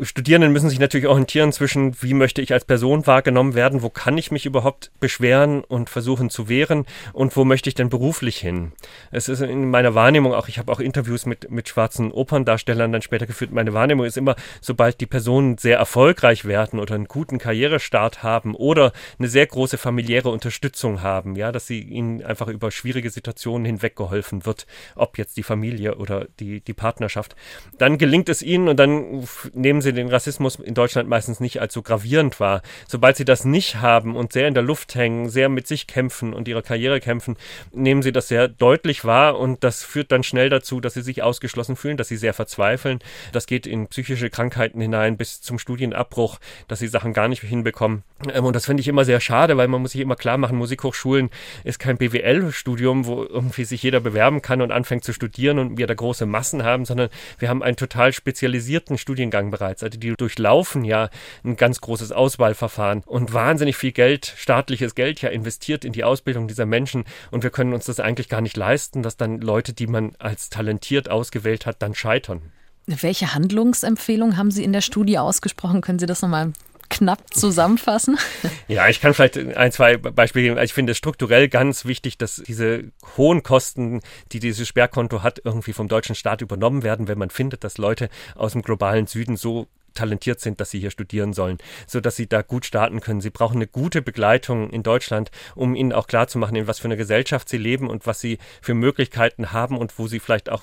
Studierenden 0.00 0.52
müssen 0.52 0.70
sich 0.70 0.78
natürlich 0.78 1.06
orientieren 1.06 1.52
zwischen, 1.52 2.00
wie 2.02 2.14
möchte 2.14 2.42
ich 2.42 2.52
als 2.52 2.64
Person 2.64 3.06
wahrgenommen 3.06 3.54
werden, 3.54 3.82
wo 3.82 3.90
kann 3.90 4.18
ich 4.18 4.30
mich 4.30 4.46
überhaupt 4.46 4.90
beschweren 5.00 5.64
und 5.64 5.90
versuchen 5.90 6.30
zu 6.30 6.48
wehren 6.48 6.86
und 7.12 7.36
wo 7.36 7.44
möchte 7.44 7.68
ich 7.68 7.74
denn 7.74 7.88
beruflich 7.88 8.38
hin. 8.38 8.72
Es 9.10 9.28
ist 9.28 9.40
in 9.40 9.70
meiner 9.70 9.94
Wahrnehmung 9.94 10.34
auch, 10.34 10.48
ich 10.48 10.58
habe 10.58 10.70
auch 10.72 10.80
Interviews 10.80 11.26
mit, 11.26 11.50
mit 11.50 11.68
schwarzen 11.68 12.12
Operndarstellern 12.12 12.92
dann 12.92 13.02
später 13.02 13.26
geführt, 13.26 13.52
meine 13.52 13.74
Wahrnehmung 13.74 14.06
ist 14.06 14.16
immer, 14.16 14.36
sobald 14.60 15.00
die 15.00 15.06
Personen 15.06 15.58
sehr 15.58 15.78
erfolgreich 15.78 16.44
werden 16.44 16.78
oder 16.78 16.94
einen 16.94 17.06
guten 17.06 17.38
Karrierestart 17.38 18.22
haben 18.22 18.54
oder 18.54 18.92
eine 19.18 19.28
sehr 19.28 19.46
große 19.46 19.78
familiäre 19.78 20.30
Unterstützung 20.30 21.02
haben, 21.02 21.36
ja, 21.36 21.52
dass 21.52 21.66
sie 21.66 21.80
ihnen 21.80 22.22
einfach 22.22 22.48
über 22.48 22.70
schwierige 22.70 23.10
Situationen 23.10 23.64
hinweg 23.64 23.96
geholfen 23.96 24.46
wird, 24.46 24.66
ob 24.94 25.18
jetzt 25.18 25.36
die 25.36 25.42
Familie 25.42 25.96
oder 25.96 26.26
die, 26.40 26.60
die 26.60 26.74
Partnerschaft, 26.74 27.34
dann 27.78 27.98
gelingt 27.98 28.28
es 28.28 28.42
ihnen 28.42 28.68
und 28.68 28.78
dann 28.78 29.26
nehmen 29.52 29.80
sie 29.80 29.87
sie 29.88 29.94
den 29.94 30.08
Rassismus 30.08 30.56
in 30.56 30.74
Deutschland 30.74 31.08
meistens 31.08 31.40
nicht 31.40 31.60
als 31.60 31.74
so 31.74 31.82
gravierend 31.82 32.40
wahr. 32.40 32.62
Sobald 32.86 33.16
sie 33.16 33.24
das 33.24 33.44
nicht 33.44 33.76
haben 33.76 34.16
und 34.16 34.32
sehr 34.32 34.48
in 34.48 34.54
der 34.54 34.62
Luft 34.62 34.94
hängen, 34.94 35.28
sehr 35.28 35.48
mit 35.48 35.66
sich 35.66 35.86
kämpfen 35.86 36.32
und 36.34 36.48
ihrer 36.48 36.62
Karriere 36.62 37.00
kämpfen, 37.00 37.36
nehmen 37.72 38.02
sie 38.02 38.12
das 38.12 38.28
sehr 38.28 38.48
deutlich 38.48 39.04
wahr 39.04 39.38
und 39.38 39.64
das 39.64 39.82
führt 39.82 40.12
dann 40.12 40.22
schnell 40.22 40.50
dazu, 40.50 40.80
dass 40.80 40.94
sie 40.94 41.02
sich 41.02 41.22
ausgeschlossen 41.22 41.76
fühlen, 41.76 41.96
dass 41.96 42.08
sie 42.08 42.16
sehr 42.16 42.34
verzweifeln. 42.34 42.98
Das 43.32 43.46
geht 43.46 43.66
in 43.66 43.88
psychische 43.88 44.30
Krankheiten 44.30 44.80
hinein 44.80 45.16
bis 45.16 45.40
zum 45.40 45.58
Studienabbruch, 45.58 46.38
dass 46.68 46.78
sie 46.78 46.88
Sachen 46.88 47.12
gar 47.12 47.28
nicht 47.28 47.42
hinbekommen. 47.42 48.02
Ähm, 48.32 48.44
und 48.44 48.54
das 48.54 48.66
finde 48.66 48.80
ich 48.80 48.88
immer 48.88 49.04
sehr 49.04 49.20
schade, 49.20 49.56
weil 49.56 49.68
man 49.68 49.80
muss 49.82 49.92
sich 49.92 50.00
immer 50.00 50.16
klar 50.16 50.38
machen, 50.38 50.58
Musikhochschulen 50.58 51.30
ist 51.64 51.78
kein 51.78 51.98
BWL-Studium, 51.98 53.06
wo 53.06 53.24
irgendwie 53.24 53.64
sich 53.64 53.82
jeder 53.82 54.00
bewerben 54.00 54.42
kann 54.42 54.60
und 54.60 54.72
anfängt 54.72 55.04
zu 55.04 55.12
studieren 55.12 55.58
und 55.58 55.78
wir 55.78 55.86
da 55.86 55.94
große 55.94 56.26
Massen 56.26 56.62
haben, 56.62 56.84
sondern 56.84 57.08
wir 57.38 57.48
haben 57.48 57.62
einen 57.62 57.76
total 57.76 58.12
spezialisierten 58.12 58.98
Studiengang 58.98 59.50
bereits. 59.50 59.77
Seite, 59.78 59.98
die 59.98 60.14
durchlaufen 60.16 60.84
ja 60.84 61.10
ein 61.44 61.56
ganz 61.56 61.80
großes 61.80 62.12
Auswahlverfahren 62.12 63.02
und 63.06 63.32
wahnsinnig 63.32 63.76
viel 63.76 63.92
Geld, 63.92 64.32
staatliches 64.36 64.94
Geld 64.94 65.22
ja 65.22 65.28
investiert 65.28 65.84
in 65.84 65.92
die 65.92 66.04
Ausbildung 66.04 66.48
dieser 66.48 66.66
Menschen 66.66 67.04
und 67.30 67.42
wir 67.42 67.50
können 67.50 67.72
uns 67.72 67.86
das 67.86 68.00
eigentlich 68.00 68.28
gar 68.28 68.40
nicht 68.40 68.56
leisten, 68.56 69.02
dass 69.02 69.16
dann 69.16 69.40
Leute, 69.40 69.72
die 69.72 69.86
man 69.86 70.12
als 70.18 70.50
talentiert 70.50 71.10
ausgewählt 71.10 71.66
hat, 71.66 71.82
dann 71.82 71.94
scheitern. 71.94 72.42
Welche 72.86 73.34
Handlungsempfehlung 73.34 74.38
haben 74.38 74.50
Sie 74.50 74.64
in 74.64 74.72
der 74.72 74.80
Studie 74.80 75.18
ausgesprochen? 75.18 75.82
Können 75.82 75.98
Sie 75.98 76.06
das 76.06 76.22
nochmal 76.22 76.54
knapp 76.98 77.32
zusammenfassen? 77.32 78.18
Ja, 78.66 78.88
ich 78.88 79.00
kann 79.00 79.14
vielleicht 79.14 79.38
ein, 79.38 79.72
zwei 79.72 79.96
Beispiele 79.96 80.48
geben. 80.48 80.62
Ich 80.62 80.74
finde 80.74 80.92
es 80.92 80.98
strukturell 80.98 81.48
ganz 81.48 81.84
wichtig, 81.84 82.18
dass 82.18 82.42
diese 82.46 82.84
hohen 83.16 83.42
Kosten, 83.42 84.00
die 84.32 84.40
dieses 84.40 84.68
Sperrkonto 84.68 85.22
hat, 85.22 85.40
irgendwie 85.42 85.72
vom 85.72 85.88
deutschen 85.88 86.14
Staat 86.14 86.42
übernommen 86.42 86.82
werden, 86.82 87.08
wenn 87.08 87.18
man 87.18 87.30
findet, 87.30 87.64
dass 87.64 87.78
Leute 87.78 88.08
aus 88.34 88.52
dem 88.52 88.62
globalen 88.62 89.06
Süden 89.06 89.36
so 89.36 89.68
talentiert 89.94 90.40
sind, 90.40 90.60
dass 90.60 90.70
sie 90.70 90.80
hier 90.80 90.90
studieren 90.90 91.32
sollen, 91.32 91.58
so 91.86 92.00
dass 92.00 92.16
sie 92.16 92.28
da 92.28 92.42
gut 92.42 92.66
starten 92.66 93.00
können. 93.00 93.20
Sie 93.20 93.30
brauchen 93.30 93.56
eine 93.56 93.66
gute 93.66 94.02
Begleitung 94.02 94.70
in 94.70 94.82
Deutschland, 94.82 95.30
um 95.54 95.74
ihnen 95.74 95.92
auch 95.92 96.06
klarzumachen, 96.06 96.56
in 96.56 96.66
was 96.66 96.78
für 96.78 96.86
einer 96.86 96.96
Gesellschaft 96.96 97.48
sie 97.48 97.58
leben 97.58 97.88
und 97.88 98.06
was 98.06 98.20
sie 98.20 98.38
für 98.62 98.74
Möglichkeiten 98.74 99.52
haben 99.52 99.76
und 99.76 99.98
wo 99.98 100.06
sie 100.06 100.20
vielleicht 100.20 100.50
auch 100.50 100.62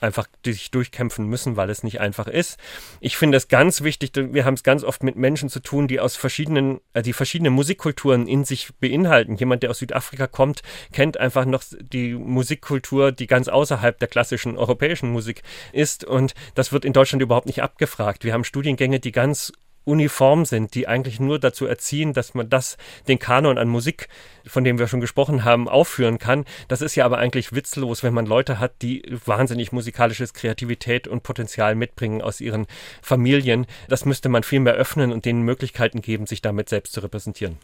einfach 0.00 0.26
sich 0.44 0.70
durchkämpfen 0.70 1.26
müssen, 1.26 1.56
weil 1.56 1.70
es 1.70 1.82
nicht 1.82 2.00
einfach 2.00 2.26
ist. 2.26 2.58
Ich 3.00 3.16
finde 3.16 3.36
es 3.36 3.48
ganz 3.48 3.82
wichtig, 3.82 4.12
wir 4.14 4.44
haben 4.44 4.54
es 4.54 4.62
ganz 4.62 4.84
oft 4.84 5.02
mit 5.02 5.16
Menschen 5.16 5.48
zu 5.48 5.60
tun, 5.60 5.88
die 5.88 6.00
aus 6.00 6.16
verschiedenen, 6.16 6.80
äh, 6.92 7.02
die 7.02 7.12
verschiedene 7.12 7.50
Musikkulturen 7.50 8.26
in 8.26 8.44
sich 8.44 8.70
beinhalten. 8.80 9.36
Jemand, 9.36 9.62
der 9.62 9.70
aus 9.70 9.78
Südafrika 9.78 10.26
kommt, 10.26 10.62
kennt 10.92 11.18
einfach 11.18 11.44
noch 11.44 11.62
die 11.80 12.14
Musikkultur, 12.14 13.12
die 13.12 13.26
ganz 13.26 13.48
außerhalb 13.48 13.98
der 13.98 14.08
klassischen 14.08 14.56
europäischen 14.56 15.10
Musik 15.10 15.42
ist 15.72 16.04
und 16.04 16.34
das 16.54 16.72
wird 16.72 16.84
in 16.84 16.92
Deutschland 16.92 17.22
überhaupt 17.22 17.46
nicht 17.46 17.62
abgefragt. 17.62 18.24
Wir 18.24 18.32
haben 18.32 18.44
Studiengänge, 18.56 19.00
die 19.00 19.12
ganz 19.12 19.52
uniform 19.84 20.46
sind, 20.46 20.74
die 20.74 20.88
eigentlich 20.88 21.20
nur 21.20 21.38
dazu 21.38 21.66
erziehen, 21.66 22.14
dass 22.14 22.32
man 22.32 22.48
das, 22.48 22.78
den 23.06 23.18
Kanon 23.18 23.58
an 23.58 23.68
Musik, 23.68 24.08
von 24.46 24.64
dem 24.64 24.78
wir 24.78 24.88
schon 24.88 25.02
gesprochen 25.02 25.44
haben, 25.44 25.68
aufführen 25.68 26.18
kann. 26.18 26.46
Das 26.68 26.80
ist 26.80 26.94
ja 26.94 27.04
aber 27.04 27.18
eigentlich 27.18 27.52
witzlos, 27.52 28.02
wenn 28.02 28.14
man 28.14 28.24
Leute 28.24 28.58
hat, 28.58 28.80
die 28.80 29.02
wahnsinnig 29.26 29.72
musikalisches 29.72 30.32
Kreativität 30.32 31.06
und 31.06 31.22
Potenzial 31.22 31.74
mitbringen 31.74 32.22
aus 32.22 32.40
ihren 32.40 32.66
Familien. 33.02 33.66
Das 33.90 34.06
müsste 34.06 34.30
man 34.30 34.42
viel 34.42 34.60
mehr 34.60 34.74
öffnen 34.74 35.12
und 35.12 35.26
denen 35.26 35.42
Möglichkeiten 35.42 36.00
geben, 36.00 36.26
sich 36.26 36.40
damit 36.40 36.70
selbst 36.70 36.94
zu 36.94 37.00
repräsentieren. 37.00 37.58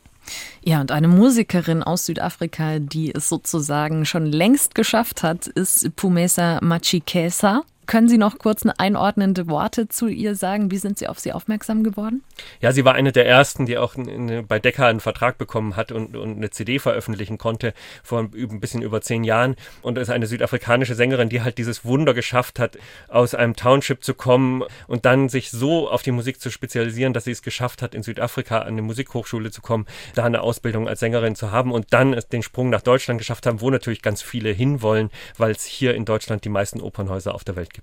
Ja, 0.62 0.82
und 0.82 0.92
eine 0.92 1.08
Musikerin 1.08 1.82
aus 1.82 2.04
Südafrika, 2.04 2.80
die 2.80 3.14
es 3.14 3.30
sozusagen 3.30 4.04
schon 4.04 4.26
längst 4.26 4.74
geschafft 4.74 5.22
hat, 5.22 5.46
ist 5.46 5.96
Pumesa 5.96 6.60
Machikesa. 6.60 7.62
Können 7.86 8.08
Sie 8.08 8.18
noch 8.18 8.38
kurz 8.38 8.62
einordnende 8.78 9.48
Worte 9.48 9.88
zu 9.88 10.06
ihr 10.06 10.36
sagen? 10.36 10.70
Wie 10.70 10.78
sind 10.78 10.98
Sie 10.98 11.08
auf 11.08 11.18
sie 11.18 11.32
aufmerksam 11.32 11.82
geworden? 11.82 12.22
Ja, 12.60 12.72
sie 12.72 12.84
war 12.84 12.94
eine 12.94 13.12
der 13.12 13.26
ersten, 13.26 13.66
die 13.66 13.76
auch 13.76 13.96
eine, 13.96 14.42
bei 14.42 14.58
Decca 14.58 14.86
einen 14.86 15.00
Vertrag 15.00 15.36
bekommen 15.36 15.76
hat 15.76 15.90
und, 15.90 16.16
und, 16.16 16.36
eine 16.36 16.50
CD 16.50 16.78
veröffentlichen 16.78 17.38
konnte 17.38 17.74
vor 18.02 18.20
ein 18.20 18.60
bisschen 18.60 18.82
über 18.82 19.00
zehn 19.00 19.24
Jahren 19.24 19.56
und 19.82 19.98
ist 19.98 20.10
eine 20.10 20.26
südafrikanische 20.26 20.94
Sängerin, 20.94 21.28
die 21.28 21.42
halt 21.42 21.58
dieses 21.58 21.84
Wunder 21.84 22.14
geschafft 22.14 22.58
hat, 22.58 22.78
aus 23.08 23.34
einem 23.34 23.56
Township 23.56 24.04
zu 24.04 24.14
kommen 24.14 24.62
und 24.86 25.04
dann 25.04 25.28
sich 25.28 25.50
so 25.50 25.90
auf 25.90 26.02
die 26.02 26.12
Musik 26.12 26.40
zu 26.40 26.50
spezialisieren, 26.50 27.12
dass 27.12 27.24
sie 27.24 27.32
es 27.32 27.42
geschafft 27.42 27.82
hat, 27.82 27.94
in 27.94 28.02
Südafrika 28.02 28.60
an 28.60 28.68
eine 28.68 28.82
Musikhochschule 28.82 29.50
zu 29.50 29.60
kommen, 29.60 29.86
da 30.14 30.24
eine 30.24 30.42
Ausbildung 30.42 30.88
als 30.88 31.00
Sängerin 31.00 31.34
zu 31.34 31.50
haben 31.50 31.72
und 31.72 31.86
dann 31.90 32.18
den 32.32 32.42
Sprung 32.42 32.70
nach 32.70 32.82
Deutschland 32.82 33.18
geschafft 33.18 33.46
haben, 33.46 33.60
wo 33.60 33.70
natürlich 33.70 34.02
ganz 34.02 34.22
viele 34.22 34.50
hinwollen, 34.50 35.10
weil 35.36 35.50
es 35.50 35.64
hier 35.64 35.94
in 35.94 36.04
Deutschland 36.04 36.44
die 36.44 36.48
meisten 36.48 36.80
Opernhäuser 36.80 37.34
auf 37.34 37.44
der 37.44 37.56
Welt 37.56 37.74
gibt. 37.74 37.81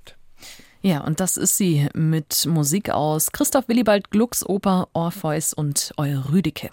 Ja, 0.82 1.04
und 1.04 1.20
das 1.20 1.36
ist 1.36 1.58
sie 1.58 1.90
mit 1.94 2.46
Musik 2.46 2.90
aus 2.90 3.32
Christoph 3.32 3.68
Willibald 3.68 4.12
Glucks 4.12 4.46
Oper 4.46 4.88
Orpheus 4.94 5.54
und 5.54 5.92
Eurydike. 5.98 6.72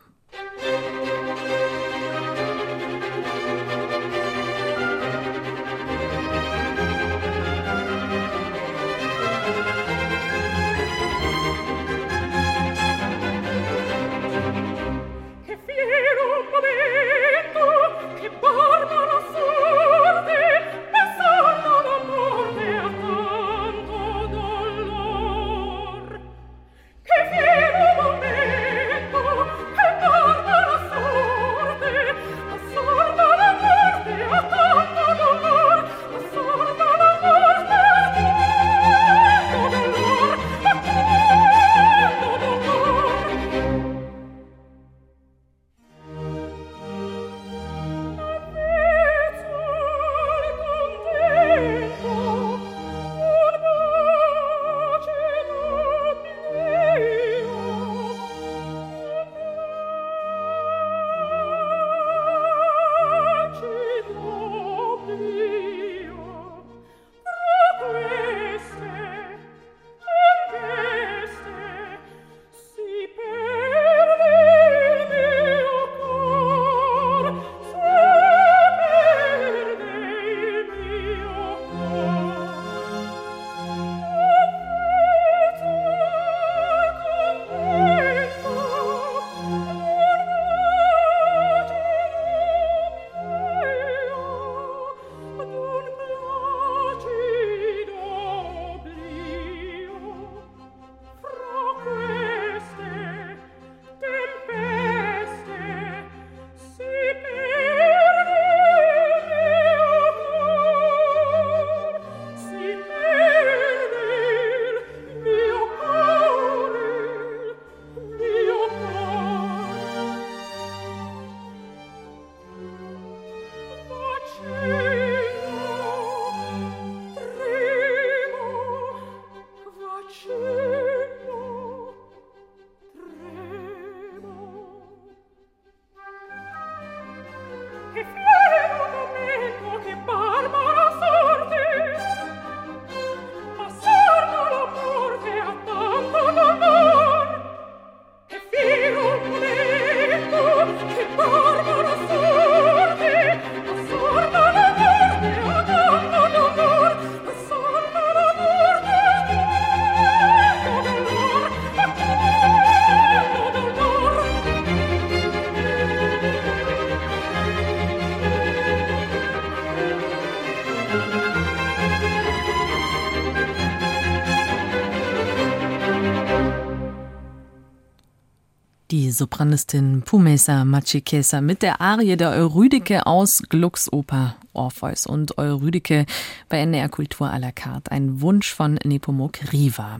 Sopranistin 179.16 180.02
Pumesa 180.02 180.64
Machikesa 180.66 181.40
mit 181.40 181.62
der 181.62 181.80
Arie 181.80 182.16
der 182.16 182.32
Eurydike 182.32 183.06
aus 183.06 183.42
Glucksoper 183.48 184.36
Orpheus 184.52 185.06
und 185.06 185.38
Eurydike 185.38 186.04
bei 186.50 186.58
NDR 186.58 186.90
Kultur 186.90 187.28
à 187.28 187.38
la 187.38 187.50
carte. 187.50 187.90
Ein 187.90 188.20
Wunsch 188.20 188.52
von 188.52 188.78
Nepomuk 188.84 189.52
Riva. 189.52 189.98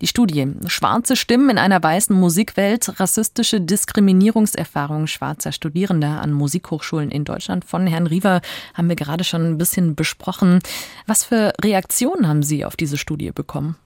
Die 0.00 0.08
Studie 0.08 0.46
Schwarze 0.66 1.14
Stimmen 1.14 1.50
in 1.50 1.58
einer 1.58 1.80
weißen 1.80 2.14
Musikwelt, 2.14 3.00
rassistische 3.00 3.60
Diskriminierungserfahrungen 3.60 5.06
schwarzer 5.06 5.52
Studierender 5.52 6.20
an 6.20 6.32
Musikhochschulen 6.32 7.12
in 7.12 7.24
Deutschland 7.24 7.64
von 7.64 7.86
Herrn 7.86 8.08
Riva 8.08 8.40
haben 8.74 8.88
wir 8.88 8.96
gerade 8.96 9.22
schon 9.22 9.46
ein 9.46 9.58
bisschen 9.58 9.94
besprochen. 9.94 10.58
Was 11.06 11.22
für 11.22 11.52
Reaktionen 11.62 12.26
haben 12.26 12.42
Sie 12.42 12.64
auf 12.64 12.74
diese 12.74 12.98
Studie 12.98 13.30
bekommen? 13.30 13.76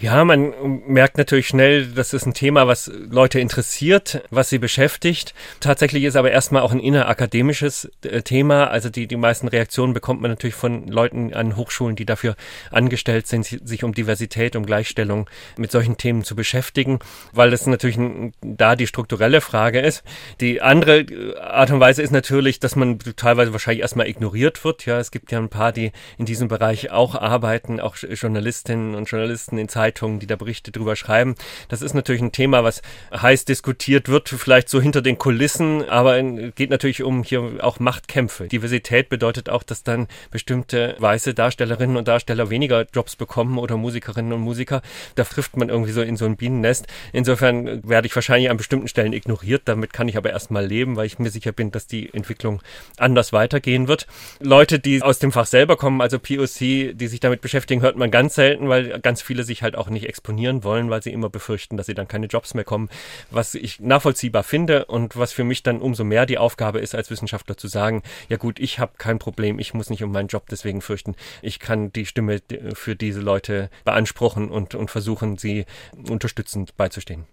Ja, 0.00 0.24
man 0.24 0.54
merkt 0.86 1.18
natürlich 1.18 1.48
schnell, 1.48 1.86
das 1.86 2.12
ist 2.12 2.24
ein 2.24 2.32
Thema, 2.32 2.68
was 2.68 2.88
Leute 2.94 3.40
interessiert, 3.40 4.22
was 4.30 4.48
sie 4.48 4.58
beschäftigt. 4.58 5.34
Tatsächlich 5.58 6.04
ist 6.04 6.14
aber 6.14 6.30
erstmal 6.30 6.62
auch 6.62 6.70
ein 6.70 6.78
innerakademisches 6.78 7.90
äh, 8.04 8.22
Thema. 8.22 8.68
Also 8.68 8.90
die, 8.90 9.08
die 9.08 9.16
meisten 9.16 9.48
Reaktionen 9.48 9.94
bekommt 9.94 10.20
man 10.20 10.30
natürlich 10.30 10.54
von 10.54 10.86
Leuten 10.86 11.34
an 11.34 11.56
Hochschulen, 11.56 11.96
die 11.96 12.06
dafür 12.06 12.36
angestellt 12.70 13.26
sind, 13.26 13.44
sich 13.44 13.82
um 13.82 13.92
Diversität, 13.92 14.54
um 14.54 14.64
Gleichstellung 14.64 15.28
mit 15.56 15.72
solchen 15.72 15.96
Themen 15.96 16.22
zu 16.22 16.36
beschäftigen, 16.36 17.00
weil 17.32 17.50
das 17.50 17.66
natürlich 17.66 17.98
da 18.40 18.76
die 18.76 18.86
strukturelle 18.86 19.40
Frage 19.40 19.80
ist. 19.80 20.04
Die 20.40 20.62
andere 20.62 21.00
äh, 21.00 21.36
Art 21.38 21.72
und 21.72 21.80
Weise 21.80 22.02
ist 22.02 22.12
natürlich, 22.12 22.60
dass 22.60 22.76
man 22.76 23.00
teilweise 23.16 23.52
wahrscheinlich 23.52 23.82
erstmal 23.82 24.06
ignoriert 24.06 24.62
wird. 24.64 24.86
Ja, 24.86 25.00
es 25.00 25.10
gibt 25.10 25.32
ja 25.32 25.40
ein 25.40 25.48
paar, 25.48 25.72
die 25.72 25.90
in 26.18 26.24
diesem 26.24 26.46
Bereich 26.46 26.92
auch 26.92 27.16
arbeiten, 27.16 27.80
auch 27.80 27.96
Journalistinnen 27.96 28.94
und 28.94 29.10
Journalisten 29.10 29.58
in 29.58 29.68
Zeitungen 29.68 29.87
Zeitungen, 29.88 30.18
die 30.18 30.26
da 30.26 30.36
Berichte 30.36 30.70
drüber 30.70 30.96
schreiben. 30.96 31.34
Das 31.68 31.80
ist 31.82 31.94
natürlich 31.94 32.20
ein 32.20 32.32
Thema, 32.32 32.62
was 32.62 32.82
heiß 33.10 33.46
diskutiert 33.46 34.08
wird, 34.08 34.28
vielleicht 34.28 34.68
so 34.68 34.80
hinter 34.80 35.00
den 35.00 35.16
Kulissen, 35.16 35.88
aber 35.88 36.22
geht 36.22 36.70
natürlich 36.70 37.02
um 37.02 37.22
hier 37.22 37.42
auch 37.60 37.80
Machtkämpfe. 37.80 38.48
Diversität 38.48 39.08
bedeutet 39.08 39.48
auch, 39.48 39.62
dass 39.62 39.82
dann 39.82 40.08
bestimmte 40.30 40.94
weiße 40.98 41.32
Darstellerinnen 41.32 41.96
und 41.96 42.06
Darsteller 42.06 42.50
weniger 42.50 42.86
Jobs 42.92 43.16
bekommen 43.16 43.58
oder 43.58 43.76
Musikerinnen 43.76 44.32
und 44.32 44.40
Musiker. 44.40 44.82
Da 45.14 45.24
trifft 45.24 45.56
man 45.56 45.70
irgendwie 45.70 45.92
so 45.92 46.02
in 46.02 46.16
so 46.16 46.26
ein 46.26 46.36
Bienennest. 46.36 46.86
Insofern 47.12 47.88
werde 47.88 48.06
ich 48.06 48.14
wahrscheinlich 48.14 48.50
an 48.50 48.58
bestimmten 48.58 48.88
Stellen 48.88 49.14
ignoriert. 49.14 49.62
Damit 49.64 49.92
kann 49.92 50.08
ich 50.08 50.16
aber 50.18 50.30
erstmal 50.30 50.66
leben, 50.66 50.96
weil 50.96 51.06
ich 51.06 51.18
mir 51.18 51.30
sicher 51.30 51.52
bin, 51.52 51.70
dass 51.70 51.86
die 51.86 52.12
Entwicklung 52.12 52.60
anders 52.98 53.32
weitergehen 53.32 53.88
wird. 53.88 54.06
Leute, 54.40 54.78
die 54.78 55.02
aus 55.02 55.18
dem 55.18 55.32
Fach 55.32 55.46
selber 55.46 55.76
kommen, 55.76 56.02
also 56.02 56.18
POC, 56.18 56.94
die 56.94 57.06
sich 57.06 57.20
damit 57.20 57.40
beschäftigen, 57.40 57.80
hört 57.80 57.96
man 57.96 58.10
ganz 58.10 58.34
selten, 58.34 58.68
weil 58.68 58.98
ganz 59.00 59.22
viele 59.22 59.44
sich 59.44 59.62
halt 59.62 59.77
auch 59.78 59.88
nicht 59.88 60.08
exponieren 60.08 60.64
wollen, 60.64 60.90
weil 60.90 61.02
sie 61.02 61.12
immer 61.12 61.28
befürchten, 61.28 61.76
dass 61.76 61.86
sie 61.86 61.94
dann 61.94 62.08
keine 62.08 62.26
Jobs 62.26 62.54
mehr 62.54 62.64
kommen, 62.64 62.88
was 63.30 63.54
ich 63.54 63.80
nachvollziehbar 63.80 64.42
finde 64.42 64.84
und 64.86 65.16
was 65.16 65.32
für 65.32 65.44
mich 65.44 65.62
dann 65.62 65.80
umso 65.80 66.04
mehr 66.04 66.26
die 66.26 66.38
Aufgabe 66.38 66.78
ist, 66.80 66.94
als 66.94 67.10
Wissenschaftler 67.10 67.56
zu 67.56 67.68
sagen, 67.68 68.02
ja 68.28 68.36
gut, 68.36 68.58
ich 68.58 68.78
habe 68.78 68.92
kein 68.98 69.18
Problem, 69.18 69.58
ich 69.58 69.74
muss 69.74 69.90
nicht 69.90 70.02
um 70.02 70.12
meinen 70.12 70.28
Job 70.28 70.44
deswegen 70.50 70.80
fürchten, 70.80 71.14
ich 71.42 71.58
kann 71.58 71.92
die 71.92 72.06
Stimme 72.06 72.40
für 72.74 72.96
diese 72.96 73.20
Leute 73.20 73.70
beanspruchen 73.84 74.50
und, 74.50 74.74
und 74.74 74.90
versuchen, 74.90 75.38
sie 75.38 75.64
unterstützend 76.08 76.76
beizustehen. 76.76 77.26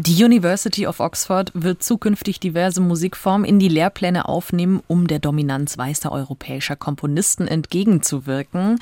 Die 0.00 0.22
University 0.22 0.86
of 0.86 1.00
Oxford 1.00 1.50
wird 1.54 1.82
zukünftig 1.82 2.38
diverse 2.38 2.80
Musikformen 2.80 3.44
in 3.44 3.58
die 3.58 3.66
Lehrpläne 3.66 4.28
aufnehmen, 4.28 4.80
um 4.86 5.08
der 5.08 5.18
Dominanz 5.18 5.76
weißer 5.76 6.12
europäischer 6.12 6.76
Komponisten 6.76 7.48
entgegenzuwirken. 7.48 8.78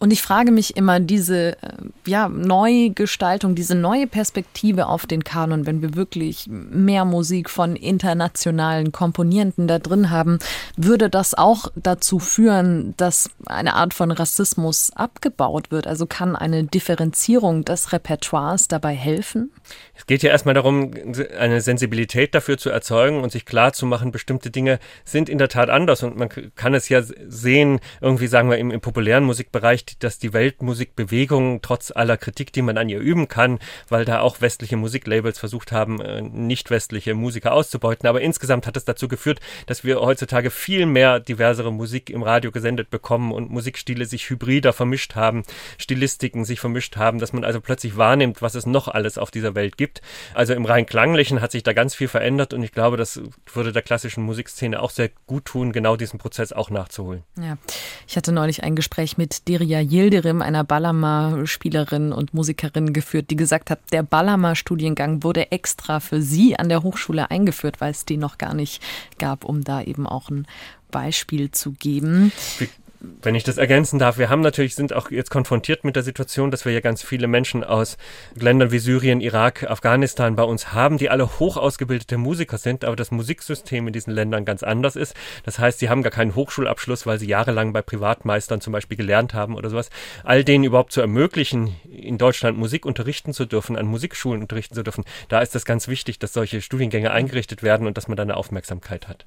Und 0.00 0.12
ich 0.12 0.22
frage 0.22 0.52
mich 0.52 0.76
immer, 0.76 1.00
diese 1.00 1.60
äh, 1.60 1.72
ja, 2.06 2.28
Neugestaltung, 2.28 3.56
diese 3.56 3.74
neue 3.74 4.06
Perspektive 4.06 4.86
auf 4.86 5.06
den 5.06 5.24
Kanon, 5.24 5.66
wenn 5.66 5.82
wir 5.82 5.96
wirklich 5.96 6.46
mehr 6.48 7.04
Musik 7.04 7.50
von 7.50 7.74
internationalen 7.74 8.92
Komponierenden 8.92 9.66
da 9.66 9.80
drin 9.80 10.10
haben, 10.10 10.38
würde 10.76 11.10
das 11.10 11.34
auch 11.34 11.72
dazu 11.74 12.20
führen, 12.20 12.94
dass 12.96 13.28
eine 13.46 13.74
Art 13.74 13.92
von 13.92 14.12
Rassismus 14.12 14.92
abgebaut 14.94 15.72
wird? 15.72 15.88
Also 15.88 16.06
kann 16.06 16.36
eine 16.36 16.62
Differenzierung 16.62 17.64
des 17.64 17.92
Repertoires 17.92 18.68
dabei 18.68 18.94
helfen? 18.94 19.50
Es 19.96 20.06
geht 20.06 20.22
ja 20.22 20.30
erstmal 20.30 20.54
darum, 20.54 20.92
eine 21.38 21.60
Sensibilität 21.60 22.36
dafür 22.36 22.56
zu 22.56 22.70
erzeugen 22.70 23.20
und 23.20 23.32
sich 23.32 23.44
klar 23.44 23.72
zu 23.72 23.84
machen, 23.84 24.12
bestimmte 24.12 24.52
Dinge 24.52 24.78
sind 25.04 25.28
in 25.28 25.38
der 25.38 25.48
Tat 25.48 25.70
anders 25.70 26.04
und 26.04 26.16
man 26.16 26.28
kann 26.54 26.74
es 26.74 26.88
ja 26.88 27.02
sehen, 27.02 27.80
irgendwie 28.00 28.28
sagen 28.28 28.48
wir 28.48 28.58
im, 28.58 28.70
im 28.70 28.80
populären 28.80 29.24
Musikbereich, 29.24 29.87
dass 30.02 30.18
die 30.18 30.32
Weltmusikbewegung 30.32 31.60
trotz 31.62 31.90
aller 31.90 32.16
Kritik, 32.16 32.52
die 32.52 32.62
man 32.62 32.78
an 32.78 32.88
ihr 32.88 33.00
üben 33.00 33.28
kann, 33.28 33.58
weil 33.88 34.04
da 34.04 34.20
auch 34.20 34.40
westliche 34.40 34.76
Musiklabels 34.76 35.38
versucht 35.38 35.72
haben, 35.72 36.00
äh, 36.00 36.22
nicht 36.22 36.70
westliche 36.70 37.14
Musiker 37.14 37.52
auszubeuten, 37.52 38.08
aber 38.08 38.20
insgesamt 38.20 38.66
hat 38.66 38.76
es 38.76 38.84
dazu 38.84 39.08
geführt, 39.08 39.40
dass 39.66 39.84
wir 39.84 40.00
heutzutage 40.00 40.50
viel 40.50 40.86
mehr 40.86 41.20
diversere 41.20 41.72
Musik 41.72 42.10
im 42.10 42.22
Radio 42.22 42.50
gesendet 42.50 42.90
bekommen 42.90 43.32
und 43.32 43.50
Musikstile 43.50 44.04
sich 44.04 44.28
hybrider 44.30 44.72
vermischt 44.72 45.14
haben, 45.14 45.42
Stilistiken 45.78 46.44
sich 46.44 46.60
vermischt 46.60 46.96
haben, 46.96 47.18
dass 47.18 47.32
man 47.32 47.44
also 47.44 47.60
plötzlich 47.60 47.96
wahrnimmt, 47.96 48.42
was 48.42 48.54
es 48.54 48.66
noch 48.66 48.88
alles 48.88 49.18
auf 49.18 49.30
dieser 49.30 49.54
Welt 49.54 49.76
gibt. 49.76 50.02
Also 50.34 50.54
im 50.54 50.64
rein 50.64 50.86
klanglichen 50.86 51.40
hat 51.40 51.52
sich 51.52 51.62
da 51.62 51.72
ganz 51.72 51.94
viel 51.94 52.08
verändert 52.08 52.54
und 52.54 52.62
ich 52.62 52.72
glaube, 52.72 52.96
das 52.96 53.20
würde 53.52 53.72
der 53.72 53.82
klassischen 53.82 54.22
Musikszene 54.22 54.80
auch 54.80 54.90
sehr 54.90 55.10
gut 55.26 55.44
tun, 55.46 55.72
genau 55.72 55.96
diesen 55.96 56.18
Prozess 56.18 56.52
auch 56.52 56.70
nachzuholen. 56.70 57.22
Ja, 57.38 57.58
ich 58.06 58.16
hatte 58.16 58.32
neulich 58.32 58.62
ein 58.62 58.76
Gespräch 58.76 59.18
mit 59.18 59.48
Deria 59.48 59.77
Maria 59.78 59.90
Yildirim, 59.90 60.42
einer 60.42 60.64
Ballermer-Spielerin 60.64 62.12
und 62.12 62.34
Musikerin, 62.34 62.92
geführt, 62.92 63.30
die 63.30 63.36
gesagt 63.36 63.70
hat, 63.70 63.78
der 63.92 64.02
Ballermer-Studiengang 64.02 65.22
wurde 65.22 65.52
extra 65.52 66.00
für 66.00 66.20
sie 66.20 66.58
an 66.58 66.68
der 66.68 66.82
Hochschule 66.82 67.30
eingeführt, 67.30 67.80
weil 67.80 67.92
es 67.92 68.04
den 68.04 68.20
noch 68.20 68.38
gar 68.38 68.54
nicht 68.54 68.82
gab, 69.18 69.44
um 69.44 69.62
da 69.62 69.82
eben 69.82 70.06
auch 70.06 70.30
ein 70.30 70.46
Beispiel 70.90 71.52
zu 71.52 71.72
geben. 71.72 72.32
Wie 72.58 72.68
wenn 73.00 73.34
ich 73.36 73.44
das 73.44 73.58
ergänzen 73.58 73.98
darf, 73.98 74.18
wir 74.18 74.28
haben 74.28 74.40
natürlich, 74.40 74.74
sind 74.74 74.92
auch 74.92 75.10
jetzt 75.10 75.30
konfrontiert 75.30 75.84
mit 75.84 75.94
der 75.94 76.02
Situation, 76.02 76.50
dass 76.50 76.64
wir 76.64 76.72
ja 76.72 76.80
ganz 76.80 77.02
viele 77.02 77.28
Menschen 77.28 77.62
aus 77.62 77.96
Ländern 78.34 78.72
wie 78.72 78.80
Syrien, 78.80 79.20
Irak, 79.20 79.70
Afghanistan 79.70 80.34
bei 80.34 80.42
uns 80.42 80.72
haben, 80.72 80.98
die 80.98 81.08
alle 81.08 81.38
hoch 81.38 81.56
ausgebildete 81.56 82.18
Musiker 82.18 82.58
sind, 82.58 82.84
aber 82.84 82.96
das 82.96 83.12
Musiksystem 83.12 83.86
in 83.86 83.92
diesen 83.92 84.12
Ländern 84.12 84.44
ganz 84.44 84.64
anders 84.64 84.96
ist. 84.96 85.14
Das 85.44 85.60
heißt, 85.60 85.78
sie 85.78 85.88
haben 85.88 86.02
gar 86.02 86.10
keinen 86.10 86.34
Hochschulabschluss, 86.34 87.06
weil 87.06 87.20
sie 87.20 87.28
jahrelang 87.28 87.72
bei 87.72 87.82
Privatmeistern 87.82 88.60
zum 88.60 88.72
Beispiel 88.72 88.96
gelernt 88.96 89.32
haben 89.32 89.54
oder 89.54 89.70
sowas. 89.70 89.90
All 90.24 90.42
denen 90.42 90.64
überhaupt 90.64 90.92
zu 90.92 91.00
ermöglichen, 91.00 91.76
in 91.88 92.18
Deutschland 92.18 92.58
Musik 92.58 92.84
unterrichten 92.84 93.32
zu 93.32 93.46
dürfen, 93.46 93.76
an 93.76 93.86
Musikschulen 93.86 94.42
unterrichten 94.42 94.74
zu 94.74 94.82
dürfen, 94.82 95.04
da 95.28 95.40
ist 95.40 95.54
das 95.54 95.64
ganz 95.64 95.86
wichtig, 95.86 96.18
dass 96.18 96.32
solche 96.32 96.60
Studiengänge 96.60 97.12
eingerichtet 97.12 97.62
werden 97.62 97.86
und 97.86 97.96
dass 97.96 98.08
man 98.08 98.16
da 98.16 98.24
eine 98.24 98.36
Aufmerksamkeit 98.36 99.06
hat. 99.06 99.24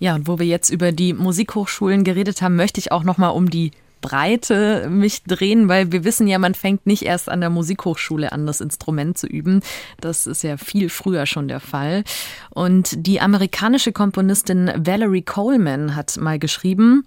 Ja, 0.00 0.16
und 0.16 0.26
wo 0.26 0.40
wir 0.40 0.46
jetzt 0.46 0.70
über 0.70 0.90
die 0.90 1.12
Musikhochschulen 1.12 2.02
geredet 2.02 2.42
haben, 2.42 2.56
möchte 2.56 2.80
ich 2.80 2.90
auch 2.90 3.04
noch 3.04 3.11
nochmal 3.12 3.32
um 3.32 3.50
die 3.50 3.72
Breite 4.00 4.88
mich 4.90 5.22
drehen, 5.22 5.68
weil 5.68 5.92
wir 5.92 6.02
wissen 6.02 6.26
ja, 6.26 6.38
man 6.38 6.54
fängt 6.54 6.86
nicht 6.86 7.02
erst 7.02 7.28
an 7.28 7.40
der 7.40 7.50
Musikhochschule 7.50 8.32
an, 8.32 8.46
das 8.46 8.60
Instrument 8.60 9.16
zu 9.16 9.26
üben. 9.26 9.60
Das 10.00 10.26
ist 10.26 10.42
ja 10.42 10.56
viel 10.56 10.88
früher 10.88 11.26
schon 11.26 11.46
der 11.46 11.60
Fall. 11.60 12.02
Und 12.50 13.06
die 13.06 13.20
amerikanische 13.20 13.92
Komponistin 13.92 14.72
Valerie 14.76 15.22
Coleman 15.22 15.94
hat 15.94 16.16
mal 16.16 16.38
geschrieben, 16.38 17.06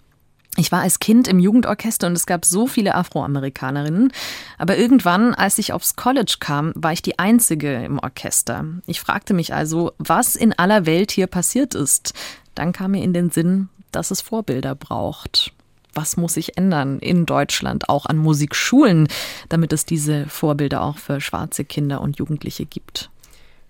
ich 0.57 0.71
war 0.71 0.81
als 0.83 0.99
Kind 0.99 1.27
im 1.27 1.39
Jugendorchester 1.39 2.07
und 2.07 2.13
es 2.13 2.25
gab 2.25 2.45
so 2.45 2.65
viele 2.65 2.95
Afroamerikanerinnen. 2.95 4.13
Aber 4.57 4.77
irgendwann, 4.77 5.33
als 5.33 5.57
ich 5.57 5.73
aufs 5.73 5.97
College 5.97 6.37
kam, 6.39 6.71
war 6.75 6.93
ich 6.93 7.01
die 7.01 7.19
Einzige 7.19 7.83
im 7.83 7.99
Orchester. 7.99 8.63
Ich 8.87 9.01
fragte 9.01 9.33
mich 9.33 9.53
also, 9.53 9.91
was 9.97 10.37
in 10.37 10.53
aller 10.53 10.85
Welt 10.85 11.11
hier 11.11 11.27
passiert 11.27 11.75
ist. 11.75 12.13
Dann 12.53 12.71
kam 12.71 12.91
mir 12.91 13.03
in 13.03 13.11
den 13.11 13.31
Sinn, 13.31 13.67
dass 13.91 14.11
es 14.11 14.21
Vorbilder 14.21 14.75
braucht 14.75 15.51
was 15.95 16.17
muss 16.17 16.35
sich 16.35 16.57
ändern 16.57 16.99
in 16.99 17.25
Deutschland, 17.25 17.89
auch 17.89 18.05
an 18.05 18.17
Musikschulen, 18.17 19.07
damit 19.49 19.73
es 19.73 19.85
diese 19.85 20.27
Vorbilder 20.27 20.81
auch 20.83 20.97
für 20.97 21.21
schwarze 21.21 21.65
Kinder 21.65 22.01
und 22.01 22.17
Jugendliche 22.17 22.65
gibt? 22.65 23.09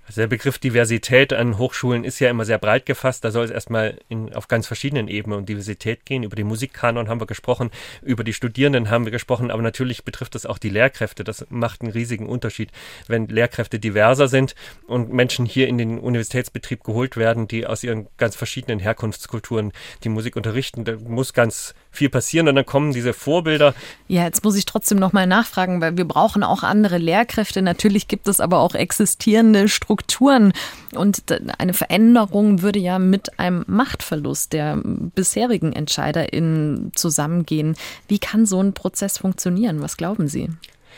Also 0.08 0.22
der 0.22 0.28
Begriff 0.28 0.60
Diversität 0.60 1.34
an 1.34 1.58
Hochschulen 1.58 2.04
ist 2.04 2.20
ja 2.20 2.30
immer 2.30 2.46
sehr 2.46 2.60
breit 2.60 2.86
gefasst. 2.86 3.24
Da 3.24 3.32
soll 3.32 3.46
es 3.46 3.52
erstmal 3.52 3.98
in, 4.08 4.36
auf 4.36 4.48
ganz 4.48 4.68
verschiedenen 4.68 5.08
Ebenen 5.08 5.40
um 5.40 5.46
Diversität 5.48 6.06
gehen. 6.06 6.22
Über 6.22 6.36
den 6.36 6.46
Musikkanon 6.46 7.10
haben 7.10 7.20
wir 7.20 7.26
gesprochen, 7.26 7.72
über 8.04 8.24
die 8.24 8.34
Studierenden 8.34 8.92
haben 8.92 9.06
wir 9.06 9.12
gesprochen, 9.12 9.50
aber 9.50 9.64
natürlich 9.64 10.04
betrifft 10.04 10.36
das 10.36 10.46
auch 10.46 10.60
die 10.60 10.70
Lehrkräfte. 10.70 11.24
Das 11.24 11.48
macht 11.50 11.82
einen 11.82 11.92
riesigen 11.92 12.28
Unterschied, 12.28 12.70
wenn 13.08 13.28
Lehrkräfte 13.28 13.80
diverser 13.80 14.28
sind 14.28 14.54
und 14.86 15.12
Menschen 15.12 15.48
hier 15.48 15.68
in 15.68 15.80
den 15.80 15.98
Universitätsbetrieb 15.98 16.84
geholt 16.84 17.18
werden, 17.18 17.48
die 17.48 17.66
aus 17.66 17.84
ihren 17.84 18.08
ganz 18.18 18.36
verschiedenen 18.36 18.78
Herkunftskulturen 18.78 19.72
die 20.04 20.10
Musik 20.10 20.36
unterrichten. 20.36 20.86
Da 20.86 20.98
muss 20.98 21.34
ganz 21.34 21.74
viel 21.96 22.10
passieren 22.10 22.48
und 22.48 22.56
dann 22.56 22.66
kommen 22.66 22.94
diese 22.94 23.14
Vorbilder. 23.14 23.74
Ja, 24.08 24.24
jetzt 24.24 24.44
muss 24.44 24.56
ich 24.56 24.66
trotzdem 24.66 24.98
nochmal 25.00 25.28
nachfragen, 25.28 25.82
weil 25.82 25.98
wir 25.98 26.06
brauchen 26.06 26.44
auch 26.44 26.64
andere 26.64 26.98
Lehrkräfte. 26.98 27.62
Natürlich 27.62 28.08
gibt 28.08 28.28
es 28.28 28.40
aber 28.40 28.60
auch 28.60 28.76
existierende 28.76 29.68
Strukturen 29.70 30.54
und 30.94 31.24
eine 31.58 31.74
Veränderung 31.74 32.62
würde 32.62 32.80
ja 32.80 33.00
mit 33.00 33.40
einem 33.40 33.64
Machtverlust 33.68 34.54
der 34.54 34.78
bisherigen 34.84 35.74
EntscheiderInnen 35.74 36.92
zusammengehen. 36.96 37.76
Wie 38.08 38.20
kann 38.20 38.46
so 38.46 38.62
ein 38.62 38.74
Prozess 38.74 39.18
funktionieren? 39.18 39.82
Was 39.82 39.98
glauben 39.98 40.28
Sie? 40.28 40.50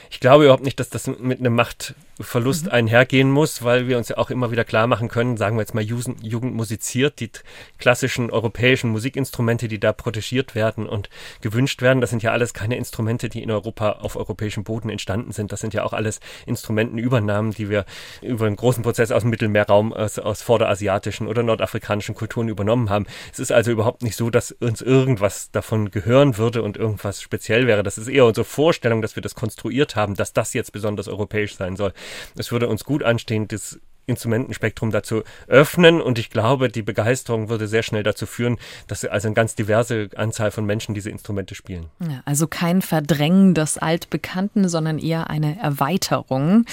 Ich 0.09 0.19
glaube 0.19 0.45
überhaupt 0.45 0.63
nicht, 0.63 0.79
dass 0.79 0.89
das 0.89 1.07
mit 1.07 1.39
einem 1.39 1.55
Macht 1.55 1.95
Verlust 2.19 2.65
mhm. 2.65 2.71
einhergehen 2.71 3.31
muss, 3.31 3.63
weil 3.63 3.87
wir 3.87 3.97
uns 3.97 4.09
ja 4.09 4.17
auch 4.17 4.29
immer 4.29 4.51
wieder 4.51 4.63
klar 4.63 4.87
machen 4.87 5.07
können, 5.07 5.37
sagen 5.37 5.57
wir 5.57 5.61
jetzt 5.61 5.75
mal 5.75 5.83
Jugend, 5.83 6.55
musiziert, 6.55 7.19
die 7.19 7.29
klassischen 7.77 8.31
europäischen 8.31 8.89
Musikinstrumente, 8.89 9.67
die 9.67 9.79
da 9.79 9.93
protegiert 9.93 10.55
werden 10.55 10.87
und 10.87 11.09
gewünscht 11.41 11.81
werden, 11.81 12.01
das 12.01 12.09
sind 12.09 12.23
ja 12.23 12.31
alles 12.31 12.53
keine 12.53 12.77
Instrumente, 12.77 13.29
die 13.29 13.43
in 13.43 13.51
Europa 13.51 13.91
auf 13.93 14.15
europäischem 14.15 14.63
Boden 14.63 14.89
entstanden 14.89 15.31
sind. 15.31 15.51
Das 15.51 15.59
sind 15.59 15.73
ja 15.73 15.83
auch 15.83 15.93
alles 15.93 16.19
Instrumentenübernahmen, 16.45 17.51
die 17.51 17.69
wir 17.69 17.85
über 18.21 18.47
einen 18.47 18.55
großen 18.55 18.83
Prozess 18.83 19.11
aus 19.11 19.21
dem 19.21 19.29
Mittelmeerraum, 19.29 19.93
aus, 19.93 20.17
aus 20.19 20.41
vorderasiatischen 20.41 21.27
oder 21.27 21.43
nordafrikanischen 21.43 22.15
Kulturen 22.15 22.47
übernommen 22.47 22.89
haben. 22.89 23.05
Es 23.31 23.39
ist 23.39 23.51
also 23.51 23.71
überhaupt 23.71 24.01
nicht 24.01 24.15
so, 24.15 24.29
dass 24.29 24.51
uns 24.51 24.81
irgendwas 24.81 25.51
davon 25.51 25.91
gehören 25.91 26.37
würde 26.37 26.63
und 26.63 26.77
irgendwas 26.77 27.21
speziell 27.21 27.67
wäre. 27.67 27.83
Das 27.83 27.97
ist 27.97 28.07
eher 28.07 28.25
unsere 28.25 28.45
Vorstellung, 28.45 29.01
dass 29.01 29.15
wir 29.15 29.21
das 29.21 29.35
konstruiert 29.35 29.95
haben, 29.95 30.15
dass 30.15 30.33
das 30.33 30.53
jetzt 30.53 30.71
besonders 30.71 31.07
europäisch 31.07 31.55
sein 31.55 31.75
soll. 31.75 31.93
Es 32.35 32.51
würde 32.51 32.67
uns 32.67 32.83
gut 32.83 33.03
anstehen, 33.03 33.47
das 33.47 33.79
Instrumentenspektrum 34.07 34.89
dazu 34.91 35.23
öffnen 35.47 36.01
und 36.01 36.17
ich 36.17 36.29
glaube, 36.29 36.69
die 36.69 36.81
Begeisterung 36.81 37.49
würde 37.49 37.67
sehr 37.67 37.83
schnell 37.83 38.03
dazu 38.03 38.25
führen, 38.25 38.57
dass 38.87 39.03
also 39.03 39.27
eine 39.27 39.35
ganz 39.35 39.53
diverse 39.53 40.09
Anzahl 40.15 40.51
von 40.51 40.65
Menschen 40.65 40.95
diese 40.95 41.09
Instrumente 41.09 41.55
spielen. 41.55 41.87
Ja, 41.99 42.21
also 42.25 42.47
kein 42.47 42.81
Verdrängen 42.81 43.53
des 43.53 43.77
Altbekannten, 43.77 44.69
sondern 44.69 44.97
eher 44.97 45.29
eine 45.29 45.59
Erweiterung. 45.59 46.65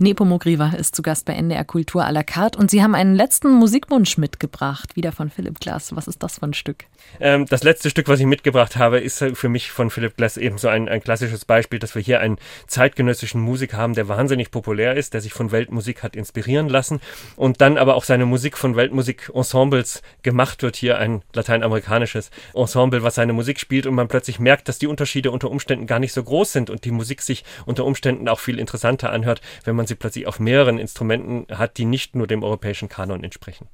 Nepomuk-Riva 0.00 0.72
ist 0.78 0.96
zu 0.96 1.02
Gast 1.02 1.26
bei 1.26 1.34
NDR 1.34 1.66
Kultur 1.66 2.02
à 2.02 2.10
la 2.10 2.22
carte 2.22 2.58
und 2.58 2.70
Sie 2.70 2.82
haben 2.82 2.94
einen 2.94 3.14
letzten 3.14 3.50
Musikwunsch 3.50 4.16
mitgebracht, 4.16 4.96
wieder 4.96 5.12
von 5.12 5.28
Philipp 5.28 5.60
Glass. 5.60 5.94
Was 5.94 6.08
ist 6.08 6.22
das 6.22 6.38
für 6.38 6.46
ein 6.46 6.54
Stück? 6.54 6.86
Ähm, 7.20 7.44
das 7.44 7.62
letzte 7.64 7.90
Stück, 7.90 8.08
was 8.08 8.18
ich 8.18 8.24
mitgebracht 8.24 8.76
habe, 8.76 8.98
ist 8.98 9.22
für 9.34 9.48
mich 9.50 9.70
von 9.70 9.90
Philipp 9.90 10.16
Glass 10.16 10.38
eben 10.38 10.56
so 10.56 10.68
ein, 10.68 10.88
ein 10.88 11.02
klassisches 11.02 11.44
Beispiel, 11.44 11.78
dass 11.78 11.94
wir 11.94 12.00
hier 12.00 12.20
einen 12.20 12.38
zeitgenössischen 12.66 13.42
Musiker 13.42 13.76
haben, 13.76 13.92
der 13.92 14.08
wahnsinnig 14.08 14.50
populär 14.50 14.96
ist, 14.96 15.12
der 15.12 15.20
sich 15.20 15.34
von 15.34 15.52
Weltmusik 15.52 16.02
hat 16.02 16.16
inspirieren 16.16 16.70
lassen 16.70 17.00
und 17.36 17.60
dann 17.60 17.76
aber 17.76 17.94
auch 17.94 18.04
seine 18.04 18.24
Musik 18.24 18.56
von 18.56 18.76
Weltmusik-Ensembles 18.76 20.00
gemacht 20.22 20.62
wird. 20.62 20.76
Hier 20.76 20.96
ein 20.96 21.20
lateinamerikanisches 21.34 22.30
Ensemble, 22.54 23.02
was 23.02 23.16
seine 23.16 23.34
Musik 23.34 23.60
spielt 23.60 23.84
und 23.84 23.94
man 23.94 24.08
plötzlich 24.08 24.40
merkt, 24.40 24.66
dass 24.68 24.78
die 24.78 24.86
Unterschiede 24.86 25.30
unter 25.30 25.50
Umständen 25.50 25.86
gar 25.86 25.98
nicht 25.98 26.14
so 26.14 26.22
groß 26.22 26.52
sind 26.52 26.70
und 26.70 26.86
die 26.86 26.90
Musik 26.90 27.20
sich 27.20 27.44
unter 27.66 27.84
Umständen 27.84 28.28
auch 28.28 28.40
viel 28.40 28.58
interessanter 28.58 29.12
anhört, 29.12 29.42
wenn 29.64 29.76
man 29.76 29.89
sie 29.90 29.94
plötzlich 29.96 30.26
auf 30.26 30.40
mehreren 30.40 30.78
Instrumenten 30.78 31.46
hat, 31.56 31.76
die 31.76 31.84
nicht 31.84 32.16
nur 32.16 32.26
dem 32.26 32.42
europäischen 32.42 32.88
Kanon 32.88 33.22
entsprechen. 33.22 33.68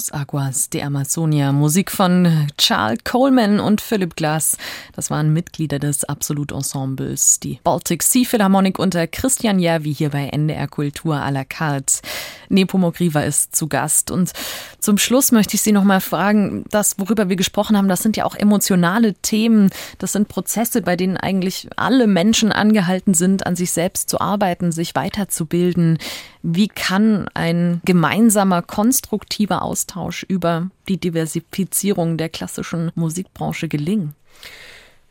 Los 0.00 0.12
Aguas 0.12 0.70
de 0.70 0.80
Amazonia. 0.80 1.52
Musik 1.52 1.90
von 1.90 2.48
Charles 2.56 3.00
Coleman 3.04 3.60
und 3.60 3.82
Philip 3.82 4.16
Glass. 4.16 4.56
Das 4.94 5.10
waren 5.10 5.34
Mitglieder 5.34 5.78
des 5.78 6.04
Absolut-Ensembles. 6.04 7.38
Die 7.40 7.60
Baltic 7.62 8.02
Sea 8.02 8.24
Philharmonic 8.24 8.78
unter 8.78 9.06
Christian 9.06 9.58
Järvi 9.58 9.94
hier 9.94 10.08
bei 10.08 10.28
NDR 10.28 10.68
Kultur 10.68 11.16
à 11.16 11.30
la 11.30 11.44
carte. 11.44 12.00
Nepomuk-Riva 12.48 13.20
ist 13.20 13.54
zu 13.54 13.68
Gast. 13.68 14.10
Und 14.10 14.32
zum 14.78 14.96
Schluss 14.96 15.32
möchte 15.32 15.56
ich 15.56 15.62
Sie 15.62 15.72
noch 15.72 15.84
mal 15.84 16.00
fragen, 16.00 16.64
das, 16.70 16.98
worüber 16.98 17.28
wir 17.28 17.36
gesprochen 17.36 17.76
haben, 17.76 17.88
das 17.88 18.02
sind 18.02 18.16
ja 18.16 18.24
auch 18.24 18.34
emotionale 18.34 19.12
Themen. 19.14 19.70
Das 19.98 20.12
sind 20.12 20.28
Prozesse, 20.28 20.80
bei 20.80 20.96
denen 20.96 21.18
eigentlich 21.18 21.68
alle 21.76 22.06
Menschen 22.06 22.52
angehalten 22.52 23.12
sind, 23.12 23.46
an 23.46 23.54
sich 23.54 23.70
selbst 23.70 24.08
zu 24.08 24.18
arbeiten, 24.18 24.72
sich 24.72 24.94
weiterzubilden. 24.94 25.98
Wie 26.42 26.68
kann 26.68 27.28
ein 27.34 27.82
gemeinsamer, 27.84 28.62
konstruktiver 28.62 29.60
Austausch 29.90 30.24
über 30.28 30.70
die 30.88 30.98
Diversifizierung 30.98 32.16
der 32.16 32.28
klassischen 32.28 32.92
Musikbranche 32.94 33.66
gelingen? 33.66 34.14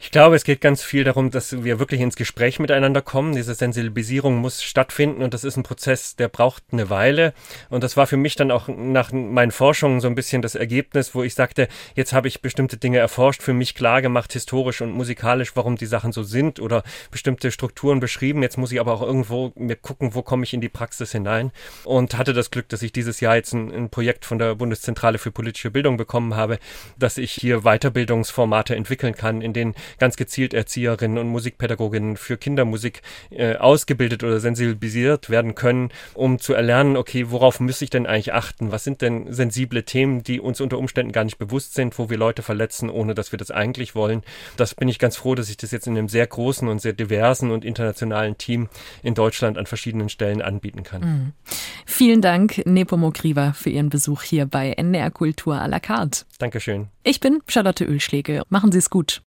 Ich 0.01 0.11
glaube, 0.11 0.37
es 0.37 0.45
geht 0.45 0.61
ganz 0.61 0.81
viel 0.81 1.03
darum, 1.03 1.29
dass 1.29 1.61
wir 1.61 1.77
wirklich 1.77 1.99
ins 1.99 2.15
Gespräch 2.15 2.57
miteinander 2.57 3.01
kommen. 3.01 3.35
Diese 3.35 3.53
Sensibilisierung 3.53 4.37
muss 4.37 4.63
stattfinden 4.63 5.21
und 5.21 5.33
das 5.33 5.43
ist 5.43 5.57
ein 5.57 5.63
Prozess, 5.63 6.15
der 6.15 6.29
braucht 6.29 6.63
eine 6.71 6.89
Weile. 6.89 7.33
Und 7.69 7.83
das 7.83 7.97
war 7.97 8.07
für 8.07 8.15
mich 8.15 8.37
dann 8.37 8.49
auch 8.49 8.69
nach 8.69 9.11
meinen 9.11 9.51
Forschungen 9.51 9.99
so 9.99 10.07
ein 10.07 10.15
bisschen 10.15 10.41
das 10.41 10.55
Ergebnis, 10.55 11.13
wo 11.15 11.23
ich 11.23 11.35
sagte, 11.35 11.67
jetzt 11.95 12.13
habe 12.13 12.29
ich 12.29 12.41
bestimmte 12.41 12.77
Dinge 12.77 12.97
erforscht, 12.97 13.43
für 13.43 13.51
mich 13.53 13.75
klar 13.75 14.01
gemacht, 14.01 14.31
historisch 14.31 14.79
und 14.79 14.91
musikalisch, 14.91 15.51
warum 15.55 15.75
die 15.75 15.85
Sachen 15.85 16.13
so 16.13 16.23
sind 16.23 16.61
oder 16.61 16.83
bestimmte 17.11 17.51
Strukturen 17.51 17.99
beschrieben. 17.99 18.41
Jetzt 18.41 18.57
muss 18.57 18.71
ich 18.71 18.79
aber 18.79 18.93
auch 18.93 19.01
irgendwo 19.01 19.51
mir 19.55 19.75
gucken, 19.75 20.15
wo 20.15 20.21
komme 20.21 20.45
ich 20.45 20.53
in 20.53 20.61
die 20.61 20.69
Praxis 20.69 21.11
hinein. 21.11 21.51
Und 21.83 22.17
hatte 22.17 22.31
das 22.31 22.51
Glück, 22.51 22.69
dass 22.69 22.83
ich 22.83 22.93
dieses 22.93 23.19
Jahr 23.19 23.35
jetzt 23.35 23.51
ein, 23.51 23.69
ein 23.69 23.89
Projekt 23.89 24.23
von 24.23 24.39
der 24.39 24.55
Bundeszentrale 24.55 25.17
für 25.17 25.31
politische 25.31 25.71
Bildung 25.71 25.97
bekommen 25.97 26.37
habe, 26.37 26.57
dass 26.97 27.17
ich 27.17 27.33
hier 27.33 27.63
Weiterbildungsformate 27.63 28.77
entwickeln 28.77 29.13
kann, 29.13 29.41
in 29.41 29.51
denen 29.51 29.75
ganz 29.97 30.15
gezielt 30.15 30.53
Erzieherinnen 30.53 31.17
und 31.17 31.27
Musikpädagoginnen 31.27 32.17
für 32.17 32.37
Kindermusik 32.37 33.01
äh, 33.31 33.55
ausgebildet 33.55 34.23
oder 34.23 34.39
sensibilisiert 34.39 35.29
werden 35.29 35.55
können, 35.55 35.89
um 36.13 36.39
zu 36.39 36.53
erlernen, 36.53 36.97
okay, 36.97 37.31
worauf 37.31 37.59
muss 37.59 37.81
ich 37.81 37.89
denn 37.89 38.05
eigentlich 38.05 38.33
achten? 38.33 38.71
Was 38.71 38.83
sind 38.83 39.01
denn 39.01 39.31
sensible 39.33 39.83
Themen, 39.83 40.23
die 40.23 40.39
uns 40.39 40.61
unter 40.61 40.77
Umständen 40.77 41.11
gar 41.11 41.23
nicht 41.23 41.37
bewusst 41.37 41.73
sind, 41.73 41.97
wo 41.97 42.09
wir 42.09 42.17
Leute 42.17 42.43
verletzen, 42.43 42.89
ohne 42.89 43.15
dass 43.15 43.31
wir 43.31 43.37
das 43.37 43.51
eigentlich 43.51 43.95
wollen? 43.95 44.23
Das 44.57 44.75
bin 44.75 44.87
ich 44.87 44.99
ganz 44.99 45.15
froh, 45.15 45.35
dass 45.35 45.49
ich 45.49 45.57
das 45.57 45.71
jetzt 45.71 45.87
in 45.87 45.97
einem 45.97 46.09
sehr 46.09 46.27
großen 46.27 46.67
und 46.67 46.79
sehr 46.81 46.93
diversen 46.93 47.51
und 47.51 47.65
internationalen 47.65 48.37
Team 48.37 48.69
in 49.03 49.13
Deutschland 49.13 49.57
an 49.57 49.65
verschiedenen 49.65 50.09
Stellen 50.09 50.41
anbieten 50.41 50.83
kann. 50.83 51.01
Mhm. 51.01 51.33
Vielen 51.85 52.21
Dank, 52.21 52.61
Nepomuk 52.65 53.23
Riva, 53.23 53.53
für 53.53 53.69
Ihren 53.69 53.89
Besuch 53.89 54.21
hier 54.23 54.45
bei 54.45 54.71
NDR 54.73 55.11
Kultur 55.11 55.55
à 55.55 55.67
la 55.67 55.79
carte. 55.79 56.25
Dankeschön. 56.37 56.87
Ich 57.03 57.19
bin 57.19 57.41
Charlotte 57.47 57.83
Ölschläge. 57.85 58.43
Machen 58.49 58.71
Sie 58.71 58.77
es 58.77 58.89
gut. 58.89 59.17